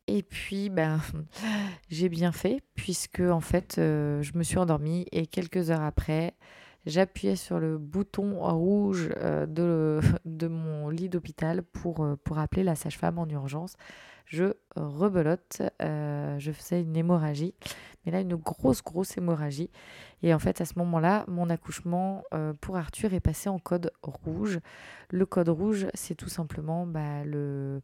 Et 0.07 0.23
puis, 0.23 0.71
ben, 0.71 1.01
j'ai 1.89 2.09
bien 2.09 2.33
fait, 2.33 2.63
puisque 2.75 3.21
en 3.21 3.41
fait, 3.41 3.75
je 3.77 4.37
me 4.37 4.43
suis 4.43 4.59
endormie 4.59 5.07
et 5.13 5.27
quelques 5.27 5.71
heures 5.71 5.83
après, 5.83 6.35
j'appuyais 6.87 7.37
sur 7.37 7.59
le 7.59 7.79
bouton 7.79 8.41
rouge 8.41 9.11
euh, 9.17 9.47
de, 9.47 10.01
de 10.25 10.47
mon 10.47 10.89
lit 10.89 11.09
d'hôpital 11.09 11.63
pour, 11.63 12.05
euh, 12.05 12.17
pour 12.23 12.39
appeler 12.39 12.63
la 12.63 12.75
sage-femme 12.75 13.19
en 13.19 13.29
urgence. 13.29 13.77
Je 14.27 14.55
rebelote, 14.75 15.63
euh, 15.83 16.39
je 16.39 16.51
faisais 16.51 16.81
une 16.81 16.97
hémorragie, 16.97 17.55
mais 18.05 18.13
là 18.13 18.21
une 18.21 18.37
grosse, 18.37 18.83
grosse 18.83 19.19
hémorragie. 19.19 19.71
Et 20.23 20.33
en 20.33 20.39
fait, 20.39 20.63
à 20.63 20.65
ce 20.65 20.79
moment-là, 20.79 21.25
mon 21.29 21.51
accouchement 21.51 22.23
pour 22.63 22.79
Arthur 22.79 23.13
est 23.13 23.21
passé 23.21 23.51
en 23.51 23.59
code 23.59 23.93
rouge. 24.03 24.61
Le 25.11 25.27
code 25.27 25.51
rouge, 25.51 25.89
c'est 25.93 26.15
tout 26.15 26.31
simplement 26.31 26.87
bah, 26.87 27.23
le... 27.25 27.83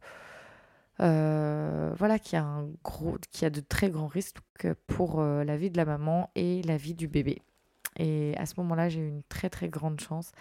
voilà, 1.01 2.19
qui 2.19 2.35
a, 2.35 2.43
un 2.43 2.69
gros, 2.83 3.17
a 3.41 3.49
de 3.49 3.59
très 3.59 3.89
grands 3.89 4.07
risques 4.07 4.39
pour 4.87 5.21
la 5.21 5.57
vie 5.57 5.69
de 5.69 5.77
la 5.77 5.85
maman 5.85 6.29
et 6.35 6.61
la 6.63 6.77
vie 6.77 6.93
du 6.93 7.07
bébé. 7.07 7.41
Et 7.97 8.35
à 8.37 8.45
ce 8.45 8.55
moment-là, 8.57 8.89
j'ai 8.89 9.01
eu 9.01 9.07
une 9.07 9.23
très 9.23 9.49
très 9.49 9.69
grande 9.69 9.99
chance. 9.99 10.31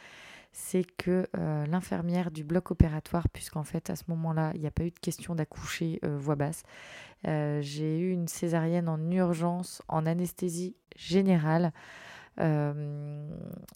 C'est 0.52 0.84
que 0.84 1.28
euh, 1.36 1.66
l'infirmière 1.66 2.30
du 2.30 2.42
bloc 2.42 2.70
opératoire, 2.70 3.28
puisqu'en 3.28 3.62
fait 3.62 3.88
à 3.90 3.96
ce 3.96 4.04
moment-là, 4.08 4.50
il 4.54 4.60
n'y 4.60 4.66
a 4.66 4.72
pas 4.72 4.84
eu 4.84 4.90
de 4.90 4.98
question 4.98 5.34
d'accoucher 5.34 6.00
euh, 6.04 6.18
voix 6.18 6.34
basse, 6.34 6.64
euh, 7.28 7.60
j'ai 7.62 7.98
eu 7.98 8.10
une 8.10 8.26
césarienne 8.26 8.88
en 8.88 9.10
urgence, 9.10 9.82
en 9.88 10.06
anesthésie 10.06 10.76
générale. 10.96 11.72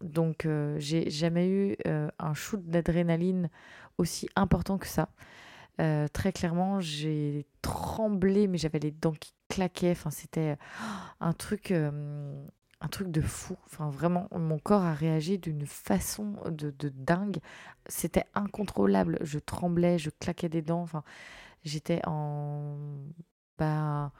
donc 0.00 0.48
j'ai 0.78 1.10
jamais 1.10 1.48
eu 1.48 1.76
un 2.18 2.34
shoot 2.34 2.64
d'adrénaline 2.64 3.50
aussi 3.98 4.26
important 4.36 4.78
que 4.78 4.86
ça. 4.86 5.10
Très 5.76 6.32
clairement, 6.32 6.80
j'ai 6.80 7.46
tremblé, 7.62 8.46
mais 8.46 8.58
j'avais 8.58 8.78
les 8.78 8.90
dents 8.90 9.12
qui 9.12 9.32
claquaient. 9.48 9.92
Enfin, 9.92 10.10
c'était 10.10 10.56
un 11.20 11.32
truc 11.32 11.72
un 12.84 12.88
truc 12.88 13.10
de 13.10 13.22
fou. 13.22 13.56
Enfin, 13.64 13.88
vraiment, 13.88 14.28
mon 14.32 14.58
corps 14.58 14.82
a 14.82 14.92
réagi 14.92 15.38
d'une 15.38 15.66
façon 15.66 16.36
de, 16.50 16.72
dingue. 16.90 17.38
C'était 17.86 18.24
incontrôlable. 18.34 19.18
Je 19.22 19.38
tremblais, 19.38 19.98
je 19.98 20.10
claquais 20.10 20.50
des 20.50 20.62
dents. 20.62 20.82
Enfin, 20.82 21.02
j'étais 21.64 22.00
en. 22.06 22.76
Bah, 23.58 24.12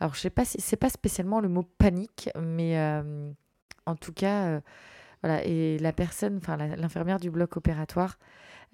alors, 0.00 0.14
je 0.14 0.20
sais 0.20 0.30
pas 0.30 0.44
si 0.44 0.60
c'est 0.60 0.76
pas 0.76 0.88
spécialement 0.88 1.40
le 1.40 1.48
mot 1.48 1.62
panique, 1.62 2.30
mais 2.40 2.78
euh, 2.78 3.30
en 3.84 3.96
tout 3.96 4.12
cas, 4.12 4.46
euh, 4.46 4.60
voilà. 5.22 5.44
Et 5.44 5.78
la 5.78 5.92
personne, 5.92 6.38
enfin, 6.38 6.56
l'infirmière 6.56 7.20
du 7.20 7.30
bloc 7.30 7.56
opératoire 7.56 8.18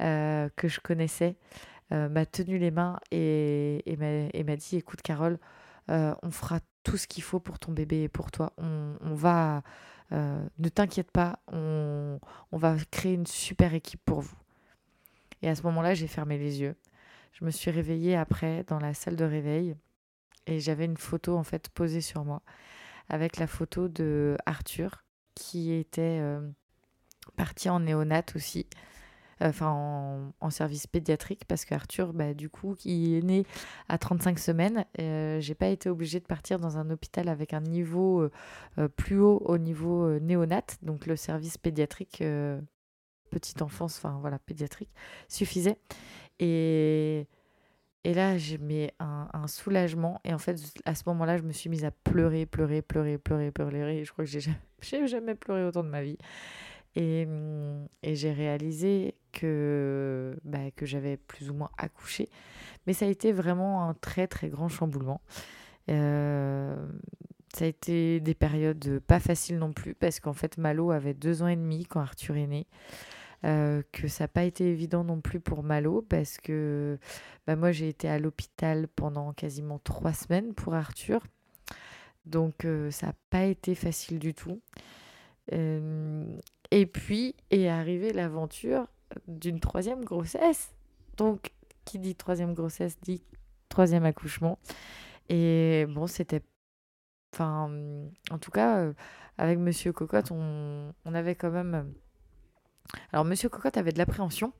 euh, 0.01 0.49
que 0.57 0.68
je 0.68 0.80
connaissais, 0.80 1.37
m'a 1.93 2.26
tenu 2.26 2.59
les 2.59 2.70
mains 2.70 2.99
et, 3.11 3.82
m'a 4.47 4.57
dit 4.57 4.76
écoute, 4.76 5.03
Carole, 5.03 5.38
on 5.88 6.30
fera 6.30 6.61
tout 6.84 6.97
ce 6.97 7.07
qu'il 7.07 7.22
faut 7.22 7.40
pour 7.40 7.59
ton 7.59 7.72
bébé 7.72 8.03
et 8.05 8.09
pour 8.09 8.30
toi. 8.30 8.53
On, 8.59 9.14
va, 9.14 9.62
ne 10.11 10.68
t'inquiète 10.68 11.11
pas, 11.11 11.38
on, 11.53 12.18
va 12.53 12.76
créer 12.90 13.14
une 13.14 13.26
super 13.26 13.74
équipe 13.74 14.01
pour 14.05 14.20
vous. 14.20 14.36
Et 15.43 15.49
à 15.49 15.55
ce 15.55 15.62
moment-là, 15.62 15.95
j'ai 15.95 16.07
fermé 16.07 16.38
les 16.38 16.61
yeux. 16.61 16.76
Je 17.32 17.45
me 17.45 17.51
suis 17.51 17.70
réveillée 17.70 18.16
après 18.16 18.64
dans 18.68 18.78
la 18.78 18.95
salle 18.95 19.16
de 19.16 19.24
réveil 19.24 19.74
et 20.47 20.61
j'avais 20.61 20.84
une 20.84 20.97
photo 20.97 21.36
en 21.36 21.43
fait 21.43 21.68
posée 21.70 22.01
sur 22.01 22.24
moi 22.24 22.43
avec 23.09 23.36
la 23.36 23.47
photo 23.47 23.88
de 23.88 24.36
Arthur 24.47 25.05
qui 25.34 25.72
était 25.72 26.20
parti 27.36 27.68
en 27.70 27.80
néonat 27.80 28.24
aussi 28.34 28.66
enfin 29.41 30.33
en, 30.41 30.51
service 30.51 30.87
pédiatrique 30.87 31.45
parce 31.47 31.64
qu'Arthur, 31.64 32.12
bah, 32.12 32.35
du 32.35 32.49
coup, 32.49 32.74
qui 32.74 33.16
est 33.16 33.22
né 33.22 33.45
à 33.89 33.99
35 33.99 34.39
semaines, 34.39 34.85
euh, 35.01 35.41
j'ai 35.41 35.55
pas 35.55 35.68
été 35.68 35.89
obligée 35.89 36.20
de 36.20 36.26
partir 36.26 36.59
dans 36.59 36.78
un 36.78 36.91
hôpital 36.91 37.28
avec 37.28 37.55
un 37.55 37.61
niveau 37.61 38.22
euh, 38.22 38.30
euh, 38.78 38.89
plus 38.89 39.18
haut 39.18 39.43
au 39.45 39.59
niveau 39.59 40.18
néonat, 40.20 40.62
donc 40.83 41.07
le 41.07 41.16
service 41.16 41.59
pédiatrique 41.59 42.22
petite 43.30 43.62
enfance, 43.62 43.97
enfin 43.97 44.18
voilà, 44.20 44.39
pédiatrique, 44.39 44.91
suffisait. 45.26 45.78
Et, 46.39 47.26
et 48.05 48.14
là, 48.14 48.37
j'ai 48.37 48.59
mis 48.59 48.91
un, 48.99 49.47
soulagement. 49.47 50.20
Et 50.24 50.35
en 50.35 50.39
fait, 50.39 50.61
à 50.85 50.95
ce 50.95 51.05
moment-là, 51.07 51.39
je 51.39 51.43
me 51.43 51.53
suis 51.53 51.70
mise 51.70 51.85
à 51.85 51.91
pleurer, 51.91 52.47
pleurer, 52.47 52.83
pleurer, 52.83 53.18
pleurer, 53.18 53.51
pleurer. 53.51 54.05
Je 54.05 54.12
crois 54.12 54.24
que 54.24 54.30
j'ai 54.83 55.07
jamais 55.07 55.35
pleuré 55.35 55.64
autant 55.64 55.83
de 55.83 55.89
ma 55.89 56.03
vie. 56.03 56.18
Et, 56.95 57.26
mmh, 57.26 57.88
et 58.03 58.14
j'ai 58.14 58.32
réalisé 58.32 59.14
que, 59.32 60.36
bah, 60.45 60.70
que 60.76 60.86
j'avais 60.86 61.16
plus 61.16 61.51
ou 61.51 61.55
moins 61.55 61.70
accouché. 61.78 62.28
Mais 62.86 62.93
ça 62.93 63.07
a 63.07 63.09
été 63.09 63.32
vraiment 63.32 63.88
un 63.88 63.95
très 63.95 64.26
très 64.26 64.49
grand 64.49 64.68
chamboulement. 64.68 65.20
Euh, 65.90 66.76
ça 67.55 67.64
a 67.64 67.68
été 67.68 68.20
des 68.20 68.34
périodes 68.34 69.01
pas 69.01 69.20
faciles 69.20 69.59
non 69.59 69.72
plus 69.72 69.95
parce 69.95 70.20
qu'en 70.20 70.32
fait 70.32 70.57
Malo 70.59 70.90
avait 70.90 71.14
deux 71.14 71.43
ans 71.43 71.49
et 71.49 71.57
demi 71.57 71.84
quand 71.86 72.01
Arthur 72.01 72.36
est 72.36 72.47
né. 72.47 72.66
Euh, 73.45 73.82
que 73.90 74.07
ça 74.07 74.24
n'a 74.24 74.28
pas 74.28 74.45
été 74.45 74.70
évident 74.70 75.03
non 75.03 75.20
plus 75.20 75.40
pour 75.40 75.64
Malo 75.64 76.03
parce 76.09 76.38
que 76.38 76.99
bah, 77.47 77.57
moi 77.57 77.72
j'ai 77.72 77.88
été 77.88 78.09
à 78.09 78.20
l'hôpital 78.20 78.86
pendant 78.86 79.32
quasiment 79.32 79.80
trois 79.80 80.12
semaines 80.12 80.55
pour 80.55 80.74
Arthur. 80.74 81.20
Donc 82.24 82.64
euh, 82.64 82.90
ça 82.90 83.09
n'a 83.09 83.14
pas 83.30 83.45
été 83.45 83.74
facile 83.74 84.18
du 84.18 84.34
tout. 84.34 84.61
Et 86.72 86.86
puis 86.86 87.36
est 87.50 87.68
arrivée 87.68 88.14
l'aventure 88.14 88.86
d'une 89.28 89.60
troisième 89.60 90.02
grossesse. 90.04 90.74
Donc, 91.18 91.52
qui 91.84 91.98
dit 91.98 92.14
troisième 92.14 92.54
grossesse 92.54 92.98
dit 93.02 93.22
troisième 93.68 94.06
accouchement. 94.06 94.58
Et 95.28 95.84
bon, 95.90 96.06
c'était. 96.06 96.40
Enfin, 97.34 97.70
en 98.30 98.38
tout 98.38 98.50
cas, 98.50 98.78
euh, 98.78 98.94
avec 99.36 99.58
Monsieur 99.58 99.92
Cocotte, 99.92 100.30
on, 100.30 100.92
avait 101.04 101.34
quand 101.34 101.50
même. 101.50 101.92
Alors, 103.12 103.26
Monsieur 103.26 103.50
Cocotte 103.50 103.76
avait 103.76 103.92
de 103.92 103.98
l'appréhension, 103.98 104.54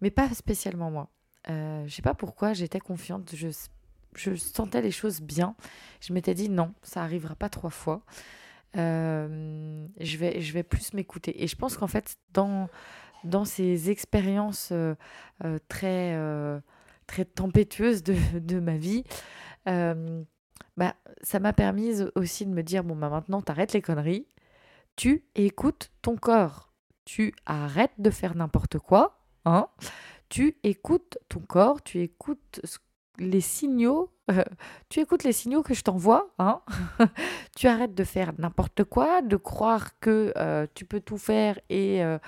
mais 0.00 0.10
pas 0.10 0.28
spécialement 0.30 0.90
moi. 0.90 1.10
Euh, 1.48 1.84
je 1.86 1.94
sais 1.94 2.02
pas 2.02 2.14
pourquoi, 2.14 2.54
j'étais 2.54 2.80
confiante. 2.80 3.36
Je, 3.36 4.34
sentais 4.34 4.82
les 4.82 4.90
choses 4.90 5.20
bien. 5.20 5.54
Je 6.00 6.12
m'étais 6.12 6.34
dit 6.34 6.48
non, 6.48 6.74
ça 6.82 7.04
arrivera 7.04 7.36
pas 7.36 7.48
trois 7.48 7.70
fois. 7.70 8.02
Euh, 8.76 9.86
je, 10.00 10.16
vais, 10.16 10.40
je 10.40 10.52
vais 10.52 10.62
plus 10.62 10.94
m'écouter. 10.94 11.42
Et 11.42 11.46
je 11.46 11.56
pense 11.56 11.76
qu'en 11.76 11.86
fait, 11.86 12.16
dans, 12.32 12.68
dans 13.24 13.44
ces 13.44 13.90
expériences 13.90 14.70
euh, 14.72 14.94
euh, 15.44 15.58
très, 15.68 16.16
très 17.06 17.24
tempétueuses 17.24 18.02
de, 18.02 18.16
de 18.38 18.60
ma 18.60 18.76
vie, 18.76 19.04
bah, 19.66 20.94
ça 21.22 21.38
m'a 21.38 21.52
permis 21.52 22.00
aussi 22.14 22.46
de 22.46 22.50
me 22.50 22.62
dire, 22.62 22.84
bon, 22.84 22.96
bah, 22.96 23.10
maintenant, 23.10 23.42
t'arrêtes 23.42 23.72
les 23.72 23.82
conneries, 23.82 24.26
tu 24.96 25.24
écoutes 25.34 25.90
ton 26.00 26.16
corps, 26.16 26.72
tu 27.04 27.34
arrêtes 27.46 27.92
de 27.98 28.10
faire 28.10 28.34
n'importe 28.34 28.78
quoi, 28.78 29.18
hein, 29.44 29.68
tu 30.28 30.56
écoutes 30.62 31.18
ton 31.28 31.40
corps, 31.40 31.82
tu 31.82 32.00
écoutes 32.00 32.60
les 33.18 33.40
signaux 33.40 34.12
euh, 34.30 34.44
tu 34.88 35.00
écoutes 35.00 35.24
les 35.24 35.32
signaux 35.32 35.62
que 35.62 35.74
je 35.74 35.82
t'envoie, 35.82 36.30
hein 36.38 36.60
tu 37.56 37.66
arrêtes 37.66 37.94
de 37.94 38.04
faire 38.04 38.32
n'importe 38.38 38.84
quoi, 38.84 39.20
de 39.20 39.36
croire 39.36 39.98
que 39.98 40.32
euh, 40.36 40.66
tu 40.74 40.84
peux 40.84 41.00
tout 41.00 41.18
faire 41.18 41.58
et, 41.68 42.04
euh, 42.04 42.18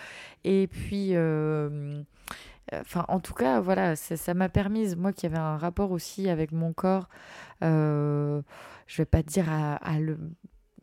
et 0.42 0.66
puis, 0.66 1.16
en 1.16 3.20
tout 3.20 3.34
cas, 3.34 3.60
voilà, 3.60 3.96
ça 3.96 4.34
m'a 4.34 4.48
permis, 4.48 4.96
moi 4.96 5.12
qui 5.12 5.26
avais 5.26 5.38
un 5.38 5.56
rapport 5.56 5.92
aussi 5.92 6.28
avec 6.28 6.52
mon 6.52 6.72
corps, 6.72 7.08
je 7.62 8.42
vais 8.98 9.04
pas 9.04 9.22
dire 9.22 9.46
à, 9.50 10.00
le 10.00 10.18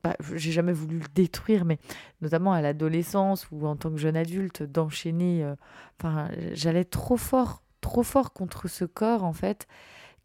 bah, 0.03 0.15
j'ai 0.33 0.51
jamais 0.51 0.73
voulu 0.73 0.97
le 0.97 1.05
détruire, 1.13 1.63
mais 1.63 1.77
notamment 2.21 2.53
à 2.53 2.61
l'adolescence 2.61 3.47
ou 3.51 3.67
en 3.67 3.75
tant 3.75 3.91
que 3.91 3.97
jeune 3.97 4.17
adulte, 4.17 4.63
d'enchaîner. 4.63 5.45
J'allais 6.53 6.85
trop 6.85 7.17
fort, 7.17 7.61
trop 7.82 8.03
fort 8.03 8.34
contre 8.34 8.67
ce 8.67 8.86
corps 8.86 9.23
en 9.23 9.34
fait 9.34 9.67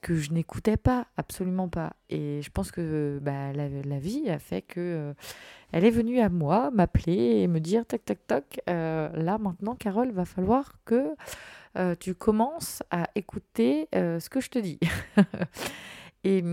que 0.07 0.15
je 0.15 0.33
n'écoutais 0.33 0.77
pas, 0.77 1.07
absolument 1.17 1.69
pas. 1.69 1.95
Et 2.11 2.41
je 2.43 2.51
pense 2.51 2.71
que 2.71 3.19
bah, 3.23 3.53
la, 3.53 3.99
vie 3.99 4.29
a 4.31 4.39
fait 4.39 4.63
que 4.63 4.79
euh, 4.79 5.15
elle 5.73 5.85
est 5.85 5.91
venue 5.91 6.21
à 6.21 6.29
moi, 6.29 6.71
m'appeler 6.71 7.41
et 7.41 7.49
me 7.49 7.59
dire 7.59 7.85
tac 7.87 8.05
tac 8.05 8.25
tac, 8.27 8.61
euh, 8.69 9.09
là 9.15 9.39
maintenant 9.39 9.75
Carole, 9.75 10.13
va 10.13 10.25
falloir 10.25 10.75
que 10.85 11.15
euh, 11.77 11.95
tu 11.99 12.15
commences 12.15 12.85
à 12.93 13.09
écouter 13.15 13.89
ce 13.93 14.29
que 14.29 14.41
je 14.41 14.49
te 14.49 14.59
dis. 14.59 14.79
et, 16.25 16.45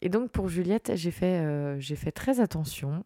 et, 0.00 0.08
donc 0.08 0.30
pour 0.30 0.48
Juliette, 0.48 0.92
j'ai 0.94 1.10
fait, 1.10 1.78
j'ai 1.80 1.96
fait 1.96 2.12
très 2.12 2.40
attention, 2.40 3.04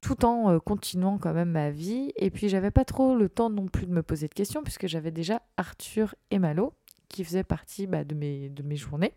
tout 0.00 0.24
en 0.24 0.60
continuant 0.60 1.18
quand 1.18 1.34
même 1.34 1.50
ma 1.50 1.70
vie. 1.70 2.12
Et 2.16 2.30
puis 2.30 2.48
j'avais 2.48 2.70
pas 2.70 2.84
trop 2.84 3.16
le 3.16 3.28
temps 3.28 3.50
non 3.50 3.66
plus 3.66 3.86
de 3.86 3.92
me 3.92 4.04
poser 4.04 4.28
de 4.28 4.34
questions 4.34 4.62
puisque 4.62 4.86
j'avais 4.86 5.10
déjà 5.10 5.42
Arthur 5.56 6.14
et 6.30 6.38
Malo 6.38 6.72
qui 7.10 7.24
faisaient 7.24 7.44
partie 7.44 7.86
bah, 7.86 8.04
de, 8.04 8.14
mes, 8.14 8.48
de 8.48 8.62
mes 8.62 8.76
journées. 8.76 9.12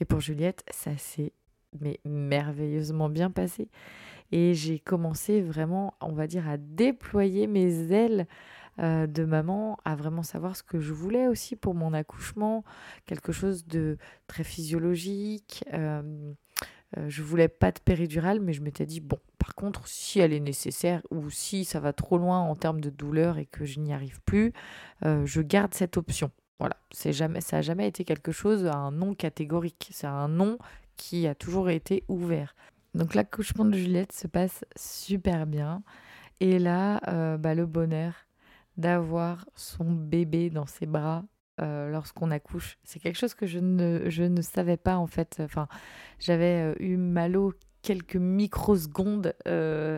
Et 0.00 0.04
pour 0.04 0.20
Juliette, 0.20 0.64
ça 0.70 0.96
s'est 0.98 1.32
mais 1.80 2.00
merveilleusement 2.04 3.08
bien 3.08 3.30
passé. 3.30 3.68
Et 4.32 4.54
j'ai 4.54 4.78
commencé 4.78 5.40
vraiment, 5.40 5.94
on 6.00 6.12
va 6.12 6.26
dire, 6.26 6.48
à 6.48 6.56
déployer 6.56 7.46
mes 7.46 7.92
ailes 7.92 8.26
euh, 8.80 9.06
de 9.06 9.24
maman, 9.24 9.78
à 9.84 9.94
vraiment 9.94 10.22
savoir 10.22 10.56
ce 10.56 10.62
que 10.62 10.80
je 10.80 10.92
voulais 10.92 11.28
aussi 11.28 11.56
pour 11.56 11.74
mon 11.74 11.92
accouchement, 11.92 12.64
quelque 13.06 13.32
chose 13.32 13.66
de 13.66 13.98
très 14.26 14.44
physiologique. 14.44 15.64
Euh, 15.72 16.32
euh, 16.96 17.08
je 17.08 17.22
voulais 17.22 17.48
pas 17.48 17.70
de 17.70 17.78
péridurale, 17.80 18.40
mais 18.40 18.52
je 18.52 18.62
m'étais 18.62 18.86
dit, 18.86 19.00
bon, 19.00 19.18
par 19.44 19.54
contre, 19.54 19.86
si 19.86 20.20
elle 20.20 20.32
est 20.32 20.40
nécessaire 20.40 21.02
ou 21.10 21.28
si 21.28 21.66
ça 21.66 21.78
va 21.78 21.92
trop 21.92 22.16
loin 22.16 22.40
en 22.40 22.56
termes 22.56 22.80
de 22.80 22.88
douleur 22.88 23.36
et 23.36 23.44
que 23.44 23.66
je 23.66 23.78
n'y 23.78 23.92
arrive 23.92 24.22
plus, 24.22 24.54
je 25.02 25.42
garde 25.42 25.74
cette 25.74 25.98
option. 25.98 26.30
Voilà, 26.58 26.76
c'est 26.92 27.12
jamais, 27.12 27.42
ça 27.42 27.56
n'a 27.56 27.62
jamais 27.62 27.86
été 27.86 28.06
quelque 28.06 28.32
chose, 28.32 28.64
un 28.66 28.90
nom 28.90 29.14
catégorique. 29.14 29.90
C'est 29.92 30.06
un 30.06 30.28
nom 30.28 30.56
qui 30.96 31.26
a 31.26 31.34
toujours 31.34 31.68
été 31.68 32.04
ouvert. 32.08 32.54
Donc 32.94 33.14
l'accouchement 33.14 33.66
de 33.66 33.76
Juliette 33.76 34.12
se 34.12 34.26
passe 34.26 34.64
super 34.76 35.46
bien. 35.46 35.82
Et 36.40 36.58
là, 36.58 37.00
euh, 37.08 37.36
bah, 37.36 37.54
le 37.54 37.66
bonheur 37.66 38.14
d'avoir 38.76 39.46
son 39.54 39.84
bébé 39.84 40.50
dans 40.50 40.66
ses 40.66 40.86
bras 40.86 41.24
euh, 41.60 41.90
lorsqu'on 41.90 42.30
accouche, 42.30 42.78
c'est 42.82 42.98
quelque 42.98 43.18
chose 43.18 43.34
que 43.34 43.46
je 43.46 43.58
ne, 43.58 44.08
je 44.08 44.24
ne 44.24 44.42
savais 44.42 44.76
pas 44.76 44.96
en 44.96 45.06
fait. 45.06 45.38
Enfin, 45.40 45.68
j'avais 46.18 46.72
euh, 46.72 46.74
eu 46.80 46.96
Malo 46.96 47.52
quelques 47.84 48.16
microsecondes 48.16 49.34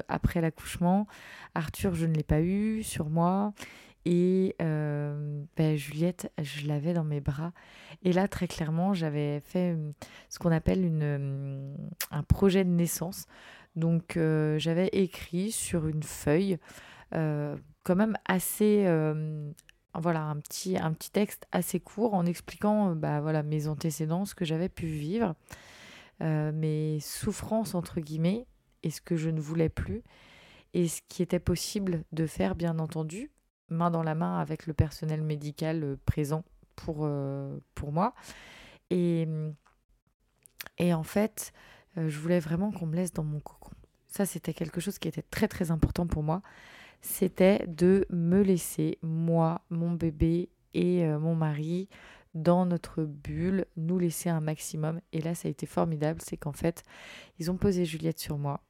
après 0.08 0.40
l'accouchement. 0.40 1.06
Arthur, 1.54 1.94
je 1.94 2.06
ne 2.06 2.14
l'ai 2.14 2.22
pas 2.22 2.42
eu 2.42 2.82
sur 2.82 3.08
moi. 3.08 3.54
Et 4.08 4.54
euh, 4.62 5.42
ben, 5.56 5.76
Juliette, 5.76 6.30
je 6.40 6.68
l'avais 6.68 6.94
dans 6.94 7.02
mes 7.02 7.20
bras. 7.20 7.52
Et 8.04 8.12
là, 8.12 8.28
très 8.28 8.46
clairement, 8.46 8.94
j'avais 8.94 9.40
fait 9.40 9.74
euh, 9.74 9.90
ce 10.28 10.38
qu'on 10.38 10.52
appelle 10.52 10.84
une, 10.84 11.02
euh, 11.02 11.74
un 12.12 12.22
projet 12.22 12.62
de 12.62 12.70
naissance. 12.70 13.26
Donc, 13.74 14.16
j'avais 14.56 14.86
écrit 14.92 15.52
sur 15.52 15.86
une 15.86 16.02
feuille, 16.02 16.56
quand 17.12 17.94
même 17.94 18.16
assez, 18.24 18.86
voilà, 19.92 20.22
un 20.22 20.36
petit, 20.36 20.78
un 20.78 20.94
petit 20.94 21.10
texte 21.10 21.46
assez 21.52 21.78
court 21.78 22.14
en 22.14 22.24
expliquant 22.24 22.96
bah, 22.96 23.20
voilà, 23.20 23.42
mes 23.42 23.68
antécédents, 23.68 24.24
ce 24.24 24.34
que 24.34 24.46
j'avais 24.46 24.70
pu 24.70 24.86
vivre, 24.86 25.34
mes 26.20 26.98
souffrances, 27.00 27.74
entre 27.74 28.00
guillemets, 28.00 28.46
et 28.82 28.90
ce 28.90 29.00
que 29.00 29.16
je 29.16 29.30
ne 29.30 29.40
voulais 29.40 29.68
plus, 29.68 30.02
et 30.74 30.88
ce 30.88 31.00
qui 31.08 31.22
était 31.22 31.40
possible 31.40 32.04
de 32.12 32.26
faire, 32.26 32.54
bien 32.54 32.78
entendu, 32.78 33.30
main 33.68 33.90
dans 33.90 34.02
la 34.02 34.14
main 34.14 34.38
avec 34.38 34.66
le 34.66 34.74
personnel 34.74 35.22
médical 35.22 35.82
euh, 35.82 35.96
présent 36.04 36.44
pour, 36.76 36.98
euh, 37.00 37.58
pour 37.74 37.92
moi. 37.92 38.14
Et, 38.90 39.26
et 40.78 40.94
en 40.94 41.02
fait, 41.02 41.52
euh, 41.96 42.08
je 42.08 42.18
voulais 42.18 42.40
vraiment 42.40 42.70
qu'on 42.70 42.86
me 42.86 42.96
laisse 42.96 43.12
dans 43.12 43.24
mon 43.24 43.40
cocon. 43.40 43.72
Ça, 44.06 44.26
c'était 44.26 44.54
quelque 44.54 44.80
chose 44.80 44.98
qui 44.98 45.08
était 45.08 45.22
très 45.22 45.48
très 45.48 45.70
important 45.70 46.06
pour 46.06 46.22
moi. 46.22 46.42
C'était 47.00 47.66
de 47.66 48.06
me 48.10 48.42
laisser, 48.42 48.98
moi, 49.02 49.62
mon 49.70 49.92
bébé 49.92 50.48
et 50.74 51.06
mon 51.06 51.34
mari, 51.34 51.88
dans 52.36 52.66
notre 52.66 53.04
bulle, 53.04 53.66
nous 53.76 53.98
laisser 53.98 54.28
un 54.28 54.40
maximum. 54.40 55.00
Et 55.12 55.20
là, 55.20 55.34
ça 55.34 55.48
a 55.48 55.50
été 55.50 55.66
formidable. 55.66 56.20
C'est 56.22 56.36
qu'en 56.36 56.52
fait, 56.52 56.84
ils 57.38 57.50
ont 57.50 57.56
posé 57.56 57.84
Juliette 57.84 58.18
sur 58.18 58.38
moi. 58.38 58.60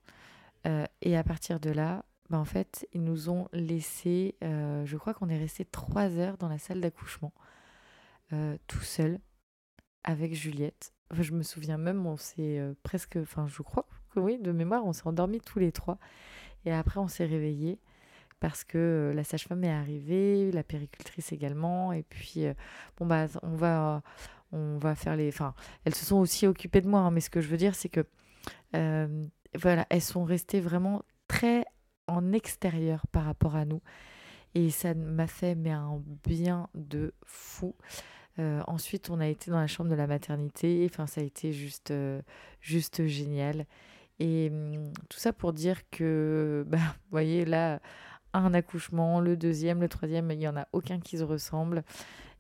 et 1.03 1.17
à 1.17 1.23
partir 1.23 1.61
de 1.61 1.71
là, 1.71 2.05
bah, 2.31 2.39
en 2.39 2.45
fait, 2.45 2.89
ils 2.93 3.05
nous 3.05 3.29
ont 3.31 3.49
laissé, 3.53 4.37
je 4.41 4.97
crois 4.97 5.15
qu'on 5.15 5.29
est 5.29 5.39
resté 5.39 5.65
trois 5.65 6.17
heures 6.17 6.39
dans 6.39 6.49
la 6.49 6.59
salle 6.59 6.81
d'accouchement, 6.81 7.33
tout 8.67 8.81
seul, 8.81 9.21
avec 10.05 10.35
Juliette. 10.35 10.93
je 11.13 11.33
me 11.33 11.43
souviens 11.43 11.79
même, 11.79 12.07
on 12.07 12.17
s'est 12.17 12.61
presque, 12.83 13.17
enfin 13.21 13.47
je 13.47 13.63
crois 13.63 13.87
que 14.11 14.21
oui, 14.21 14.39
de 14.39 14.51
mémoire, 14.51 14.85
on 14.85 14.93
s'est 14.93 15.07
endormis 15.07 15.41
tous 15.41 15.59
les 15.59 15.73
trois. 15.73 15.99
Et 16.65 16.73
après, 16.73 16.99
on 16.99 17.09
s'est 17.09 17.27
réveillés 17.27 17.79
parce 18.41 18.65
que 18.65 19.13
la 19.15 19.25
sage-femme 19.25 19.65
est 19.65 19.73
arrivée, 19.73 20.51
la 20.53 20.63
péricultrice 20.63 21.33
également. 21.33 21.93
Et 21.93 22.03
puis, 22.03 22.47
bon, 22.99 23.07
bah, 23.07 23.27
on 23.43 23.55
va, 23.55 24.03
on 24.53 24.79
va 24.79 24.95
faire 24.95 25.17
les. 25.17 25.29
Enfin, 25.29 25.55
elles 25.85 25.95
se 25.95 26.05
sont 26.05 26.17
aussi 26.17 26.47
occupées 26.47 26.81
de 26.81 26.89
moi, 26.89 27.01
hein, 27.01 27.11
mais 27.11 27.21
ce 27.21 27.31
que 27.31 27.41
je 27.41 27.49
veux 27.49 27.57
dire, 27.57 27.75
c'est 27.75 27.89
que. 27.89 28.05
voilà, 29.55 29.87
elles 29.91 30.03
sont 30.03 30.25
restées 30.25 30.61
vraiment 30.61 31.03
très 31.29 31.65
en 32.07 32.33
extérieur 32.33 33.07
par 33.09 33.25
rapport 33.25 33.57
à 33.57 33.65
nous. 33.65 33.81
Et 34.55 34.71
ça 34.71 34.95
m'a 34.95 35.27
fait 35.27 35.55
mais 35.55 35.73
un 35.73 36.03
bien 36.27 36.69
de 36.75 37.13
fou. 37.25 37.75
ensuite, 38.39 39.11
on 39.11 39.21
a 39.21 39.27
été 39.27 39.51
dans 39.51 39.61
la 39.61 39.67
chambre 39.67 39.91
de 39.91 39.95
la 39.95 40.07
maternité. 40.07 40.87
Enfin, 40.91 41.07
ça 41.07 41.21
a 41.21 41.25
été 41.25 41.53
juste, 41.53 41.93
juste 42.61 43.07
génial. 43.07 43.67
Et 44.19 44.51
mmh, 44.51 44.93
tout 45.09 45.19
ça 45.19 45.33
pour 45.33 45.53
dire 45.53 45.89
que, 45.91 46.65
bah, 46.69 46.79
vous 46.79 47.11
voyez, 47.11 47.45
là, 47.45 47.81
un 48.45 48.55
accouchement, 48.55 49.21
le 49.21 49.37
deuxième, 49.37 49.81
le 49.81 49.89
troisième, 49.89 50.31
il 50.31 50.39
n'y 50.39 50.49
en 50.49 50.57
a 50.57 50.69
aucun 50.73 51.01
qui 51.01 51.19
se 51.19 51.25
ressemble. 51.25 51.85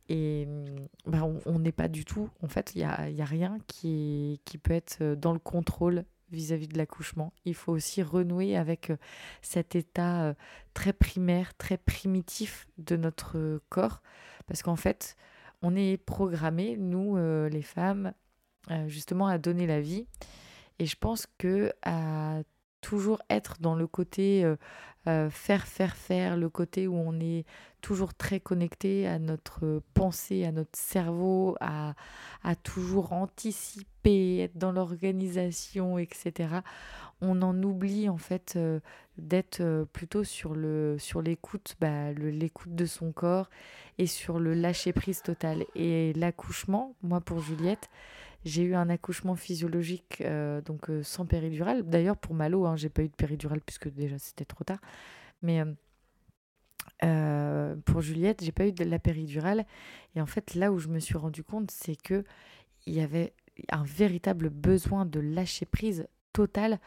Et 0.08 0.46
mmh, 0.46 0.64
bah, 1.06 1.28
on 1.46 1.58
n'est 1.58 1.72
pas 1.72 1.88
du 1.88 2.04
tout, 2.04 2.30
en 2.42 2.48
fait, 2.48 2.74
il 2.74 2.78
n'y 2.78 2.84
a, 2.84 3.10
y 3.10 3.22
a 3.22 3.24
rien 3.24 3.58
qui, 3.66 4.40
peut 4.62 4.72
être 4.72 5.14
dans 5.14 5.32
le 5.32 5.38
contrôle 5.38 6.04
vis-à-vis 6.30 6.68
de 6.68 6.78
l'accouchement. 6.78 7.32
Il 7.44 7.54
faut 7.54 7.72
aussi 7.72 8.02
renouer 8.02 8.56
avec 8.56 8.92
cet 9.42 9.76
état 9.76 10.34
très 10.74 10.92
primaire, 10.92 11.56
très 11.56 11.76
primitif 11.76 12.66
de 12.78 12.96
notre 12.96 13.60
corps. 13.68 14.02
Parce 14.46 14.62
qu'en 14.62 14.76
fait, 14.76 15.16
on 15.62 15.76
est 15.76 15.96
programmé, 15.96 16.76
nous, 16.76 17.16
les 17.48 17.62
femmes, 17.62 18.12
justement 18.86 19.28
à 19.28 19.38
donner 19.38 19.66
la 19.66 19.80
vie. 19.80 20.06
Et 20.78 20.86
je 20.86 20.96
pense 20.96 21.26
que 21.38 21.72
à 21.82 22.42
toujours 22.86 23.20
être 23.30 23.56
dans 23.60 23.74
le 23.74 23.88
côté 23.88 24.44
euh, 24.44 24.54
euh, 25.08 25.28
faire, 25.28 25.66
faire, 25.66 25.96
faire, 25.96 26.36
le 26.36 26.48
côté 26.48 26.86
où 26.86 26.94
on 26.94 27.18
est 27.18 27.44
toujours 27.80 28.14
très 28.14 28.38
connecté 28.38 29.08
à 29.08 29.18
notre 29.18 29.82
pensée, 29.92 30.44
à 30.44 30.52
notre 30.52 30.78
cerveau, 30.78 31.56
à, 31.60 31.94
à 32.44 32.54
toujours 32.54 33.12
anticiper, 33.12 34.38
être 34.38 34.56
dans 34.56 34.70
l'organisation, 34.70 35.98
etc. 35.98 36.60
On 37.20 37.42
en 37.42 37.60
oublie 37.60 38.08
en 38.08 38.18
fait 38.18 38.54
euh, 38.54 38.78
d'être 39.18 39.84
plutôt 39.92 40.22
sur 40.22 40.54
le 40.54 40.96
sur 41.00 41.22
l'écoute, 41.22 41.74
bah, 41.80 42.12
l'écoute 42.12 42.76
de 42.76 42.86
son 42.86 43.10
corps 43.10 43.50
et 43.98 44.06
sur 44.06 44.38
le 44.38 44.54
lâcher 44.54 44.92
prise 44.92 45.22
total. 45.22 45.64
Et 45.74 46.12
l'accouchement, 46.12 46.94
moi 47.02 47.20
pour 47.20 47.40
Juliette, 47.40 47.90
j'ai 48.46 48.62
eu 48.62 48.76
un 48.76 48.88
accouchement 48.88 49.34
physiologique, 49.34 50.20
euh, 50.20 50.60
donc 50.60 50.88
euh, 50.88 51.02
sans 51.02 51.26
péridurale. 51.26 51.82
D'ailleurs, 51.82 52.16
pour 52.16 52.32
Malo, 52.32 52.64
hein, 52.64 52.76
j'ai 52.76 52.88
pas 52.88 53.02
eu 53.02 53.08
de 53.08 53.14
péridurale 53.14 53.60
puisque 53.60 53.88
déjà 53.92 54.18
c'était 54.18 54.44
trop 54.44 54.62
tard. 54.62 54.78
Mais 55.42 55.64
euh, 57.02 57.74
pour 57.84 58.02
Juliette, 58.02 58.44
j'ai 58.44 58.52
pas 58.52 58.68
eu 58.68 58.72
de 58.72 58.84
la 58.84 59.00
péridurale. 59.00 59.66
Et 60.14 60.20
en 60.20 60.26
fait, 60.26 60.54
là 60.54 60.70
où 60.70 60.78
je 60.78 60.86
me 60.86 61.00
suis 61.00 61.18
rendu 61.18 61.42
compte, 61.42 61.72
c'est 61.72 61.96
que 61.96 62.24
il 62.86 62.94
y 62.94 63.00
avait 63.00 63.34
un 63.70 63.82
véritable 63.82 64.48
besoin 64.48 65.06
de 65.06 65.18
lâcher 65.18 65.66
prise 65.66 66.06
total. 66.32 66.78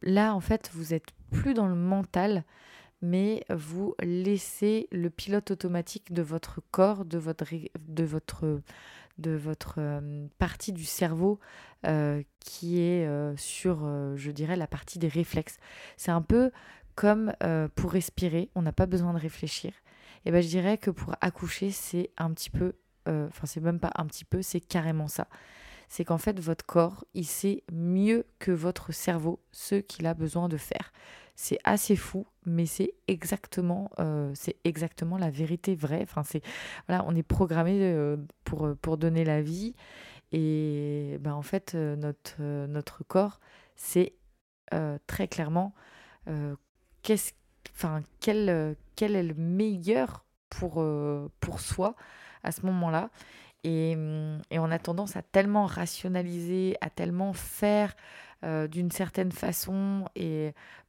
Là, 0.00 0.34
en 0.34 0.40
fait, 0.40 0.70
vous 0.72 0.94
êtes 0.94 1.10
plus 1.30 1.52
dans 1.52 1.66
le 1.66 1.74
mental, 1.74 2.44
mais 3.02 3.44
vous 3.50 3.94
laissez 4.00 4.88
le 4.90 5.10
pilote 5.10 5.50
automatique 5.50 6.14
de 6.14 6.22
votre 6.22 6.62
corps, 6.70 7.04
de 7.04 7.18
votre, 7.18 7.46
de 7.78 8.04
votre 8.04 8.62
de 9.18 9.32
votre 9.32 9.76
euh, 9.78 10.26
partie 10.38 10.72
du 10.72 10.84
cerveau 10.84 11.38
euh, 11.86 12.22
qui 12.40 12.80
est 12.80 13.06
euh, 13.06 13.36
sur, 13.36 13.86
je 14.16 14.30
dirais, 14.30 14.56
la 14.56 14.66
partie 14.66 14.98
des 14.98 15.08
réflexes. 15.08 15.56
C'est 15.96 16.10
un 16.10 16.22
peu 16.22 16.50
comme 16.94 17.32
pour 17.76 17.92
respirer, 17.92 18.50
on 18.56 18.62
n'a 18.62 18.72
pas 18.72 18.86
besoin 18.86 19.14
de 19.14 19.20
réfléchir. 19.20 19.72
Et 20.24 20.32
ben 20.32 20.42
je 20.42 20.48
dirais 20.48 20.78
que 20.78 20.90
pour 20.90 21.14
accoucher, 21.20 21.70
c'est 21.70 22.10
un 22.18 22.32
petit 22.32 22.50
peu, 22.50 22.72
enfin 23.06 23.46
c'est 23.46 23.60
même 23.60 23.78
pas 23.78 23.92
un 23.94 24.04
petit 24.06 24.24
peu, 24.24 24.42
c'est 24.42 24.58
carrément 24.58 25.06
ça. 25.06 25.28
C'est 25.88 26.04
qu'en 26.04 26.18
fait, 26.18 26.40
votre 26.40 26.66
corps, 26.66 27.04
il 27.14 27.24
sait 27.24 27.62
mieux 27.72 28.26
que 28.40 28.50
votre 28.50 28.92
cerveau 28.92 29.40
ce 29.52 29.76
qu'il 29.76 30.06
a 30.08 30.14
besoin 30.14 30.48
de 30.48 30.56
faire. 30.56 30.92
C'est 31.40 31.60
assez 31.62 31.94
fou, 31.94 32.26
mais 32.46 32.66
c'est 32.66 32.94
exactement, 33.06 33.92
euh, 34.00 34.34
la 35.20 35.30
vérité 35.30 35.76
vraie. 35.76 36.02
Enfin, 36.02 36.22
on 36.88 37.14
est 37.14 37.22
programmé 37.22 37.78
euh, 37.80 38.16
pour, 38.42 38.66
euh, 38.66 38.74
pour 38.74 38.98
donner 38.98 39.24
la 39.24 39.40
vie, 39.40 39.76
et 40.32 41.16
ben, 41.20 41.34
en 41.34 41.42
fait, 41.42 41.74
notre, 41.74 43.04
corps, 43.06 43.38
c'est 43.76 44.14
très 45.06 45.28
clairement 45.28 45.74
qu'est-ce, 47.02 47.30
quel, 48.18 48.48
est 48.48 49.22
le 49.22 49.34
meilleur 49.34 50.24
pour, 50.50 50.82
soi 51.60 51.94
à 52.42 52.50
ce 52.50 52.66
moment-là. 52.66 53.10
Et, 53.62 53.92
et, 54.50 54.58
on 54.58 54.70
a 54.72 54.78
tendance 54.80 55.14
à 55.14 55.22
tellement 55.22 55.66
rationaliser, 55.66 56.76
à 56.80 56.90
tellement 56.90 57.32
faire 57.32 57.94
d'une 58.42 58.90
certaine 58.90 59.32
façon 59.32 60.04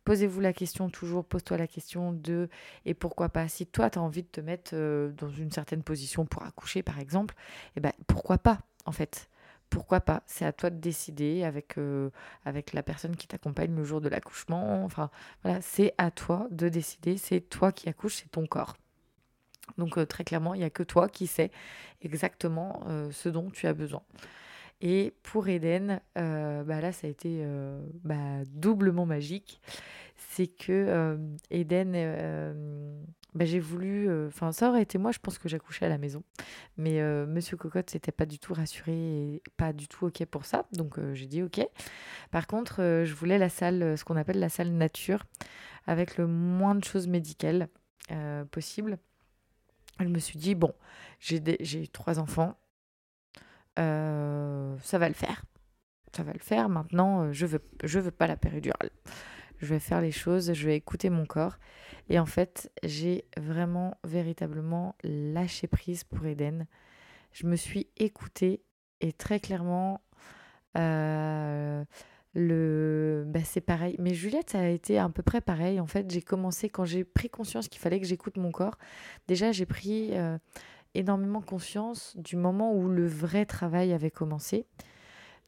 posez-vous 0.03 0.39
la 0.39 0.53
question 0.53 0.89
toujours, 0.89 1.25
pose-toi 1.25 1.57
la 1.57 1.67
question 1.67 2.13
de 2.13 2.49
et 2.85 2.93
pourquoi 2.93 3.29
pas. 3.29 3.47
Si 3.47 3.65
toi, 3.65 3.89
tu 3.89 3.99
as 3.99 4.01
envie 4.01 4.23
de 4.23 4.27
te 4.27 4.41
mettre 4.41 4.71
euh, 4.73 5.11
dans 5.11 5.29
une 5.29 5.51
certaine 5.51 5.83
position 5.83 6.25
pour 6.25 6.43
accoucher, 6.43 6.83
par 6.83 6.99
exemple, 6.99 7.35
eh 7.75 7.79
ben, 7.79 7.93
pourquoi 8.07 8.37
pas, 8.37 8.59
en 8.85 8.91
fait? 8.91 9.29
Pourquoi 9.69 10.01
pas? 10.01 10.23
C'est 10.25 10.45
à 10.45 10.51
toi 10.51 10.71
de 10.71 10.77
décider 10.77 11.43
avec, 11.43 11.77
euh, 11.77 12.09
avec 12.43 12.73
la 12.73 12.81
personne 12.81 13.15
qui 13.15 13.27
t'accompagne 13.27 13.75
le 13.75 13.83
jour 13.83 14.01
de 14.01 14.09
l'accouchement. 14.09 14.83
Enfin, 14.83 15.11
voilà, 15.43 15.61
c'est 15.61 15.93
à 15.99 16.09
toi 16.09 16.47
de 16.49 16.69
décider. 16.69 17.17
C'est 17.17 17.41
toi 17.41 17.71
qui 17.71 17.87
accouches, 17.87 18.15
c'est 18.15 18.31
ton 18.31 18.47
corps. 18.47 18.77
Donc, 19.77 19.99
euh, 19.99 20.05
très 20.07 20.23
clairement, 20.23 20.55
il 20.55 20.59
n'y 20.59 20.63
a 20.63 20.71
que 20.71 20.81
toi 20.81 21.07
qui 21.07 21.27
sais 21.27 21.51
exactement 22.01 22.83
ce 23.11 23.29
dont 23.29 23.51
tu 23.51 23.67
as 23.67 23.73
besoin. 23.73 24.01
Et 24.81 25.13
pour 25.23 25.47
Eden, 25.49 25.99
euh, 26.17 26.63
bah 26.63 26.79
là, 26.79 26.91
ça 26.91 27.07
a 27.07 27.09
été 27.09 27.41
euh, 27.41 27.81
bah, 28.03 28.43
doublement 28.47 29.05
magique. 29.05 29.61
C'est 30.15 30.47
que 30.47 30.71
euh, 30.71 31.17
Eden, 31.51 31.93
bah, 33.33 33.45
j'ai 33.45 33.59
voulu. 33.59 34.09
Enfin, 34.27 34.51
ça 34.51 34.69
aurait 34.69 34.81
été 34.81 34.97
moi, 34.97 35.11
je 35.11 35.19
pense 35.19 35.37
que 35.37 35.49
j'accouchais 35.49 35.85
à 35.85 35.89
la 35.89 35.97
maison. 35.97 36.23
Mais 36.77 37.01
Monsieur 37.25 37.57
Cocotte 37.57 37.89
s'était 37.89 38.11
pas 38.11 38.25
du 38.25 38.39
tout 38.39 38.53
rassuré 38.53 38.93
et 38.93 39.43
pas 39.57 39.73
du 39.73 39.87
tout 39.87 40.05
OK 40.05 40.23
pour 40.25 40.45
ça. 40.45 40.65
Donc, 40.71 40.97
j'ai 41.13 41.27
dit 41.27 41.43
OK. 41.43 41.59
Par 42.31 42.47
contre, 42.47 43.03
je 43.05 43.13
voulais 43.13 43.37
la 43.37 43.49
salle, 43.49 43.97
ce 43.97 44.03
qu'on 44.05 44.17
appelle 44.17 44.39
la 44.39 44.49
salle 44.49 44.71
nature, 44.71 45.25
avec 45.87 46.17
le 46.17 46.27
moins 46.27 46.75
de 46.75 46.83
choses 46.83 47.07
médicales 47.07 47.67
possible. 48.51 48.97
Je 49.99 50.05
me 50.05 50.19
suis 50.19 50.39
dit, 50.39 50.55
bon, 50.55 50.73
j'ai 51.19 51.87
trois 51.87 52.19
enfants 52.19 52.57
euh, 53.77 54.75
ça 54.81 54.97
va 54.97 55.07
le 55.07 55.13
faire. 55.13 55.43
Ça 56.15 56.23
va 56.23 56.33
le 56.33 56.39
faire. 56.39 56.69
Maintenant, 56.69 57.23
euh, 57.23 57.33
je 57.33 57.45
veux, 57.45 57.61
je 57.83 57.99
veux 57.99 58.11
pas 58.11 58.27
la 58.27 58.37
péridurale. 58.37 58.89
Je 59.59 59.65
vais 59.67 59.79
faire 59.79 60.01
les 60.01 60.11
choses, 60.11 60.53
je 60.53 60.65
vais 60.65 60.75
écouter 60.75 61.09
mon 61.09 61.25
corps. 61.25 61.57
Et 62.09 62.17
en 62.17 62.25
fait, 62.25 62.71
j'ai 62.83 63.25
vraiment, 63.37 63.97
véritablement 64.03 64.95
lâché 65.03 65.67
prise 65.67 66.03
pour 66.03 66.25
Eden. 66.25 66.65
Je 67.31 67.45
me 67.45 67.55
suis 67.55 67.87
écoutée 67.97 68.63
et 69.01 69.13
très 69.13 69.39
clairement, 69.39 70.01
euh, 70.77 71.83
le, 72.33 73.25
bah, 73.27 73.43
c'est 73.43 73.61
pareil. 73.61 73.95
Mais 73.99 74.13
Juliette, 74.13 74.51
ça 74.51 74.59
a 74.59 74.67
été 74.67 74.97
à 74.97 75.09
peu 75.09 75.23
près 75.23 75.41
pareil. 75.41 75.79
En 75.79 75.87
fait, 75.87 76.09
j'ai 76.09 76.21
commencé 76.21 76.69
quand 76.69 76.85
j'ai 76.85 77.03
pris 77.03 77.29
conscience 77.29 77.67
qu'il 77.67 77.81
fallait 77.81 77.99
que 77.99 78.07
j'écoute 78.07 78.37
mon 78.37 78.51
corps. 78.51 78.77
Déjà, 79.27 79.51
j'ai 79.51 79.65
pris 79.65 80.11
énormément 80.95 81.41
conscience 81.41 82.13
du 82.17 82.35
moment 82.35 82.73
où 82.73 82.87
le 82.89 83.07
vrai 83.07 83.45
travail 83.45 83.93
avait 83.93 84.11
commencé. 84.11 84.65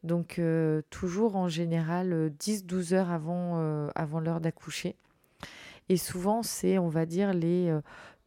Donc 0.04 0.40
euh, 0.40 0.82
toujours 0.90 1.36
en 1.36 1.48
général 1.48 2.32
10-12 2.40 2.94
euh, 2.94 2.98
heures 2.98 3.12
avant, 3.12 3.60
euh, 3.60 3.90
avant 3.96 4.20
l'heure 4.20 4.42
d'accoucher. 4.42 4.96
Et 5.90 5.98
souvent 5.98 6.42
c'est, 6.44 6.78
on 6.78 6.88
va 6.88 7.06
dire, 7.06 7.34
les 7.34 7.76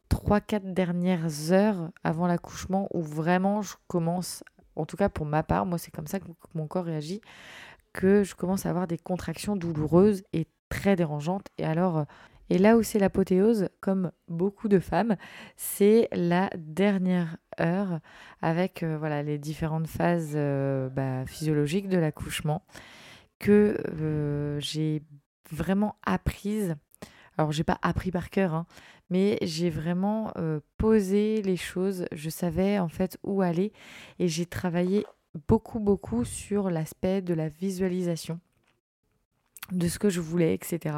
3-4 0.09 0.73
dernières 0.73 1.51
heures 1.51 1.89
avant 2.03 2.27
l'accouchement 2.27 2.87
où 2.93 3.01
vraiment 3.01 3.61
je 3.61 3.73
commence, 3.87 4.43
en 4.75 4.85
tout 4.85 4.97
cas 4.97 5.09
pour 5.09 5.25
ma 5.25 5.43
part, 5.43 5.65
moi 5.65 5.77
c'est 5.77 5.91
comme 5.91 6.07
ça 6.07 6.19
que 6.19 6.25
mon 6.53 6.67
corps 6.67 6.85
réagit, 6.85 7.21
que 7.91 8.23
je 8.23 8.35
commence 8.35 8.65
à 8.65 8.69
avoir 8.69 8.87
des 8.87 8.97
contractions 8.97 9.55
douloureuses 9.55 10.23
et 10.31 10.47
très 10.69 10.95
dérangeantes. 10.95 11.47
Et 11.57 11.65
alors 11.65 12.05
et 12.49 12.57
là 12.57 12.77
où 12.77 12.83
c'est 12.83 12.99
l'apothéose, 12.99 13.69
comme 13.81 14.11
beaucoup 14.27 14.67
de 14.67 14.79
femmes, 14.79 15.17
c'est 15.55 16.07
la 16.11 16.49
dernière 16.55 17.37
heure 17.59 17.99
avec 18.41 18.83
euh, 18.83 18.97
voilà, 18.97 19.23
les 19.23 19.39
différentes 19.39 19.87
phases 19.87 20.33
euh, 20.35 20.89
bah, 20.89 21.25
physiologiques 21.25 21.89
de 21.89 21.97
l'accouchement 21.97 22.63
que 23.39 23.77
euh, 23.99 24.59
j'ai 24.59 25.01
vraiment 25.51 25.95
apprise. 26.05 26.75
Alors, 27.37 27.51
j'ai 27.51 27.63
pas 27.63 27.79
appris 27.81 28.11
par 28.11 28.29
cœur, 28.29 28.53
hein, 28.53 28.65
mais 29.09 29.37
j'ai 29.41 29.69
vraiment 29.69 30.31
posé 30.77 31.41
les 31.41 31.57
choses. 31.57 32.05
Je 32.13 32.29
savais 32.29 32.79
en 32.79 32.87
fait 32.87 33.17
où 33.23 33.41
aller 33.41 33.73
et 34.19 34.29
j'ai 34.29 34.45
travaillé 34.45 35.05
beaucoup, 35.47 35.79
beaucoup 35.79 36.23
sur 36.23 36.69
l'aspect 36.69 37.21
de 37.21 37.33
la 37.33 37.49
visualisation, 37.49 38.39
de 39.71 39.87
ce 39.89 39.99
que 39.99 40.09
je 40.09 40.21
voulais, 40.21 40.53
etc. 40.53 40.95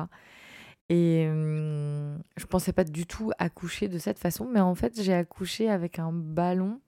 Et 0.90 1.26
je 1.26 2.18
je 2.38 2.46
pensais 2.46 2.74
pas 2.74 2.84
du 2.84 3.06
tout 3.06 3.32
accoucher 3.40 3.88
de 3.90 3.98
cette 3.98 4.20
façon, 4.20 4.48
mais 4.52 4.62
en 4.62 4.76
fait, 4.76 5.02
j'ai 5.02 5.14
accouché 5.14 5.70
avec 5.70 6.00
un 6.00 6.12
ballon, 6.14 6.80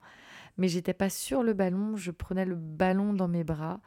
mais 0.58 0.68
j'étais 0.68 0.94
pas 0.94 1.10
sur 1.10 1.42
le 1.42 1.52
ballon, 1.54 1.96
je 1.96 2.10
prenais 2.10 2.44
le 2.44 2.54
ballon 2.56 3.12
dans 3.12 3.28
mes 3.28 3.44
bras. 3.44 3.80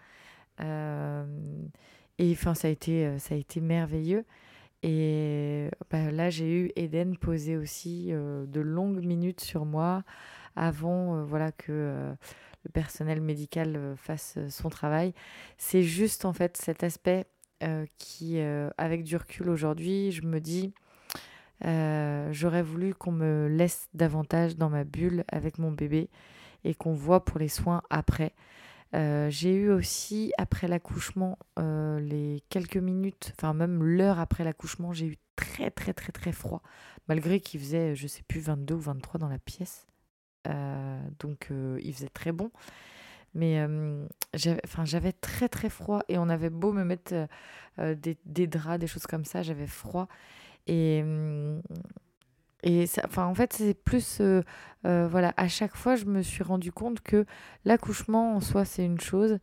et 0.60 2.32
enfin, 2.32 2.54
ça 2.54 2.68
a 2.68 2.72
été, 2.72 3.18
ça 3.20 3.36
a 3.36 3.38
été 3.38 3.62
merveilleux. 3.62 4.26
Et 4.84 5.70
bah, 5.90 6.12
là, 6.12 6.30
j'ai 6.30 6.52
eu 6.52 6.72
Eden 6.76 7.18
poser 7.18 7.58
aussi 7.58 8.12
de 8.12 8.60
longues 8.62 9.04
minutes 9.04 9.42
sur 9.42 9.66
moi 9.66 10.04
avant 10.56 11.24
voilà, 11.26 11.52
que 11.52 12.14
le 12.64 12.72
personnel 12.72 13.22
médical 13.22 13.96
fasse 13.98 14.38
son 14.50 14.70
travail. 14.70 15.14
C'est 15.58 15.84
juste 15.84 16.26
en 16.26 16.34
fait 16.34 16.58
cet 16.58 16.84
aspect 16.84 17.26
qui, 17.98 18.40
avec 18.78 19.04
du 19.04 19.16
recul 19.18 19.50
aujourd'hui, 19.50 20.12
je 20.12 20.24
me 20.24 20.40
dis, 20.40 20.74
j'aurais 21.62 22.64
voulu 22.64 22.94
qu'on 22.94 23.12
me 23.12 23.48
laisse 23.48 23.88
davantage 23.94 24.56
dans 24.56 24.70
ma 24.70 24.84
bulle 24.84 25.24
avec 25.28 25.60
mon 25.60 25.72
bébé 25.72 26.10
et 26.64 26.76
qu'on 26.76 26.94
voit 26.94 27.26
pour 27.26 27.40
les 27.40 27.48
soins 27.48 27.82
après. 27.90 28.34
j'ai 28.94 29.54
eu 29.54 29.70
aussi, 29.70 30.34
après 30.38 30.68
l'accouchement, 30.68 31.38
les 31.58 32.44
quelques 32.50 32.78
minutes, 32.78 33.34
enfin 33.38 33.54
même 33.54 33.84
l'heure 33.84 34.20
après 34.20 34.44
l'accouchement, 34.44 34.94
j'ai 34.94 35.08
eu 35.08 35.18
très 35.36 35.72
très 35.72 35.94
très 35.94 36.12
très 36.12 36.32
froid, 36.32 36.62
malgré 37.08 37.40
qu'il 37.40 37.60
faisait, 37.60 37.96
je 37.96 38.08
sais 38.08 38.24
plus, 38.24 38.40
22 38.40 38.76
ou 38.76 38.80
23 38.80 39.20
dans 39.20 39.30
la 39.30 39.40
pièce. 39.40 39.88
Euh, 40.48 41.00
donc 41.20 41.48
euh, 41.52 41.80
il 41.84 41.94
faisait 41.94 42.10
très 42.10 42.32
bon. 42.32 42.52
Mais 43.36 43.66
j'avais 44.34 45.12
très 45.12 45.50
très 45.50 45.70
froid 45.70 46.02
et 46.08 46.18
on 46.18 46.30
avait 46.30 46.50
beau 46.52 46.72
me 46.72 46.84
mettre 46.84 47.14
euh, 47.80 47.96
des, 47.96 48.48
draps, 48.48 48.80
des 48.80 48.88
choses 48.88 49.08
comme 49.08 49.26
ça, 49.26 49.42
j'avais 49.42 49.68
froid. 49.68 50.08
Et, 50.68 51.04
et 52.62 52.86
ça, 52.86 53.04
en 53.18 53.34
fait, 53.34 53.54
c'est 53.54 53.74
plus. 53.74 54.22
voilà, 54.84 55.34
à 55.38 55.48
chaque 55.48 55.76
fois, 55.76 55.96
je 55.96 56.06
me 56.06 56.22
suis 56.22 56.44
rendu 56.44 56.72
compte 56.72 57.02
que 57.02 57.26
l'accouchement 57.66 58.36
en 58.36 58.40
soi, 58.40 58.66
c'est 58.66 58.86
une 58.86 59.00
chose, 59.00 59.40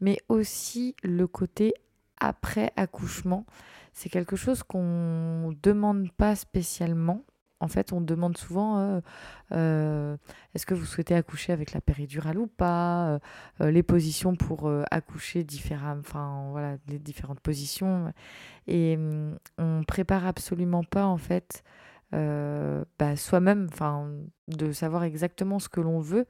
mais 0.00 0.18
aussi 0.28 0.96
le 1.02 1.26
côté 1.26 1.74
après 2.20 2.72
accouchement, 2.76 3.44
c'est 3.92 4.08
quelque 4.08 4.36
chose 4.36 4.62
qu'on 4.62 5.48
ne 5.50 5.54
demande 5.62 6.10
pas 6.12 6.34
spécialement 6.34 7.24
en 7.60 7.68
fait, 7.68 7.92
on 7.92 8.00
demande 8.00 8.36
souvent 8.36 8.78
euh, 8.78 9.00
euh, 9.52 10.16
est-ce 10.54 10.66
que 10.66 10.74
vous 10.74 10.84
souhaitez 10.84 11.14
accoucher 11.14 11.52
avec 11.52 11.72
la 11.72 11.80
péridurale 11.80 12.38
ou 12.38 12.46
pas 12.46 13.18
euh, 13.60 13.70
Les 13.70 13.82
positions 13.82 14.36
pour 14.36 14.70
accoucher 14.90 15.44
différemment, 15.44 16.00
enfin 16.00 16.48
voilà, 16.50 16.76
les 16.88 16.98
différentes 16.98 17.40
positions. 17.40 18.12
Et 18.66 18.96
hum, 18.96 19.38
on 19.58 19.84
prépare 19.84 20.26
absolument 20.26 20.84
pas 20.84 21.06
en 21.06 21.18
fait 21.18 21.62
bah, 22.12 23.16
soi-même, 23.16 23.68
de 24.46 24.70
savoir 24.70 25.02
exactement 25.02 25.58
ce 25.58 25.68
que 25.68 25.80
l'on 25.80 25.98
veut 25.98 26.26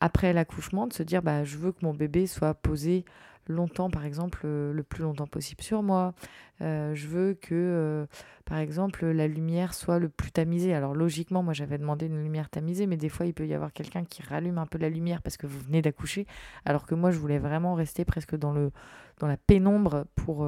après 0.00 0.34
l'accouchement, 0.34 0.86
de 0.86 0.92
se 0.92 1.02
dire 1.02 1.22
bah 1.22 1.44
je 1.44 1.56
veux 1.56 1.72
que 1.72 1.82
mon 1.82 1.94
bébé 1.94 2.26
soit 2.26 2.52
posé 2.52 3.06
longtemps, 3.48 3.90
par 3.90 4.04
exemple, 4.04 4.42
euh, 4.44 4.72
le 4.72 4.82
plus 4.82 5.02
longtemps 5.02 5.26
possible 5.26 5.62
sur 5.62 5.82
moi. 5.82 6.14
Euh, 6.60 6.94
je 6.94 7.08
veux 7.08 7.34
que, 7.34 7.54
euh, 7.54 8.06
par 8.44 8.58
exemple, 8.58 9.06
la 9.06 9.26
lumière 9.26 9.74
soit 9.74 9.98
le 9.98 10.08
plus 10.08 10.30
tamisée. 10.30 10.74
Alors 10.74 10.94
logiquement, 10.94 11.42
moi 11.42 11.52
j'avais 11.52 11.78
demandé 11.78 12.06
une 12.06 12.22
lumière 12.22 12.48
tamisée, 12.48 12.86
mais 12.86 12.96
des 12.96 13.08
fois 13.08 13.26
il 13.26 13.34
peut 13.34 13.46
y 13.46 13.54
avoir 13.54 13.72
quelqu'un 13.72 14.04
qui 14.04 14.22
rallume 14.22 14.58
un 14.58 14.66
peu 14.66 14.78
la 14.78 14.88
lumière 14.88 15.22
parce 15.22 15.36
que 15.36 15.46
vous 15.46 15.58
venez 15.58 15.82
d'accoucher, 15.82 16.26
alors 16.64 16.86
que 16.86 16.94
moi 16.94 17.10
je 17.10 17.18
voulais 17.18 17.38
vraiment 17.38 17.74
rester 17.74 18.04
presque 18.04 18.36
dans, 18.36 18.52
le, 18.52 18.70
dans 19.18 19.26
la 19.26 19.36
pénombre 19.36 20.06
pour, 20.14 20.46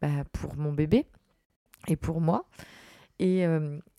bah, 0.00 0.08
pour 0.32 0.56
mon 0.56 0.72
bébé 0.72 1.06
et 1.88 1.96
pour 1.96 2.20
moi. 2.20 2.44
Et, 3.18 3.44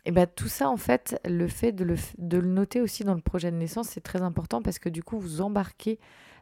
et 0.06 0.12
bah, 0.12 0.28
tout 0.28 0.48
ça, 0.48 0.70
en 0.70 0.78
fait, 0.78 1.20
le 1.26 1.48
fait 1.48 1.74
de 1.74 1.84
le, 1.84 1.96
de 2.18 2.38
le 2.38 2.48
noter 2.48 2.80
aussi 2.80 3.04
dans 3.04 3.16
le 3.16 3.22
projet 3.22 3.52
de 3.52 3.58
naissance, 3.58 3.90
c'est 3.90 4.02
très 4.02 4.22
important 4.22 4.62
parce 4.62 4.80
que 4.80 4.90
du 4.90 5.04
coup, 5.04 5.20
vous 5.20 5.42
embarquez 5.42 6.00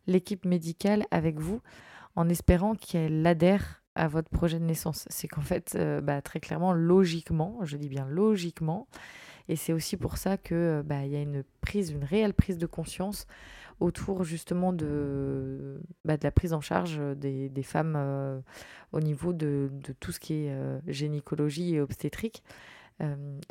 l'équipe 0.07 0.45
médicale 0.45 1.05
avec 1.11 1.39
vous 1.39 1.61
en 2.15 2.29
espérant 2.29 2.75
qu'elle 2.75 3.25
adhère 3.25 3.83
à 3.95 4.07
votre 4.07 4.29
projet 4.29 4.59
de 4.59 4.65
naissance. 4.65 5.05
C'est 5.09 5.27
qu'en 5.27 5.41
fait, 5.41 5.73
euh, 5.75 6.01
bah, 6.01 6.21
très 6.21 6.39
clairement, 6.39 6.73
logiquement, 6.73 7.59
je 7.63 7.77
dis 7.77 7.89
bien 7.89 8.05
logiquement, 8.07 8.87
et 9.47 9.55
c'est 9.55 9.73
aussi 9.73 9.95
pour 9.97 10.17
ça 10.17 10.37
que 10.37 10.83
bah, 10.85 11.05
il 11.05 11.11
y 11.11 11.15
a 11.15 11.21
une 11.21 11.43
prise, 11.61 11.91
une 11.91 12.03
réelle 12.03 12.33
prise 12.33 12.57
de 12.57 12.65
conscience 12.65 13.27
autour 13.79 14.23
justement 14.23 14.73
de, 14.73 15.81
bah, 16.05 16.15
la 16.21 16.31
prise 16.31 16.53
en 16.53 16.61
charge 16.61 16.99
des, 17.17 17.63
femmes 17.63 17.95
euh, 17.97 18.39
au 18.93 18.99
niveau 18.99 19.33
de, 19.33 19.69
tout 19.99 20.11
ce 20.11 20.19
qui 20.19 20.33
est 20.33 20.51
euh, 20.51 20.79
gynécologie 20.87 21.75
et 21.75 21.81
obstétrique 21.81 22.43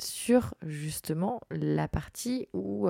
sur 0.01 0.55
justement 0.63 1.39
la 1.51 1.87
partie 1.87 2.47
où, 2.53 2.87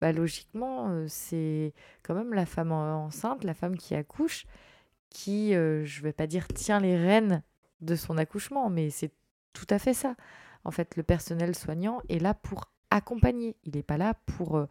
bah, 0.00 0.12
logiquement, 0.12 1.04
c'est 1.08 1.72
quand 2.02 2.14
même 2.14 2.34
la 2.34 2.46
femme 2.46 2.72
enceinte, 2.72 3.44
la 3.44 3.54
femme 3.54 3.76
qui 3.76 3.94
accouche, 3.94 4.46
qui, 5.10 5.52
je 5.52 6.02
vais 6.02 6.12
pas 6.12 6.26
dire 6.26 6.46
tient 6.48 6.80
les 6.80 6.96
rênes 6.96 7.42
de 7.80 7.96
son 7.96 8.18
accouchement, 8.18 8.68
mais 8.70 8.90
c'est 8.90 9.12
tout 9.52 9.66
à 9.70 9.78
fait 9.78 9.94
ça. 9.94 10.14
En 10.64 10.70
fait, 10.70 10.96
le 10.96 11.02
personnel 11.02 11.54
soignant 11.54 12.00
est 12.08 12.18
là 12.18 12.34
pour 12.34 12.70
accompagner. 12.90 13.56
Il 13.64 13.76
n'est 13.76 13.82
pas 13.82 13.98
là 13.98 14.14
pour, 14.26 14.66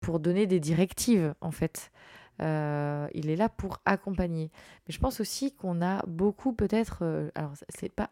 pour 0.00 0.20
donner 0.20 0.46
des 0.46 0.60
directives, 0.60 1.34
en 1.40 1.50
fait. 1.52 1.92
Euh, 2.40 3.08
il 3.14 3.28
est 3.30 3.36
là 3.36 3.48
pour 3.48 3.80
accompagner. 3.84 4.50
Mais 4.86 4.94
je 4.94 4.98
pense 4.98 5.20
aussi 5.20 5.52
qu'on 5.52 5.82
a 5.82 6.04
beaucoup 6.06 6.52
peut-être, 6.52 7.00
euh, 7.02 7.30
alors 7.34 7.52
c'est 7.68 7.92
pas 7.92 8.10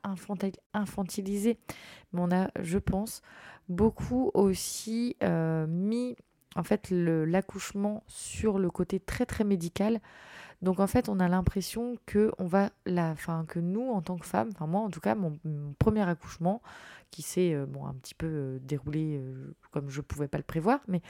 infantilisé, 0.74 1.58
mais 2.12 2.20
on 2.20 2.30
a, 2.30 2.50
je 2.60 2.78
pense, 2.78 3.22
beaucoup 3.68 4.30
aussi 4.34 5.16
euh, 5.22 5.66
mis 5.66 6.16
en 6.56 6.62
fait 6.62 6.90
l'accouchement 6.90 8.02
sur 8.06 8.58
le 8.58 8.70
côté 8.70 9.00
très 9.00 9.26
très 9.26 9.44
médical. 9.44 10.00
Donc 10.60 10.80
en 10.80 10.88
fait, 10.88 11.08
on 11.08 11.20
a 11.20 11.28
l'impression 11.28 11.94
que 12.04 12.32
on 12.38 12.46
va 12.46 12.70
la, 12.84 13.14
que 13.46 13.60
nous 13.60 13.90
en 13.90 14.02
tant 14.02 14.16
que 14.16 14.26
femmes, 14.26 14.50
enfin 14.52 14.66
moi 14.66 14.80
en 14.80 14.90
tout 14.90 15.00
cas, 15.00 15.14
mon, 15.14 15.38
premier 15.78 16.02
accouchement 16.02 16.60
qui 17.12 17.22
s'est 17.22 17.56
bon 17.66 17.86
un 17.86 17.94
petit 17.94 18.14
peu 18.14 18.58
déroulé 18.62 19.22
comme 19.70 19.88
je 19.88 20.00
pouvais 20.00 20.26
pas 20.26 20.36
le 20.36 20.42
prévoir, 20.42 20.80
mais 20.88 21.00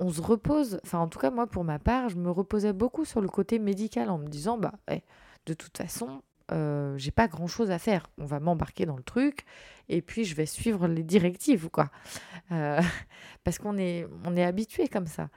on 0.00 0.10
se 0.10 0.20
repose, 0.20 0.80
enfin 0.84 0.98
en 0.98 1.08
tout 1.08 1.18
cas 1.18 1.30
moi 1.30 1.46
pour 1.46 1.64
ma 1.64 1.78
part, 1.78 2.08
je 2.08 2.16
me 2.16 2.30
reposais 2.30 2.72
beaucoup 2.72 3.04
sur 3.04 3.20
le 3.20 3.28
côté 3.28 3.58
médical 3.58 4.10
en 4.10 4.18
me 4.18 4.26
disant 4.26 4.58
bah 4.58 4.74
eh, 4.90 5.02
de 5.46 5.54
toute 5.54 5.76
façon 5.76 6.22
euh, 6.52 6.96
j'ai 6.96 7.10
pas 7.10 7.28
grand 7.28 7.46
chose 7.46 7.70
à 7.70 7.78
faire, 7.78 8.10
on 8.18 8.24
va 8.24 8.40
m'embarquer 8.40 8.86
dans 8.86 8.96
le 8.96 9.02
truc 9.02 9.44
et 9.88 10.00
puis 10.02 10.24
je 10.24 10.34
vais 10.34 10.46
suivre 10.46 10.88
les 10.88 11.02
directives 11.02 11.68
quoi, 11.68 11.90
euh, 12.52 12.80
parce 13.44 13.58
qu'on 13.58 13.76
est 13.78 14.06
on 14.24 14.36
est 14.36 14.44
habitué 14.44 14.88
comme 14.88 15.06
ça. 15.06 15.28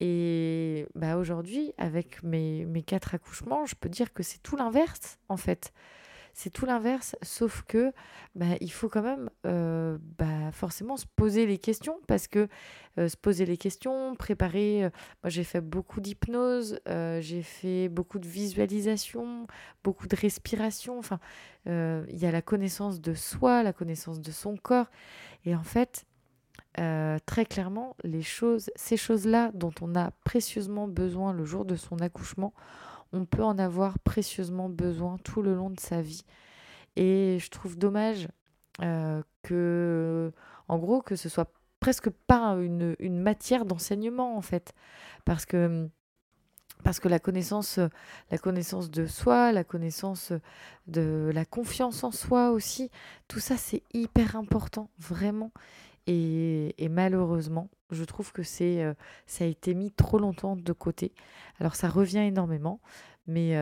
Et 0.00 0.86
bah 0.94 1.16
aujourd'hui 1.16 1.72
avec 1.76 2.22
mes, 2.22 2.64
mes 2.64 2.82
quatre 2.82 3.14
accouchements, 3.14 3.66
je 3.66 3.74
peux 3.74 3.88
dire 3.88 4.12
que 4.12 4.22
c'est 4.22 4.42
tout 4.42 4.56
l'inverse 4.56 5.18
en 5.28 5.36
fait 5.36 5.72
c'est 6.38 6.50
tout 6.50 6.66
l'inverse, 6.66 7.16
sauf 7.20 7.64
que 7.66 7.92
bah, 8.36 8.46
il 8.60 8.70
faut 8.70 8.88
quand 8.88 9.02
même 9.02 9.28
euh, 9.44 9.98
bah, 10.18 10.52
forcément 10.52 10.96
se 10.96 11.04
poser 11.16 11.46
les 11.46 11.58
questions, 11.58 11.98
parce 12.06 12.28
que 12.28 12.46
euh, 12.96 13.08
se 13.08 13.16
poser 13.16 13.44
les 13.44 13.56
questions, 13.56 14.14
préparer, 14.14 14.84
euh, 14.84 14.90
moi 15.24 15.30
j'ai 15.30 15.42
fait 15.42 15.60
beaucoup 15.60 16.00
d'hypnose, 16.00 16.78
j'ai 16.86 17.42
fait 17.42 17.88
beaucoup 17.88 18.20
de 18.20 18.28
visualisation, 18.28 19.48
beaucoup 19.82 20.06
de 20.06 20.14
respiration, 20.14 21.00
il 21.66 22.06
y 22.16 22.24
a 22.24 22.30
la 22.30 22.42
connaissance 22.42 23.00
de 23.00 23.14
soi, 23.14 23.64
la 23.64 23.72
connaissance 23.72 24.20
de 24.20 24.30
son 24.30 24.56
corps, 24.56 24.86
et 25.44 25.56
en 25.56 25.64
fait, 25.64 26.06
très 26.74 27.46
clairement, 27.46 27.96
les 28.04 28.22
choses, 28.22 28.70
ces 28.76 28.96
choses-là 28.96 29.50
dont 29.54 29.74
on 29.80 29.96
a 29.96 30.12
précieusement 30.22 30.86
besoin 30.86 31.32
le 31.32 31.44
jour 31.44 31.64
de 31.64 31.74
son 31.74 31.98
accouchement, 31.98 32.54
on 33.12 33.24
peut 33.24 33.42
en 33.42 33.58
avoir 33.58 33.98
précieusement 33.98 34.68
besoin 34.68 35.18
tout 35.18 35.42
le 35.42 35.54
long 35.54 35.70
de 35.70 35.80
sa 35.80 36.02
vie. 36.02 36.24
Et 36.96 37.38
je 37.40 37.50
trouve 37.50 37.78
dommage 37.78 38.28
euh, 38.82 39.22
que, 39.42 40.32
en 40.68 40.78
gros, 40.78 41.00
que 41.00 41.16
ce 41.16 41.28
soit 41.28 41.52
presque 41.80 42.10
pas 42.10 42.56
une, 42.56 42.96
matière 43.20 43.64
d'enseignement, 43.64 44.36
en 44.36 44.42
fait. 44.42 44.74
Parce 45.24 45.46
que 45.46 45.88
parce 46.84 47.00
que 47.00 47.08
la 47.08 47.18
connaissance, 47.18 47.80
la 48.30 48.38
connaissance 48.38 48.88
de 48.88 49.06
soi, 49.06 49.50
la 49.50 49.64
connaissance 49.64 50.32
de 50.86 51.28
la 51.34 51.44
confiance 51.44 52.04
en 52.04 52.12
soi 52.12 52.52
aussi, 52.52 52.88
tout 53.26 53.40
ça 53.40 53.56
c'est 53.56 53.82
hyper 53.92 54.36
important, 54.36 54.88
vraiment. 54.96 55.50
Et, 56.06 56.88
malheureusement, 56.88 57.68
je 57.90 58.04
trouve 58.04 58.32
que 58.32 58.42
c'est, 58.42 58.82
euh, 58.82 58.94
ça 59.26 59.44
a 59.44 59.46
été 59.46 59.74
mis 59.74 59.90
trop 59.90 60.18
longtemps 60.18 60.56
de 60.56 60.72
côté. 60.72 61.12
Alors 61.60 61.74
ça 61.74 61.88
revient 61.88 62.18
énormément, 62.18 62.80
Mais, 63.26 63.54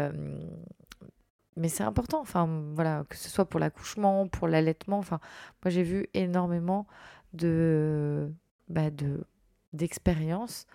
mais 1.56 1.68
c'est 1.68 1.84
important, 1.84 2.20
enfin 2.20 2.46
voilà, 2.74 3.04
que 3.08 3.16
ce 3.16 3.28
soit 3.30 3.46
pour 3.48 3.60
l'accouchement, 3.60 4.28
pour 4.28 4.48
l'allaitement. 4.48 4.98
Enfin, 4.98 5.20
moi 5.64 5.70
j'ai 5.70 5.82
vu 5.82 6.06
énormément 6.14 6.86
de, 7.32 8.32
bah, 8.68 8.90
de 8.90 9.24
d'expériences 9.72 10.66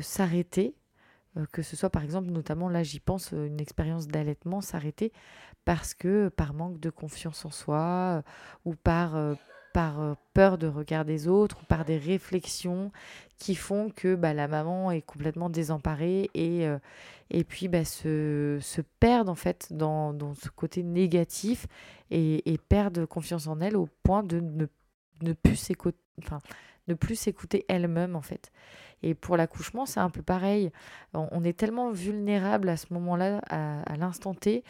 s'arrêter 0.00 0.76
que 1.52 1.62
ce 1.62 1.76
soit 1.76 1.90
par 1.90 2.02
exemple, 2.04 2.30
notamment 2.30 2.68
là 2.68 2.82
j'y 2.82 3.00
pense, 3.00 3.32
une 3.32 3.60
expérience 3.60 4.06
d'allaitement 4.06 4.60
s'arrêter 4.60 5.12
parce 5.64 5.94
que 5.94 6.28
par 6.28 6.52
manque 6.54 6.78
de 6.78 6.90
confiance 6.90 7.44
en 7.44 7.50
soi 7.50 8.22
ou 8.64 8.74
par, 8.74 9.16
par 9.72 10.16
peur 10.34 10.58
de 10.58 10.66
regard 10.66 11.04
des 11.04 11.28
autres 11.28 11.58
ou 11.62 11.64
par 11.66 11.84
des 11.84 11.98
réflexions 11.98 12.92
qui 13.38 13.54
font 13.54 13.90
que 13.90 14.14
bah, 14.14 14.34
la 14.34 14.48
maman 14.48 14.90
est 14.90 15.02
complètement 15.02 15.50
désemparée 15.50 16.30
et, 16.34 16.66
et 17.30 17.44
puis 17.44 17.68
bah, 17.68 17.84
se, 17.84 18.58
se 18.60 18.80
perdre 19.00 19.32
en 19.32 19.34
fait 19.34 19.68
dans, 19.70 20.12
dans 20.12 20.34
ce 20.34 20.48
côté 20.48 20.82
négatif 20.82 21.66
et, 22.10 22.52
et 22.52 22.58
perdre 22.58 23.04
confiance 23.04 23.46
en 23.48 23.60
elle 23.60 23.76
au 23.76 23.88
point 24.02 24.22
de 24.22 24.40
ne, 24.40 24.66
ne 25.22 25.32
plus 25.32 25.56
s'écouter. 25.56 25.98
Enfin, 26.18 26.38
ne 26.88 26.94
plus 26.94 27.16
s'écouter 27.16 27.64
elle-même 27.68 28.16
en 28.16 28.22
fait. 28.22 28.50
Et 29.02 29.14
pour 29.14 29.36
l'accouchement, 29.36 29.86
c'est 29.86 30.00
un 30.00 30.10
peu 30.10 30.22
pareil. 30.22 30.70
On 31.12 31.42
est 31.42 31.58
tellement 31.58 31.90
vulnérable 31.90 32.68
à 32.68 32.76
ce 32.76 32.86
moment-là, 32.94 33.40
à, 33.48 33.96
l'instant 33.96 34.34
T, 34.34 34.62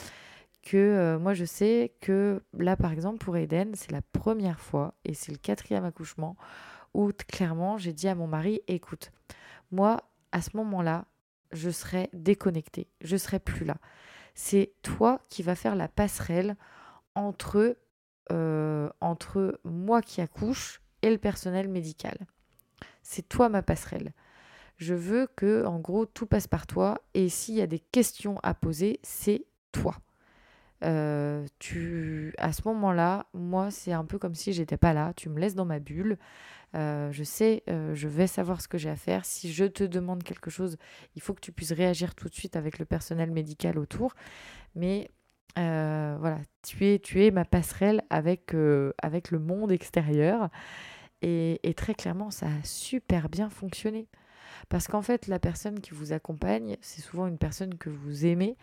que 0.62 0.76
euh, 0.76 1.18
moi 1.18 1.34
je 1.34 1.44
sais 1.44 1.94
que 2.00 2.42
là 2.58 2.76
par 2.76 2.92
exemple 2.92 3.18
pour 3.18 3.36
Eden, 3.36 3.74
c'est 3.74 3.92
la 3.92 4.02
première 4.02 4.60
fois 4.60 4.94
et 5.04 5.14
c'est 5.14 5.32
le 5.32 5.38
quatrième 5.38 5.84
accouchement 5.84 6.36
où 6.94 7.10
clairement 7.28 7.78
j'ai 7.78 7.92
dit 7.92 8.08
à 8.08 8.14
mon 8.14 8.26
mari, 8.26 8.60
écoute, 8.68 9.10
moi 9.70 10.02
à 10.32 10.40
ce 10.40 10.56
moment-là, 10.56 11.04
je 11.52 11.70
serai 11.70 12.08
déconnectée, 12.12 12.88
je 13.02 13.16
serai 13.16 13.38
plus 13.38 13.64
là. 13.64 13.76
C'est 14.34 14.72
toi 14.82 15.20
qui 15.28 15.42
vas 15.42 15.54
faire 15.54 15.76
la 15.76 15.88
passerelle 15.88 16.56
entre, 17.14 17.76
euh, 18.30 18.88
entre 19.00 19.60
moi 19.64 20.00
qui 20.00 20.22
accouche 20.22 20.80
et 21.02 21.10
le 21.10 21.18
personnel 21.18 21.68
médical. 21.68 22.16
C'est 23.02 23.28
toi 23.28 23.48
ma 23.50 23.62
passerelle. 23.62 24.14
Je 24.78 24.94
veux 24.94 25.28
que, 25.36 25.64
en 25.66 25.78
gros, 25.78 26.06
tout 26.06 26.26
passe 26.26 26.46
par 26.48 26.66
toi. 26.66 26.98
Et 27.14 27.28
s'il 27.28 27.54
y 27.54 27.60
a 27.60 27.66
des 27.66 27.78
questions 27.78 28.38
à 28.42 28.54
poser, 28.54 29.00
c'est 29.02 29.44
toi. 29.70 29.96
Euh, 30.82 31.46
tu, 31.58 32.34
à 32.38 32.52
ce 32.52 32.62
moment-là, 32.66 33.26
moi, 33.34 33.70
c'est 33.70 33.92
un 33.92 34.04
peu 34.04 34.18
comme 34.18 34.34
si 34.34 34.52
j'étais 34.52 34.76
pas 34.76 34.92
là. 34.92 35.12
Tu 35.14 35.28
me 35.28 35.38
laisses 35.38 35.54
dans 35.54 35.64
ma 35.64 35.78
bulle. 35.78 36.18
Euh, 36.74 37.12
je 37.12 37.22
sais, 37.22 37.62
euh, 37.68 37.94
je 37.94 38.08
vais 38.08 38.26
savoir 38.26 38.60
ce 38.60 38.68
que 38.68 38.78
j'ai 38.78 38.90
à 38.90 38.96
faire. 38.96 39.24
Si 39.24 39.52
je 39.52 39.64
te 39.64 39.84
demande 39.84 40.22
quelque 40.22 40.50
chose, 40.50 40.76
il 41.14 41.22
faut 41.22 41.34
que 41.34 41.40
tu 41.40 41.52
puisses 41.52 41.72
réagir 41.72 42.14
tout 42.14 42.28
de 42.28 42.34
suite 42.34 42.56
avec 42.56 42.78
le 42.78 42.84
personnel 42.84 43.30
médical 43.30 43.78
autour. 43.78 44.14
Mais 44.74 45.08
voilà, 45.56 46.38
tu 46.62 46.86
es, 46.86 46.98
tu 46.98 47.24
es 47.24 47.30
ma 47.30 47.44
passerelle 47.44 48.02
avec, 48.10 48.54
avec 49.02 49.30
le 49.30 49.38
monde 49.38 49.70
extérieur. 49.70 50.48
Et, 51.24 51.60
et, 51.62 51.74
très 51.74 51.94
clairement, 51.94 52.32
ça 52.32 52.46
a 52.46 52.64
super 52.64 53.28
bien 53.28 53.48
fonctionné. 53.48 54.08
Parce 54.68 54.88
qu'en 54.88 55.02
fait, 55.02 55.28
la 55.28 55.38
personne 55.38 55.80
qui 55.80 55.92
vous 55.92 56.12
accompagne, 56.12 56.76
c'est 56.80 57.00
souvent 57.00 57.28
une 57.28 57.38
personne 57.38 57.76
que 57.76 57.90
vous 57.90 58.26
aimez 58.26 58.56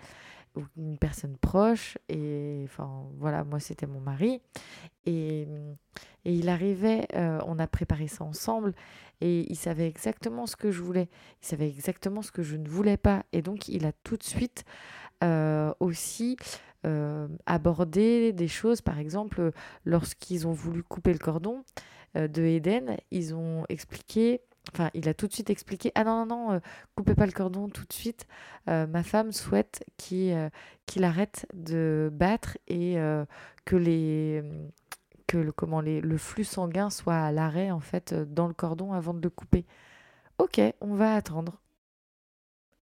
une 0.77 0.97
personne 0.97 1.37
proche. 1.37 1.97
Et 2.07 2.61
enfin, 2.65 3.03
voilà, 3.17 3.43
moi, 3.43 3.59
c'était 3.59 3.87
mon 3.87 3.99
mari. 3.99 4.41
Et, 5.05 5.47
et 6.25 6.33
il 6.33 6.49
arrivait, 6.49 7.07
euh, 7.15 7.39
on 7.45 7.59
a 7.59 7.67
préparé 7.67 8.07
ça 8.07 8.23
ensemble, 8.23 8.73
et 9.21 9.49
il 9.49 9.55
savait 9.55 9.87
exactement 9.87 10.45
ce 10.47 10.55
que 10.55 10.71
je 10.71 10.81
voulais. 10.81 11.09
Il 11.41 11.47
savait 11.47 11.67
exactement 11.67 12.21
ce 12.21 12.31
que 12.31 12.43
je 12.43 12.55
ne 12.57 12.67
voulais 12.67 12.97
pas. 12.97 13.23
Et 13.31 13.41
donc, 13.41 13.67
il 13.67 13.85
a 13.85 13.91
tout 13.91 14.17
de 14.17 14.23
suite 14.23 14.65
euh, 15.23 15.73
aussi 15.79 16.37
euh, 16.85 17.27
abordé 17.45 18.33
des 18.33 18.47
choses. 18.47 18.81
Par 18.81 18.99
exemple, 18.99 19.51
lorsqu'ils 19.85 20.47
ont 20.47 20.53
voulu 20.53 20.83
couper 20.83 21.13
le 21.13 21.19
cordon 21.19 21.63
de 22.15 22.43
Eden, 22.43 22.97
ils 23.11 23.35
ont 23.35 23.65
expliqué 23.69 24.41
Enfin, 24.73 24.89
il 24.93 25.09
a 25.09 25.13
tout 25.13 25.27
de 25.27 25.33
suite 25.33 25.49
expliqué 25.49 25.91
Ah 25.95 26.03
non, 26.03 26.25
non, 26.25 26.25
non, 26.25 26.51
euh, 26.53 26.59
coupez 26.95 27.15
pas 27.15 27.25
le 27.25 27.31
cordon 27.31 27.69
tout 27.69 27.85
de 27.85 27.93
suite. 27.93 28.27
Euh, 28.67 28.87
ma 28.87 29.03
femme 29.03 29.31
souhaite 29.31 29.83
qu'il 29.97 30.33
euh, 30.33 30.49
qu'il 30.85 31.03
arrête 31.03 31.47
de 31.53 32.09
battre 32.11 32.57
et 32.67 32.95
que, 33.65 33.75
les, 33.75 34.43
que 35.27 35.37
le, 35.37 35.51
comment, 35.51 35.81
les, 35.81 36.01
le 36.01 36.17
flux 36.17 36.43
sanguin 36.43 36.89
soit 36.89 37.15
à 37.15 37.31
l'arrêt 37.31 37.69
en 37.69 37.79
fait 37.79 38.13
dans 38.13 38.47
le 38.47 38.55
cordon 38.55 38.93
avant 38.93 39.13
de 39.13 39.21
le 39.21 39.29
couper. 39.29 39.65
Ok, 40.39 40.59
on 40.81 40.95
va 40.95 41.13
attendre. 41.13 41.61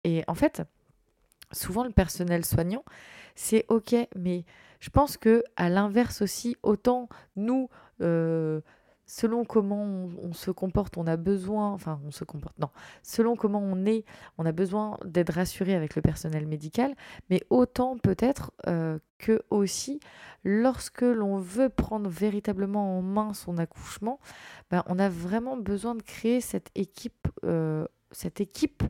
Et 0.04 0.24
en 0.28 0.36
fait, 0.36 0.62
souvent 1.52 1.84
le 1.84 1.90
personnel 1.90 2.46
soignant, 2.46 2.84
c'est 3.34 3.66
ok, 3.70 3.96
mais 4.16 4.46
je 4.80 4.92
pense 4.92 5.18
que 5.18 5.44
à 5.56 5.70
l'inverse 5.70 6.22
aussi, 6.22 6.56
autant 6.62 7.10
nous 7.36 7.70
selon 9.06 9.46
comment 9.46 9.84
on, 10.22 10.34
se 10.34 10.52
comporte, 10.52 10.98
on 10.98 11.08
a 11.08 11.18
besoin, 11.18 11.72
enfin 11.72 12.00
on 12.06 12.12
se 12.12 12.24
comporte, 12.24 12.58
non, 12.60 12.70
selon 13.04 13.36
comment 13.36 13.62
on 13.62 13.86
est, 13.86 14.04
on 14.38 14.46
a 14.46 14.52
besoin 14.52 14.98
d'être 15.06 15.34
rassuré 15.34 15.76
avec 15.76 15.96
le 15.96 16.02
personnel 16.02 16.48
médical, 16.48 16.96
mais 17.30 17.44
autant 17.50 17.98
peut-être 17.98 18.52
euh, 18.68 18.98
que 19.18 19.42
aussi 19.50 20.00
lorsque 20.44 21.02
l'on 21.02 21.38
veut 21.38 21.70
prendre 21.70 22.10
véritablement 22.10 22.98
en 22.98 23.02
main 23.02 23.34
son 23.34 23.58
accouchement, 23.58 24.20
ben, 24.72 24.84
on 24.88 25.00
a 25.00 25.10
vraiment 25.10 25.58
besoin 25.58 25.96
de 25.96 26.02
créer 26.02 26.42
cette 26.42 26.70
équipe, 26.76 27.28
euh, 27.44 27.86
cette 28.12 28.42
équipe 28.42 28.84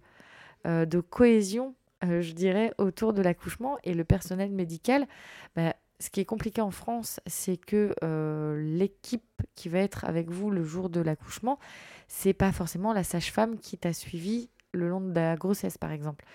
euh, 0.66 0.86
de 0.86 1.00
cohésion 1.00 1.76
je 2.22 2.34
dirais, 2.34 2.72
autour 2.78 3.14
de 3.14 3.22
l'accouchement. 3.24 3.78
Et 3.84 3.96
le 3.96 4.04
personnel 4.04 4.52
médical, 4.52 5.08
ben, 5.56 5.74
ce 6.00 6.10
qui 6.10 6.20
est 6.20 6.26
compliqué 6.26 6.62
en 6.62 6.72
France, 6.72 7.20
c'est 7.26 7.58
que 7.58 7.96
euh, 8.04 8.62
l'équipe 8.62 9.42
qui 9.56 9.70
va 9.70 9.80
être 9.80 10.06
avec 10.06 10.30
vous 10.30 10.52
le 10.52 10.64
jour 10.64 10.90
de 10.90 11.00
l'accouchement, 11.00 11.58
c'est 12.08 12.34
pas 12.34 12.52
forcément 12.52 12.94
la 12.94 13.04
sage-femme 13.04 13.58
qui 13.58 13.78
t'a 13.78 13.94
suivi 13.94 14.50
le 14.74 14.90
long 14.90 15.02
de 15.02 15.14
la 15.14 15.36
grossesse, 15.36 15.78
par 15.78 15.92
exemple. 15.92 16.26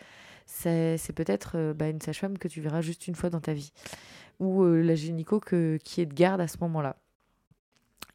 C'est 0.46 1.12
peut-être 1.14 1.52
euh, 1.56 1.74
bah, 1.74 1.88
une 1.88 2.00
sage-femme 2.00 2.38
que 2.38 2.48
tu 2.48 2.60
verras 2.60 2.80
juste 2.80 3.06
une 3.06 3.14
fois 3.14 3.30
dans 3.30 3.40
ta 3.40 3.52
vie, 3.52 3.72
ou 4.40 4.62
euh, 4.62 4.80
la 4.82 4.94
gynéco 4.94 5.40
que, 5.40 5.78
qui 5.84 6.00
est 6.00 6.06
de 6.06 6.14
garde 6.14 6.40
à 6.40 6.48
ce 6.48 6.56
moment-là. 6.62 6.96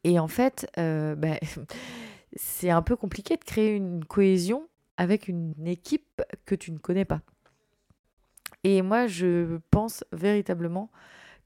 Et 0.04 0.20
en 0.20 0.28
fait, 0.28 0.68
bah, 0.78 1.38
c'est 2.36 2.70
un 2.70 2.82
peu 2.82 2.96
compliqué 2.96 3.38
de 3.38 3.43
créer 3.43 3.76
une 3.76 4.04
cohésion 4.04 4.68
avec 4.98 5.28
une 5.28 5.54
équipe 5.66 6.22
que 6.46 6.56
tu 6.56 6.72
ne 6.72 6.78
connais 6.78 7.06
pas. 7.06 7.22
Et 8.64 8.82
moi, 8.82 9.08
je 9.08 9.60
pense 9.70 10.04
véritablement 10.12 10.89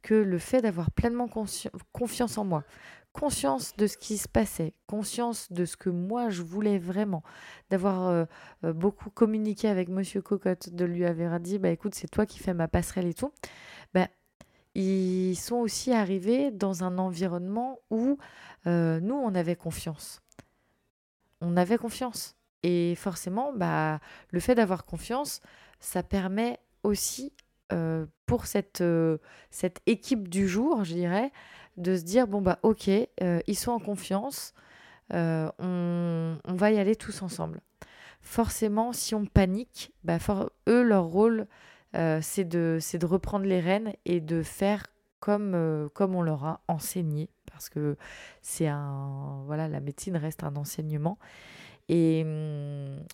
que 0.02 0.14
le 0.14 0.38
fait 0.38 0.62
d'avoir 0.62 0.92
pleinement 0.92 1.28
confiance 1.92 2.38
en 2.38 2.46
moi, 2.46 2.64
conscience 3.14 3.76
de 3.76 3.88
ce 3.88 3.98
qui 3.98 4.18
se 4.18 4.28
passait, 4.28 4.74
conscience 4.88 5.52
de 5.52 5.66
ce 5.66 5.78
que 5.78 5.90
moi 5.90 6.30
je 6.30 6.42
voulais 6.42 6.78
vraiment, 6.78 7.24
d'avoir 7.70 8.08
euh, 8.08 8.26
euh, 8.64 8.74
beaucoup 8.74 9.10
communiqué 9.10 9.68
avec 9.68 9.90
Monsieur 9.90 10.22
Cocotte, 10.22 10.70
de 10.70 10.86
lui 10.86 11.06
avoir 11.06 11.40
dit 11.40 11.60
bah 11.60 11.70
écoute 11.70 11.96
c'est 11.96 12.08
toi 12.10 12.26
qui 12.26 12.40
fais 12.40 12.54
ma 12.54 12.68
passerelle 12.68 13.08
et 13.08 13.14
tout, 13.14 13.32
bah, 13.94 14.08
ils 14.76 15.36
sont 15.36 15.58
aussi 15.58 15.92
arrivés 15.92 16.52
dans 16.52 16.84
un 16.84 16.98
environnement 16.98 17.80
où 17.90 18.18
euh, 18.68 19.00
nous 19.00 19.16
on 19.16 19.34
avait 19.36 19.56
confiance, 19.56 20.22
on 21.42 21.58
avait 21.58 21.78
confiance. 21.78 22.36
Et 22.62 22.96
forcément 22.96 23.54
bah 23.54 24.02
le 24.32 24.40
fait 24.42 24.54
d'avoir 24.54 24.86
confiance 24.86 25.40
ça 25.80 26.04
permet 26.04 26.60
aussi 26.84 27.34
euh, 27.72 28.06
pour 28.26 28.46
cette, 28.46 28.82
euh, 28.82 29.18
cette 29.52 29.80
équipe 29.86 30.28
du 30.28 30.48
jour, 30.48 30.84
je 30.84 30.94
dirais, 30.94 31.32
de 31.78 31.96
se 31.96 32.04
dire 32.04 32.28
bon, 32.28 32.42
bah 32.42 32.60
ok, 32.64 32.90
euh, 32.90 33.40
ils 33.46 33.58
sont 33.58 33.72
en 33.72 33.80
confiance, 33.80 34.54
on, 35.12 35.50
on, 35.60 36.54
va 36.54 36.72
y 36.72 36.80
aller 36.80 36.96
tous 36.96 37.22
ensemble. 37.22 37.62
Forcément, 38.22 38.92
si 38.92 39.16
on 39.16 39.26
panique, 39.26 39.92
bah, 40.04 40.18
eux, 40.68 40.84
leur 40.84 41.06
rôle, 41.06 41.48
c'est 41.94 42.44
de, 42.44 42.80
de 42.98 43.06
reprendre 43.06 43.46
les 43.46 43.60
rênes 43.60 43.94
et 44.06 44.20
de 44.20 44.44
faire 44.44 44.86
comme, 45.20 45.90
comme 45.94 46.16
on 46.16 46.22
leur 46.22 46.46
a 46.46 46.62
enseigné, 46.68 47.30
parce 47.52 47.70
que 47.70 47.98
c'est 48.42 48.68
un. 48.68 49.44
Voilà, 49.46 49.68
la 49.68 49.80
médecine 49.80 50.16
reste 50.18 50.44
un 50.44 50.56
enseignement. 50.56 51.18
Et, 51.88 52.20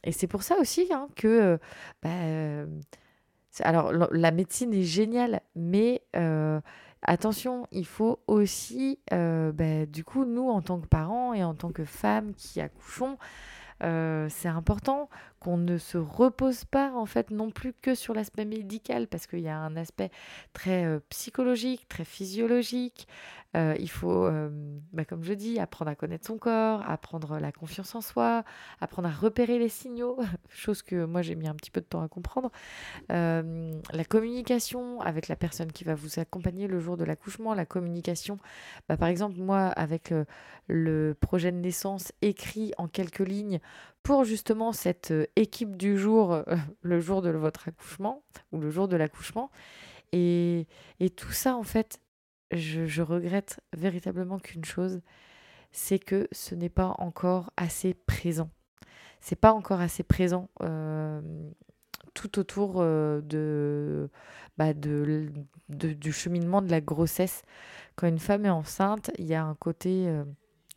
et 0.04 0.12
c'est 0.12 0.28
pour 0.28 0.44
ça 0.44 0.58
aussi 0.60 0.90
hein, 0.92 1.08
que. 1.16 1.58
Bah, 2.02 2.10
alors, 3.64 3.92
la 3.94 4.32
médecine 4.32 4.74
est 4.74 4.84
géniale, 4.84 5.42
mais 5.56 6.02
euh, 6.16 6.60
attention, 7.02 7.68
il 7.72 7.86
faut 7.86 8.20
aussi, 8.28 9.00
euh, 9.14 9.52
bah, 9.52 9.86
du 9.86 10.04
coup, 10.04 10.26
nous, 10.26 10.50
en 10.50 10.62
tant 10.62 10.80
que 10.80 10.88
parents 10.88 11.34
et 11.34 11.44
en 11.44 11.54
tant 11.54 11.72
que 11.72 11.86
femmes 11.86 12.34
qui 12.34 12.62
accouchons, 12.62 13.18
euh, 13.84 14.28
c'est 14.30 14.48
important 14.48 15.10
qu'on 15.46 15.58
ne 15.58 15.78
se 15.78 16.00
repose 16.00 16.66
pas 16.66 16.92
en 16.96 17.06
fait 17.06 17.30
non 17.30 17.52
plus 17.52 17.72
que 17.72 17.94
sur 17.94 18.16
l'aspect 18.16 18.46
médical 18.46 19.08
parce 19.08 19.28
qu'il 19.28 19.42
y 19.42 19.48
a 19.48 19.60
un 19.60 19.76
aspect 19.76 20.10
très 20.54 20.86
euh, 20.86 21.00
psychologique, 21.10 21.88
très 21.88 22.04
physiologique. 22.04 23.08
Euh, 23.56 23.76
il 23.80 23.90
faut, 23.92 24.26
euh, 24.26 24.50
bah, 24.92 25.06
comme 25.06 25.24
je 25.24 25.34
dis, 25.34 25.60
apprendre 25.60 25.92
à 25.92 25.96
connaître 25.96 26.26
son 26.26 26.40
corps, 26.40 26.82
apprendre 26.90 27.38
la 27.38 27.52
confiance 27.52 27.94
en 27.94 28.02
soi, 28.02 28.44
apprendre 28.82 29.08
à 29.08 29.12
repérer 29.12 29.60
les 29.60 29.70
signaux, 29.70 30.18
chose 30.50 30.82
que 30.82 31.06
moi 31.06 31.22
j'ai 31.22 31.36
mis 31.36 31.48
un 31.48 31.54
petit 31.54 31.70
peu 31.70 31.80
de 31.80 31.86
temps 31.86 32.02
à 32.02 32.08
comprendre. 32.08 32.50
la 33.10 34.04
communication 34.10 35.00
avec 35.02 35.28
la 35.28 35.36
personne 35.36 35.72
qui 35.72 35.84
va 35.84 35.94
vous 35.94 36.20
accompagner 36.20 36.68
le 36.68 36.80
jour 36.80 36.98
de 36.98 37.04
l'accouchement, 37.04 37.54
la 37.54 37.68
communication, 37.68 38.40
bah, 38.90 38.98
par 38.98 39.10
exemple 39.10 39.40
moi 39.40 39.68
avec 39.68 40.12
le 40.68 41.14
projet 41.14 41.52
de 41.52 41.58
naissance 41.58 42.12
écrit 42.24 42.74
en 42.80 42.88
quelques 42.88 43.20
lignes 43.20 43.60
pour 44.06 44.24
justement 44.24 44.72
cette 44.72 45.10
euh, 45.10 45.26
équipe 45.36 45.76
du 45.76 45.98
jour, 45.98 46.32
euh, 46.32 46.44
le 46.84 47.02
jour 47.02 47.24
de 47.24 47.32
votre 47.32 47.68
accouchement 47.68 48.24
ou 48.52 48.60
le 48.60 48.70
jour 48.70 48.88
de 48.88 48.96
l'accouchement. 48.96 49.50
Et, 50.14 50.68
tout 51.18 51.32
ça, 51.32 51.58
en 51.58 51.64
fait, 51.64 52.00
je, 52.52 53.02
regrette 53.02 53.60
véritablement 53.76 54.40
qu'une 54.40 54.64
chose, 54.64 55.02
c'est 55.74 56.00
que 56.00 56.30
ce 56.32 56.56
n'est 56.56 56.70
pas 56.70 56.96
encore 57.00 57.52
assez 57.58 57.94
présent. 57.94 58.50
C'est 59.20 59.36
pas 59.36 59.52
encore 59.52 59.82
assez 59.82 60.04
présent 60.04 60.50
euh, 60.62 61.20
tout 62.14 62.40
autour 62.40 62.76
bah 62.76 64.74
de, 64.74 65.32
du 65.68 66.14
cheminement 66.14 66.62
de 66.62 66.70
la 66.70 66.80
grossesse. 66.80 67.42
Quand 67.98 68.08
une 68.08 68.20
femme 68.20 68.46
est 68.46 68.50
enceinte, 68.50 69.12
il 69.18 69.26
y 69.26 69.34
a 69.34 69.44
un 69.44 69.56
côté 69.56 70.08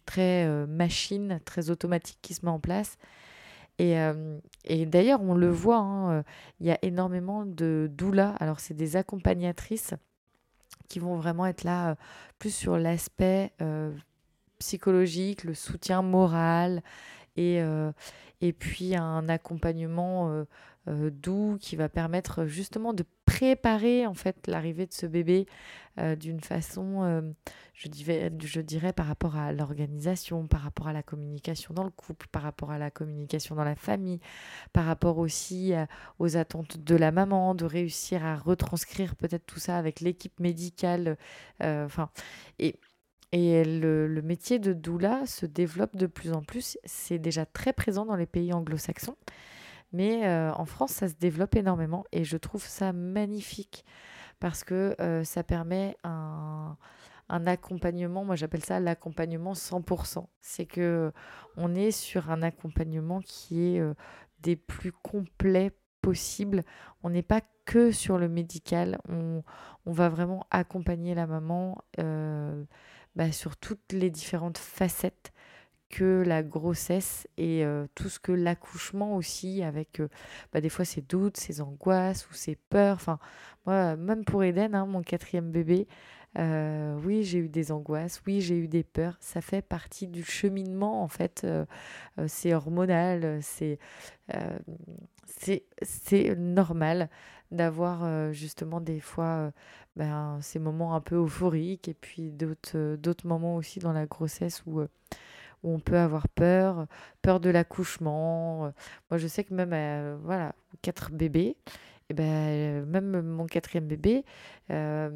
très 0.09 0.47
euh, 0.47 0.67
machine, 0.67 1.39
très 1.45 1.69
automatique 1.69 2.19
qui 2.23 2.33
se 2.33 2.43
met 2.47 2.51
en 2.51 2.59
place. 2.59 2.97
Et, 3.79 4.01
euh, 4.01 4.39
et 4.65 4.87
d'ailleurs, 4.87 5.23
on 5.23 5.35
le 5.35 5.51
voit, 5.51 5.77
hein, 5.77 6.11
euh, 6.11 6.23
il 6.61 6.67
y 6.67 6.71
a 6.71 6.79
énormément 6.81 7.45
de 7.45 7.91
doulas. 7.93 8.35
Alors, 8.41 8.59
c'est 8.59 8.73
des 8.73 8.97
accompagnatrices 8.97 9.93
qui 10.89 10.99
vont 10.99 11.17
vraiment 11.17 11.45
être 11.45 11.63
là 11.63 11.97
plus 12.39 12.55
sur 12.55 12.79
l'aspect 12.79 13.53
psychologique, 14.59 15.45
le 15.45 15.53
soutien 15.53 16.01
moral 16.01 16.83
et, 17.37 17.61
et 18.41 18.53
puis 18.55 18.97
un 18.97 19.29
accompagnement 19.29 20.47
doux 21.11 21.59
qui 21.61 21.76
va 21.76 21.89
permettre 21.89 22.47
justement 22.47 22.93
de 22.93 23.05
préparer 23.26 24.07
en 24.07 24.14
fait 24.14 24.47
l'arrivée 24.47 24.86
de 24.86 24.93
ce 24.93 25.07
bébé 25.07 25.47
euh, 25.99 26.16
d'une 26.16 26.41
façon, 26.41 27.03
euh, 27.03 27.22
je, 27.74 27.89
dirais, 27.89 28.32
je 28.41 28.61
dirais, 28.61 28.93
par 28.93 29.07
rapport 29.07 29.36
à 29.36 29.53
l'organisation, 29.53 30.47
par 30.47 30.61
rapport 30.61 30.89
à 30.89 30.93
la 30.93 31.03
communication 31.03 31.74
dans 31.74 31.84
le 31.84 31.91
couple, 31.91 32.26
par 32.32 32.43
rapport 32.43 32.70
à 32.70 32.78
la 32.78 32.91
communication 32.91 33.55
dans 33.55 33.64
la 33.64 33.74
famille, 33.74 34.20
par 34.72 34.86
rapport 34.86 35.18
aussi 35.18 35.74
euh, 35.74 35.86
aux 36.18 36.36
attentes 36.36 36.78
de 36.78 36.97
la 36.97 37.11
maman, 37.11 37.55
de 37.55 37.64
réussir 37.64 38.24
à 38.24 38.36
retranscrire 38.36 39.16
peut-être 39.16 39.47
tout 39.47 39.59
ça 39.59 39.76
avec 39.76 40.01
l'équipe 40.01 40.39
médicale. 40.41 41.16
Enfin, 41.61 42.11
et 42.59 42.76
et 43.32 43.62
le, 43.62 44.22
métier 44.22 44.59
de 44.59 44.72
doula 44.72 45.26
se 45.26 45.45
développe 45.45 45.97
de 45.97 46.07
plus 46.07 46.32
en 46.32 46.43
plus. 46.43 46.78
C'est 46.84 47.18
déjà 47.18 47.45
très 47.45 47.74
présent 47.74 48.07
dans 48.07 48.16
les 48.16 48.24
pays 48.24 48.55
anglo-saxons. 48.55 49.16
Mais 49.93 50.28
en 50.28 50.64
France, 50.66 50.93
ça 50.93 51.09
se 51.09 51.14
développe 51.14 51.57
énormément 51.57 52.05
et 52.12 52.24
je 52.24 52.36
trouve 52.36 52.64
ça 52.64 52.93
magnifique 52.93 53.84
parce 54.39 54.62
que 54.64 54.95
ça 55.24 55.43
permet 55.43 55.97
un, 56.05 56.76
accompagnement, 57.28 58.24
moi 58.24 58.36
j'appelle 58.36 58.64
ça 58.64 58.80
l'accompagnement 58.80 59.55
100%. 59.55 60.26
C'est 60.41 60.66
que 60.66 61.12
on 61.57 61.74
est 61.74 61.91
sur 61.91 62.30
un 62.30 62.43
accompagnement 62.43 63.20
qui 63.20 63.76
est 63.76 63.82
des 64.41 64.57
plus 64.57 64.93
complets 64.93 65.72
possibles. 66.03 66.64
On 67.03 67.11
n'est 67.11 67.22
pas 67.22 67.41
que 67.64 67.91
sur 67.91 68.18
le 68.18 68.28
médical, 68.28 68.99
on, 69.09 69.43
va 69.86 70.09
vraiment 70.09 70.47
accompagner 70.51 71.14
la 71.14 71.26
maman 71.26 71.82
bah, 73.16 73.32
sur 73.32 73.57
toutes 73.57 73.93
les 73.93 74.11
différentes 74.11 74.59
facettes 74.59 75.32
que 75.91 76.22
la 76.26 76.43
grossesse 76.43 77.26
et 77.36 77.64
tout 77.95 78.09
ce 78.09 78.18
que 78.18 78.32
l'accouchement 78.32 79.16
aussi, 79.16 79.62
avec 79.62 80.03
bah, 80.53 80.61
des 80.61 80.68
fois 80.68 80.84
ses 80.84 81.01
doutes, 81.01 81.36
ses 81.36 81.61
angoisses 81.61 82.28
ou 82.30 82.34
ses 82.34 82.57
peurs. 82.57 82.97
Enfin, 82.97 83.18
moi, 83.66 83.97
même 83.97 84.24
pour 84.24 84.45
Eden, 84.45 84.74
hein, 84.74 84.86
mon 84.86 85.03
quatrième 85.03 85.51
bébé, 85.51 85.86
oui, 86.36 87.24
j'ai 87.24 87.39
eu 87.39 87.49
des 87.49 87.72
angoisses, 87.72 88.22
oui, 88.26 88.41
j'ai 88.41 88.59
eu 88.59 88.68
des 88.68 88.84
peurs. 88.84 89.16
Ça 89.20 89.41
fait 89.41 89.62
partie 89.62 90.07
du 90.07 90.22
cheminement, 90.22 91.03
en 91.03 91.09
fait. 91.09 91.47
c'est 92.26 92.55
hormonal, 92.55 93.41
c'est 93.43 93.78
c'est 95.26 96.34
normal 96.36 97.09
d'avoir 97.51 98.32
justement 98.32 98.80
des 98.80 99.01
fois 99.01 99.53
ben, 99.97 100.39
ces 100.43 100.59
moments 100.59 100.95
un 100.95 101.01
peu 101.01 101.16
euphoriques 101.16 101.89
et 101.89 101.95
puis 101.95 102.30
d'autres 102.30 103.26
moments 103.26 103.57
aussi 103.57 103.80
dans 103.80 103.93
la 103.93 104.07
grossesse 104.07 104.62
où 104.66 104.82
où 105.63 105.75
on 105.75 105.81
peut 105.81 105.99
avoir 105.99 106.29
peur, 106.29 106.87
peur 107.23 107.41
de 107.41 107.51
l'accouchement. 107.51 108.73
Moi, 109.11 109.19
je 109.19 109.27
sais 109.27 109.45
que 109.45 109.55
même, 109.55 109.73
euh, 109.73 110.17
voilà, 110.23 110.55
quatre 110.83 111.11
bébés, 111.11 111.57
et 112.11 112.13
eh 112.13 112.15
ben, 112.15 112.25
euh, 112.25 112.87
même 112.87 113.21
mon 113.21 113.47
quatrième 113.47 113.87
bébé, 113.87 114.25
euh, 114.71 115.11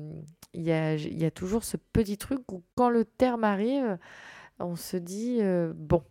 il 0.53 0.62
y, 0.62 0.72
a, 0.72 1.30
toujours 1.30 1.64
ce 1.64 1.78
petit 1.78 2.18
truc 2.18 2.40
où 2.53 2.62
quand 2.76 2.90
le 2.90 3.07
terme 3.07 3.45
arrive, 3.45 3.97
on 4.59 4.76
se 4.76 4.99
dit, 4.99 5.40
bon, 5.74 6.03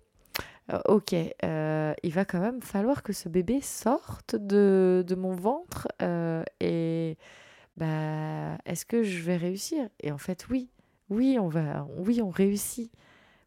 ok, 0.87 1.13
il 1.13 2.11
va 2.11 2.25
quand 2.25 2.39
même 2.39 2.61
falloir 2.63 3.03
que 3.03 3.13
ce 3.13 3.29
bébé 3.29 3.61
sorte 3.61 4.35
de, 4.35 5.03
de 5.05 5.13
mon 5.13 5.35
ventre 5.35 5.87
et 6.59 7.17
bah, 7.77 8.57
est-ce 8.65 8.85
que 8.85 9.03
je 9.03 9.21
vais 9.21 9.37
réussir? 9.37 9.87
Et 9.99 10.11
en 10.11 10.17
fait, 10.17 10.47
oui, 10.49 10.69
oui, 11.09 11.37
on 11.39 11.47
va, 11.47 11.87
oui, 11.97 12.21
on 12.21 12.29
réussit. 12.29 12.91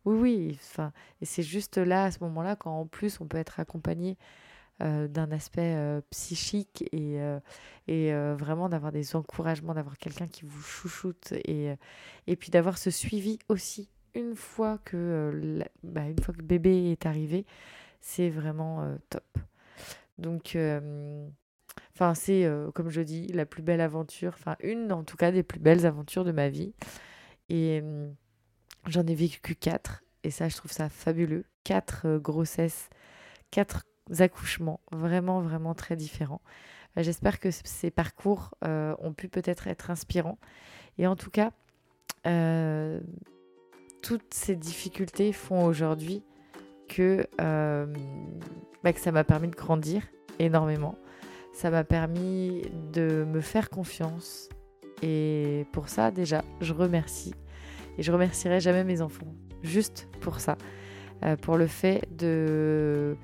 Oui, 0.05 0.59
oui. 0.79 0.89
Et 1.21 1.25
c'est 1.25 1.43
juste 1.43 1.79
là, 1.79 2.05
à 2.05 2.11
ce 2.11 2.19
moment-là, 2.25 2.57
quand 2.57 2.81
en 2.81 2.87
plus 2.87 3.21
on 3.21 3.27
peut 3.27 3.39
être 3.39 3.61
accompagné 3.61 4.17
euh, 4.83 5.07
d'un 5.07 5.31
aspect 5.31 5.77
euh, 5.77 6.01
psychique 6.11 6.83
et, 6.91 7.21
euh, 7.89 8.35
vraiment 8.37 8.69
d'avoir 8.69 8.91
des 8.91 9.15
encouragements, 9.15 9.73
d'avoir 9.73 9.99
quelqu'un 9.99 10.27
qui 10.27 10.45
vous 10.45 10.63
chouchoute 10.63 11.33
et, 11.45 11.77
puis 12.37 12.51
d'avoir 12.51 12.77
ce 12.77 12.91
suivi 12.91 13.39
aussi 13.49 13.89
une 14.15 14.35
fois 14.35 14.79
que, 14.85 15.61
bah, 15.85 16.09
une 16.09 16.21
fois 16.21 16.35
que 16.35 16.43
bébé 16.43 16.91
est 16.91 17.07
arrivé, 17.07 17.47
c'est 18.01 18.31
vraiment 18.31 18.97
top. 19.11 19.39
Donc, 20.19 20.59
enfin, 21.95 22.15
c'est 22.15 22.49
comme 22.75 22.91
je 22.91 23.01
dis, 23.01 23.29
la 23.29 23.47
plus 23.47 23.63
belle 23.63 23.81
aventure, 23.81 24.35
enfin, 24.37 24.57
une 24.61 24.93
en 24.93 25.05
tout 25.05 25.17
cas 25.17 25.31
des 25.31 25.45
plus 25.45 25.61
belles 25.61 25.87
aventures 25.87 26.25
de 26.25 26.33
ma 26.33 26.49
vie. 26.49 26.75
Et. 27.49 27.81
J'en 28.87 29.07
ai 29.07 29.15
vécu 29.15 29.55
quatre 29.55 30.03
et 30.25 30.31
ça, 30.31 30.49
je 30.49 30.57
trouve 30.57 30.73
ça 30.73 30.89
fabuleux. 30.89 31.45
Quatre 31.65 32.03
euh, 32.07 32.19
grossesses, 32.19 32.91
quatre 33.51 33.85
accouchements, 34.19 34.81
vraiment, 34.93 35.41
vraiment 35.41 35.75
très 35.75 35.97
différents. 35.97 36.43
Bah, 36.95 37.03
j'espère 37.03 37.41
que 37.41 37.51
ces 37.51 37.91
parcours 37.91 38.55
euh, 38.65 38.95
ont 38.99 39.13
pu 39.13 39.29
peut-être 39.29 39.67
être 39.67 39.91
inspirants. 39.91 40.39
Et 40.99 41.07
en 41.07 41.17
tout 41.17 41.31
cas, 41.31 41.53
euh, 42.27 43.01
toutes 44.03 44.35
ces 44.35 44.57
difficultés 44.57 45.33
font 45.33 45.65
aujourd'hui 45.65 46.23
que, 46.89 47.27
bah, 47.39 48.93
que 48.93 49.01
ça 49.01 49.11
m'a 49.13 49.25
permis 49.25 49.49
de 49.49 49.57
grandir 49.57 50.03
énormément. 50.39 50.97
Ça 51.55 51.71
m'a 51.71 51.85
permis 51.85 52.63
de 52.93 53.25
me 53.27 53.41
faire 53.41 53.71
confiance. 53.71 54.49
Et 55.03 55.67
pour 55.73 55.89
ça, 55.89 56.11
déjà, 56.11 56.45
je 56.61 56.73
remercie 56.73 57.35
et 57.99 58.03
je 58.03 58.13
remercierai 58.13 58.61
jamais 58.61 58.85
mes 58.85 59.01
enfants, 59.01 59.35
juste 59.63 60.09
pour 60.21 60.41
ça, 60.41 60.57
euh, 61.25 61.37
pour 61.37 61.57
le 61.57 61.67
fait 61.67 62.07
de, 62.17 63.17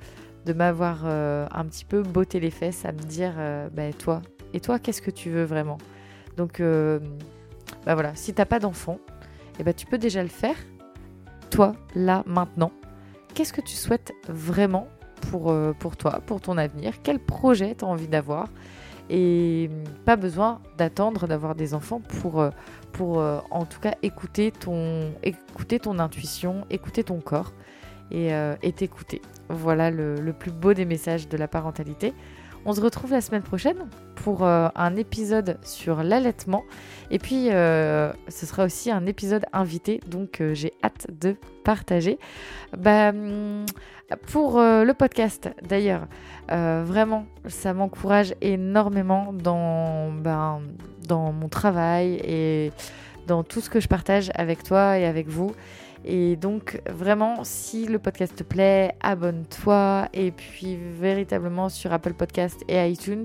m'avoir 0.55 1.03
euh, 1.05 1.47
un 1.53 1.65
petit 1.67 1.85
peu 1.85 2.03
botté 2.03 2.41
les 2.41 2.51
fesses, 2.51 2.85
à 2.85 2.93
me 2.93 2.99
dire, 2.99 3.35
euh, 3.37 3.69
bah, 3.71 3.93
toi, 3.93 4.23
et 4.55 4.61
toi, 4.61 4.79
qu'est-ce 4.79 5.03
que 5.03 5.11
tu 5.11 5.31
veux 5.31 5.45
vraiment? 5.45 5.79
Donc, 6.37 6.63
bah 7.85 7.95
voilà, 7.95 8.15
si 8.15 8.33
t'as 8.33 8.47
pas 8.47 8.59
d'enfant, 8.59 8.99
eh 9.59 9.63
ben, 9.63 9.75
tu 9.75 9.85
peux 9.85 9.99
déjà 9.99 10.23
le 10.23 10.29
faire, 10.29 10.57
toi, 11.51 11.75
là, 11.95 12.23
maintenant. 12.27 12.73
Qu'est-ce 13.35 13.53
que 13.53 13.61
tu 13.61 13.75
souhaites 13.75 14.13
vraiment 14.29 14.89
pour, 15.31 15.53
toi, 15.99 16.21
pour 16.25 16.41
ton 16.41 16.57
avenir? 16.57 16.95
Quel 17.03 17.19
projet 17.19 17.75
tu 17.75 17.85
as 17.85 17.89
envie 17.89 18.09
d'avoir? 18.09 18.49
Et 19.11 19.69
pas 20.07 20.17
besoin 20.17 20.61
d'attendre 20.79 21.27
d'avoir 21.27 21.55
des 21.55 21.75
enfants 21.75 22.01
pour, 22.01 22.49
pour 22.93 23.21
euh, 23.21 23.41
en 23.51 23.65
tout 23.65 23.81
cas 23.81 23.95
écouter 24.03 24.53
ton, 24.53 25.13
écouter 25.23 25.79
ton 25.79 25.99
intuition, 25.99 26.65
écouter 26.71 27.05
ton 27.05 27.21
corps 27.21 27.53
et, 28.11 28.35
euh, 28.35 28.55
t'écouter. 28.77 29.23
Voilà 29.49 29.91
le, 29.91 30.33
plus 30.33 30.51
beau 30.51 30.75
des 30.75 30.85
messages 30.85 31.29
de 31.29 31.37
la 31.37 31.49
parentalité. 31.49 32.15
On 32.67 32.73
se 32.73 32.81
retrouve 32.81 33.13
la 33.13 33.21
semaine 33.21 33.43
prochaine 33.43 33.89
pour 34.17 34.45
un 34.45 34.97
épisode 34.97 35.59
sur 35.63 36.03
l'allaitement. 36.03 36.63
Et 37.11 37.19
puis, 37.19 37.47
ce 37.47 38.13
sera 38.29 38.65
aussi 38.65 38.91
un 38.91 39.07
épisode 39.07 39.47
invité, 39.53 40.01
donc 40.07 40.43
j'ai 40.53 40.75
hâte 40.85 41.07
de 41.21 41.37
partager. 41.65 42.19
Bah, 42.77 43.11
hum, 43.11 43.65
pour 44.27 44.59
le 44.61 44.93
podcast, 44.93 45.49
d'ailleurs, 45.67 46.07
vraiment, 46.49 47.25
ça 47.49 47.73
m'encourage 47.73 48.35
énormément 48.43 49.33
dans, 49.33 50.13
ben, 50.13 50.61
dans 51.09 51.33
mon 51.33 51.49
travail 51.49 52.21
et 52.23 52.73
dans 53.27 53.43
tout 53.43 53.61
ce 53.61 53.71
que 53.71 53.81
je 53.81 53.89
partage 53.89 54.31
avec 54.35 54.63
toi 54.65 54.99
et 54.99 55.07
avec 55.07 55.29
vous. 55.29 55.53
Et 56.05 56.37
donc 56.37 56.81
vraiment, 56.89 57.45
si 57.45 57.87
le 57.87 57.99
podcast 57.99 58.37
te 58.37 58.43
plaît, 58.43 58.95
abonne-toi 59.01 60.09
et 60.13 60.31
puis 60.31 60.77
véritablement 60.77 61.69
sur 61.69 61.93
Apple 61.93 62.15
Podcast 62.15 62.63
et 62.69 62.91
iTunes, 62.91 63.25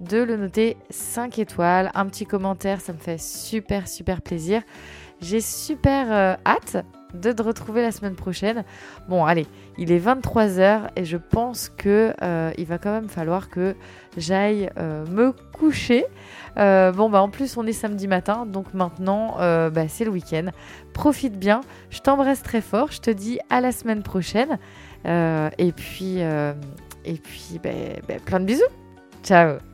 de 0.00 0.22
le 0.22 0.36
noter 0.36 0.76
5 0.90 1.38
étoiles, 1.38 1.90
un 1.94 2.06
petit 2.06 2.26
commentaire, 2.26 2.80
ça 2.80 2.92
me 2.92 2.98
fait 2.98 3.20
super 3.20 3.88
super 3.88 4.22
plaisir. 4.22 4.62
J'ai 5.20 5.40
super 5.40 6.12
euh, 6.12 6.34
hâte 6.44 6.84
de 7.14 7.30
te 7.32 7.42
retrouver 7.42 7.80
la 7.80 7.92
semaine 7.92 8.16
prochaine. 8.16 8.64
Bon, 9.08 9.24
allez, 9.24 9.46
il 9.78 9.92
est 9.92 10.04
23h 10.04 10.90
et 10.96 11.04
je 11.04 11.16
pense 11.16 11.68
que 11.68 12.12
euh, 12.20 12.50
il 12.58 12.66
va 12.66 12.78
quand 12.78 12.90
même 12.90 13.08
falloir 13.08 13.48
que 13.48 13.76
j'aille 14.16 14.68
euh, 14.76 15.06
me 15.06 15.32
coucher. 15.52 16.04
Bon, 16.56 17.08
bah 17.08 17.22
en 17.22 17.30
plus, 17.30 17.56
on 17.56 17.66
est 17.66 17.72
samedi 17.72 18.06
matin, 18.06 18.46
donc 18.46 18.74
maintenant, 18.74 19.36
bah, 19.38 19.88
c'est 19.88 20.04
le 20.04 20.10
week-end. 20.10 20.50
Profite 20.94 21.38
bien. 21.38 21.60
Je 21.90 21.98
t'embrasse 21.98 22.42
très 22.42 22.62
fort. 22.62 22.90
Je 22.90 23.00
te 23.00 23.10
dis 23.10 23.38
à 23.50 23.60
la 23.60 23.72
semaine 23.72 24.02
prochaine. 24.02 24.58
et 25.04 25.72
puis, 25.72 26.20
et 26.20 27.18
puis 27.22 27.60
bah, 27.62 27.70
bah, 28.08 28.14
plein 28.24 28.40
de 28.40 28.46
bisous. 28.46 28.62
Ciao 29.22 29.73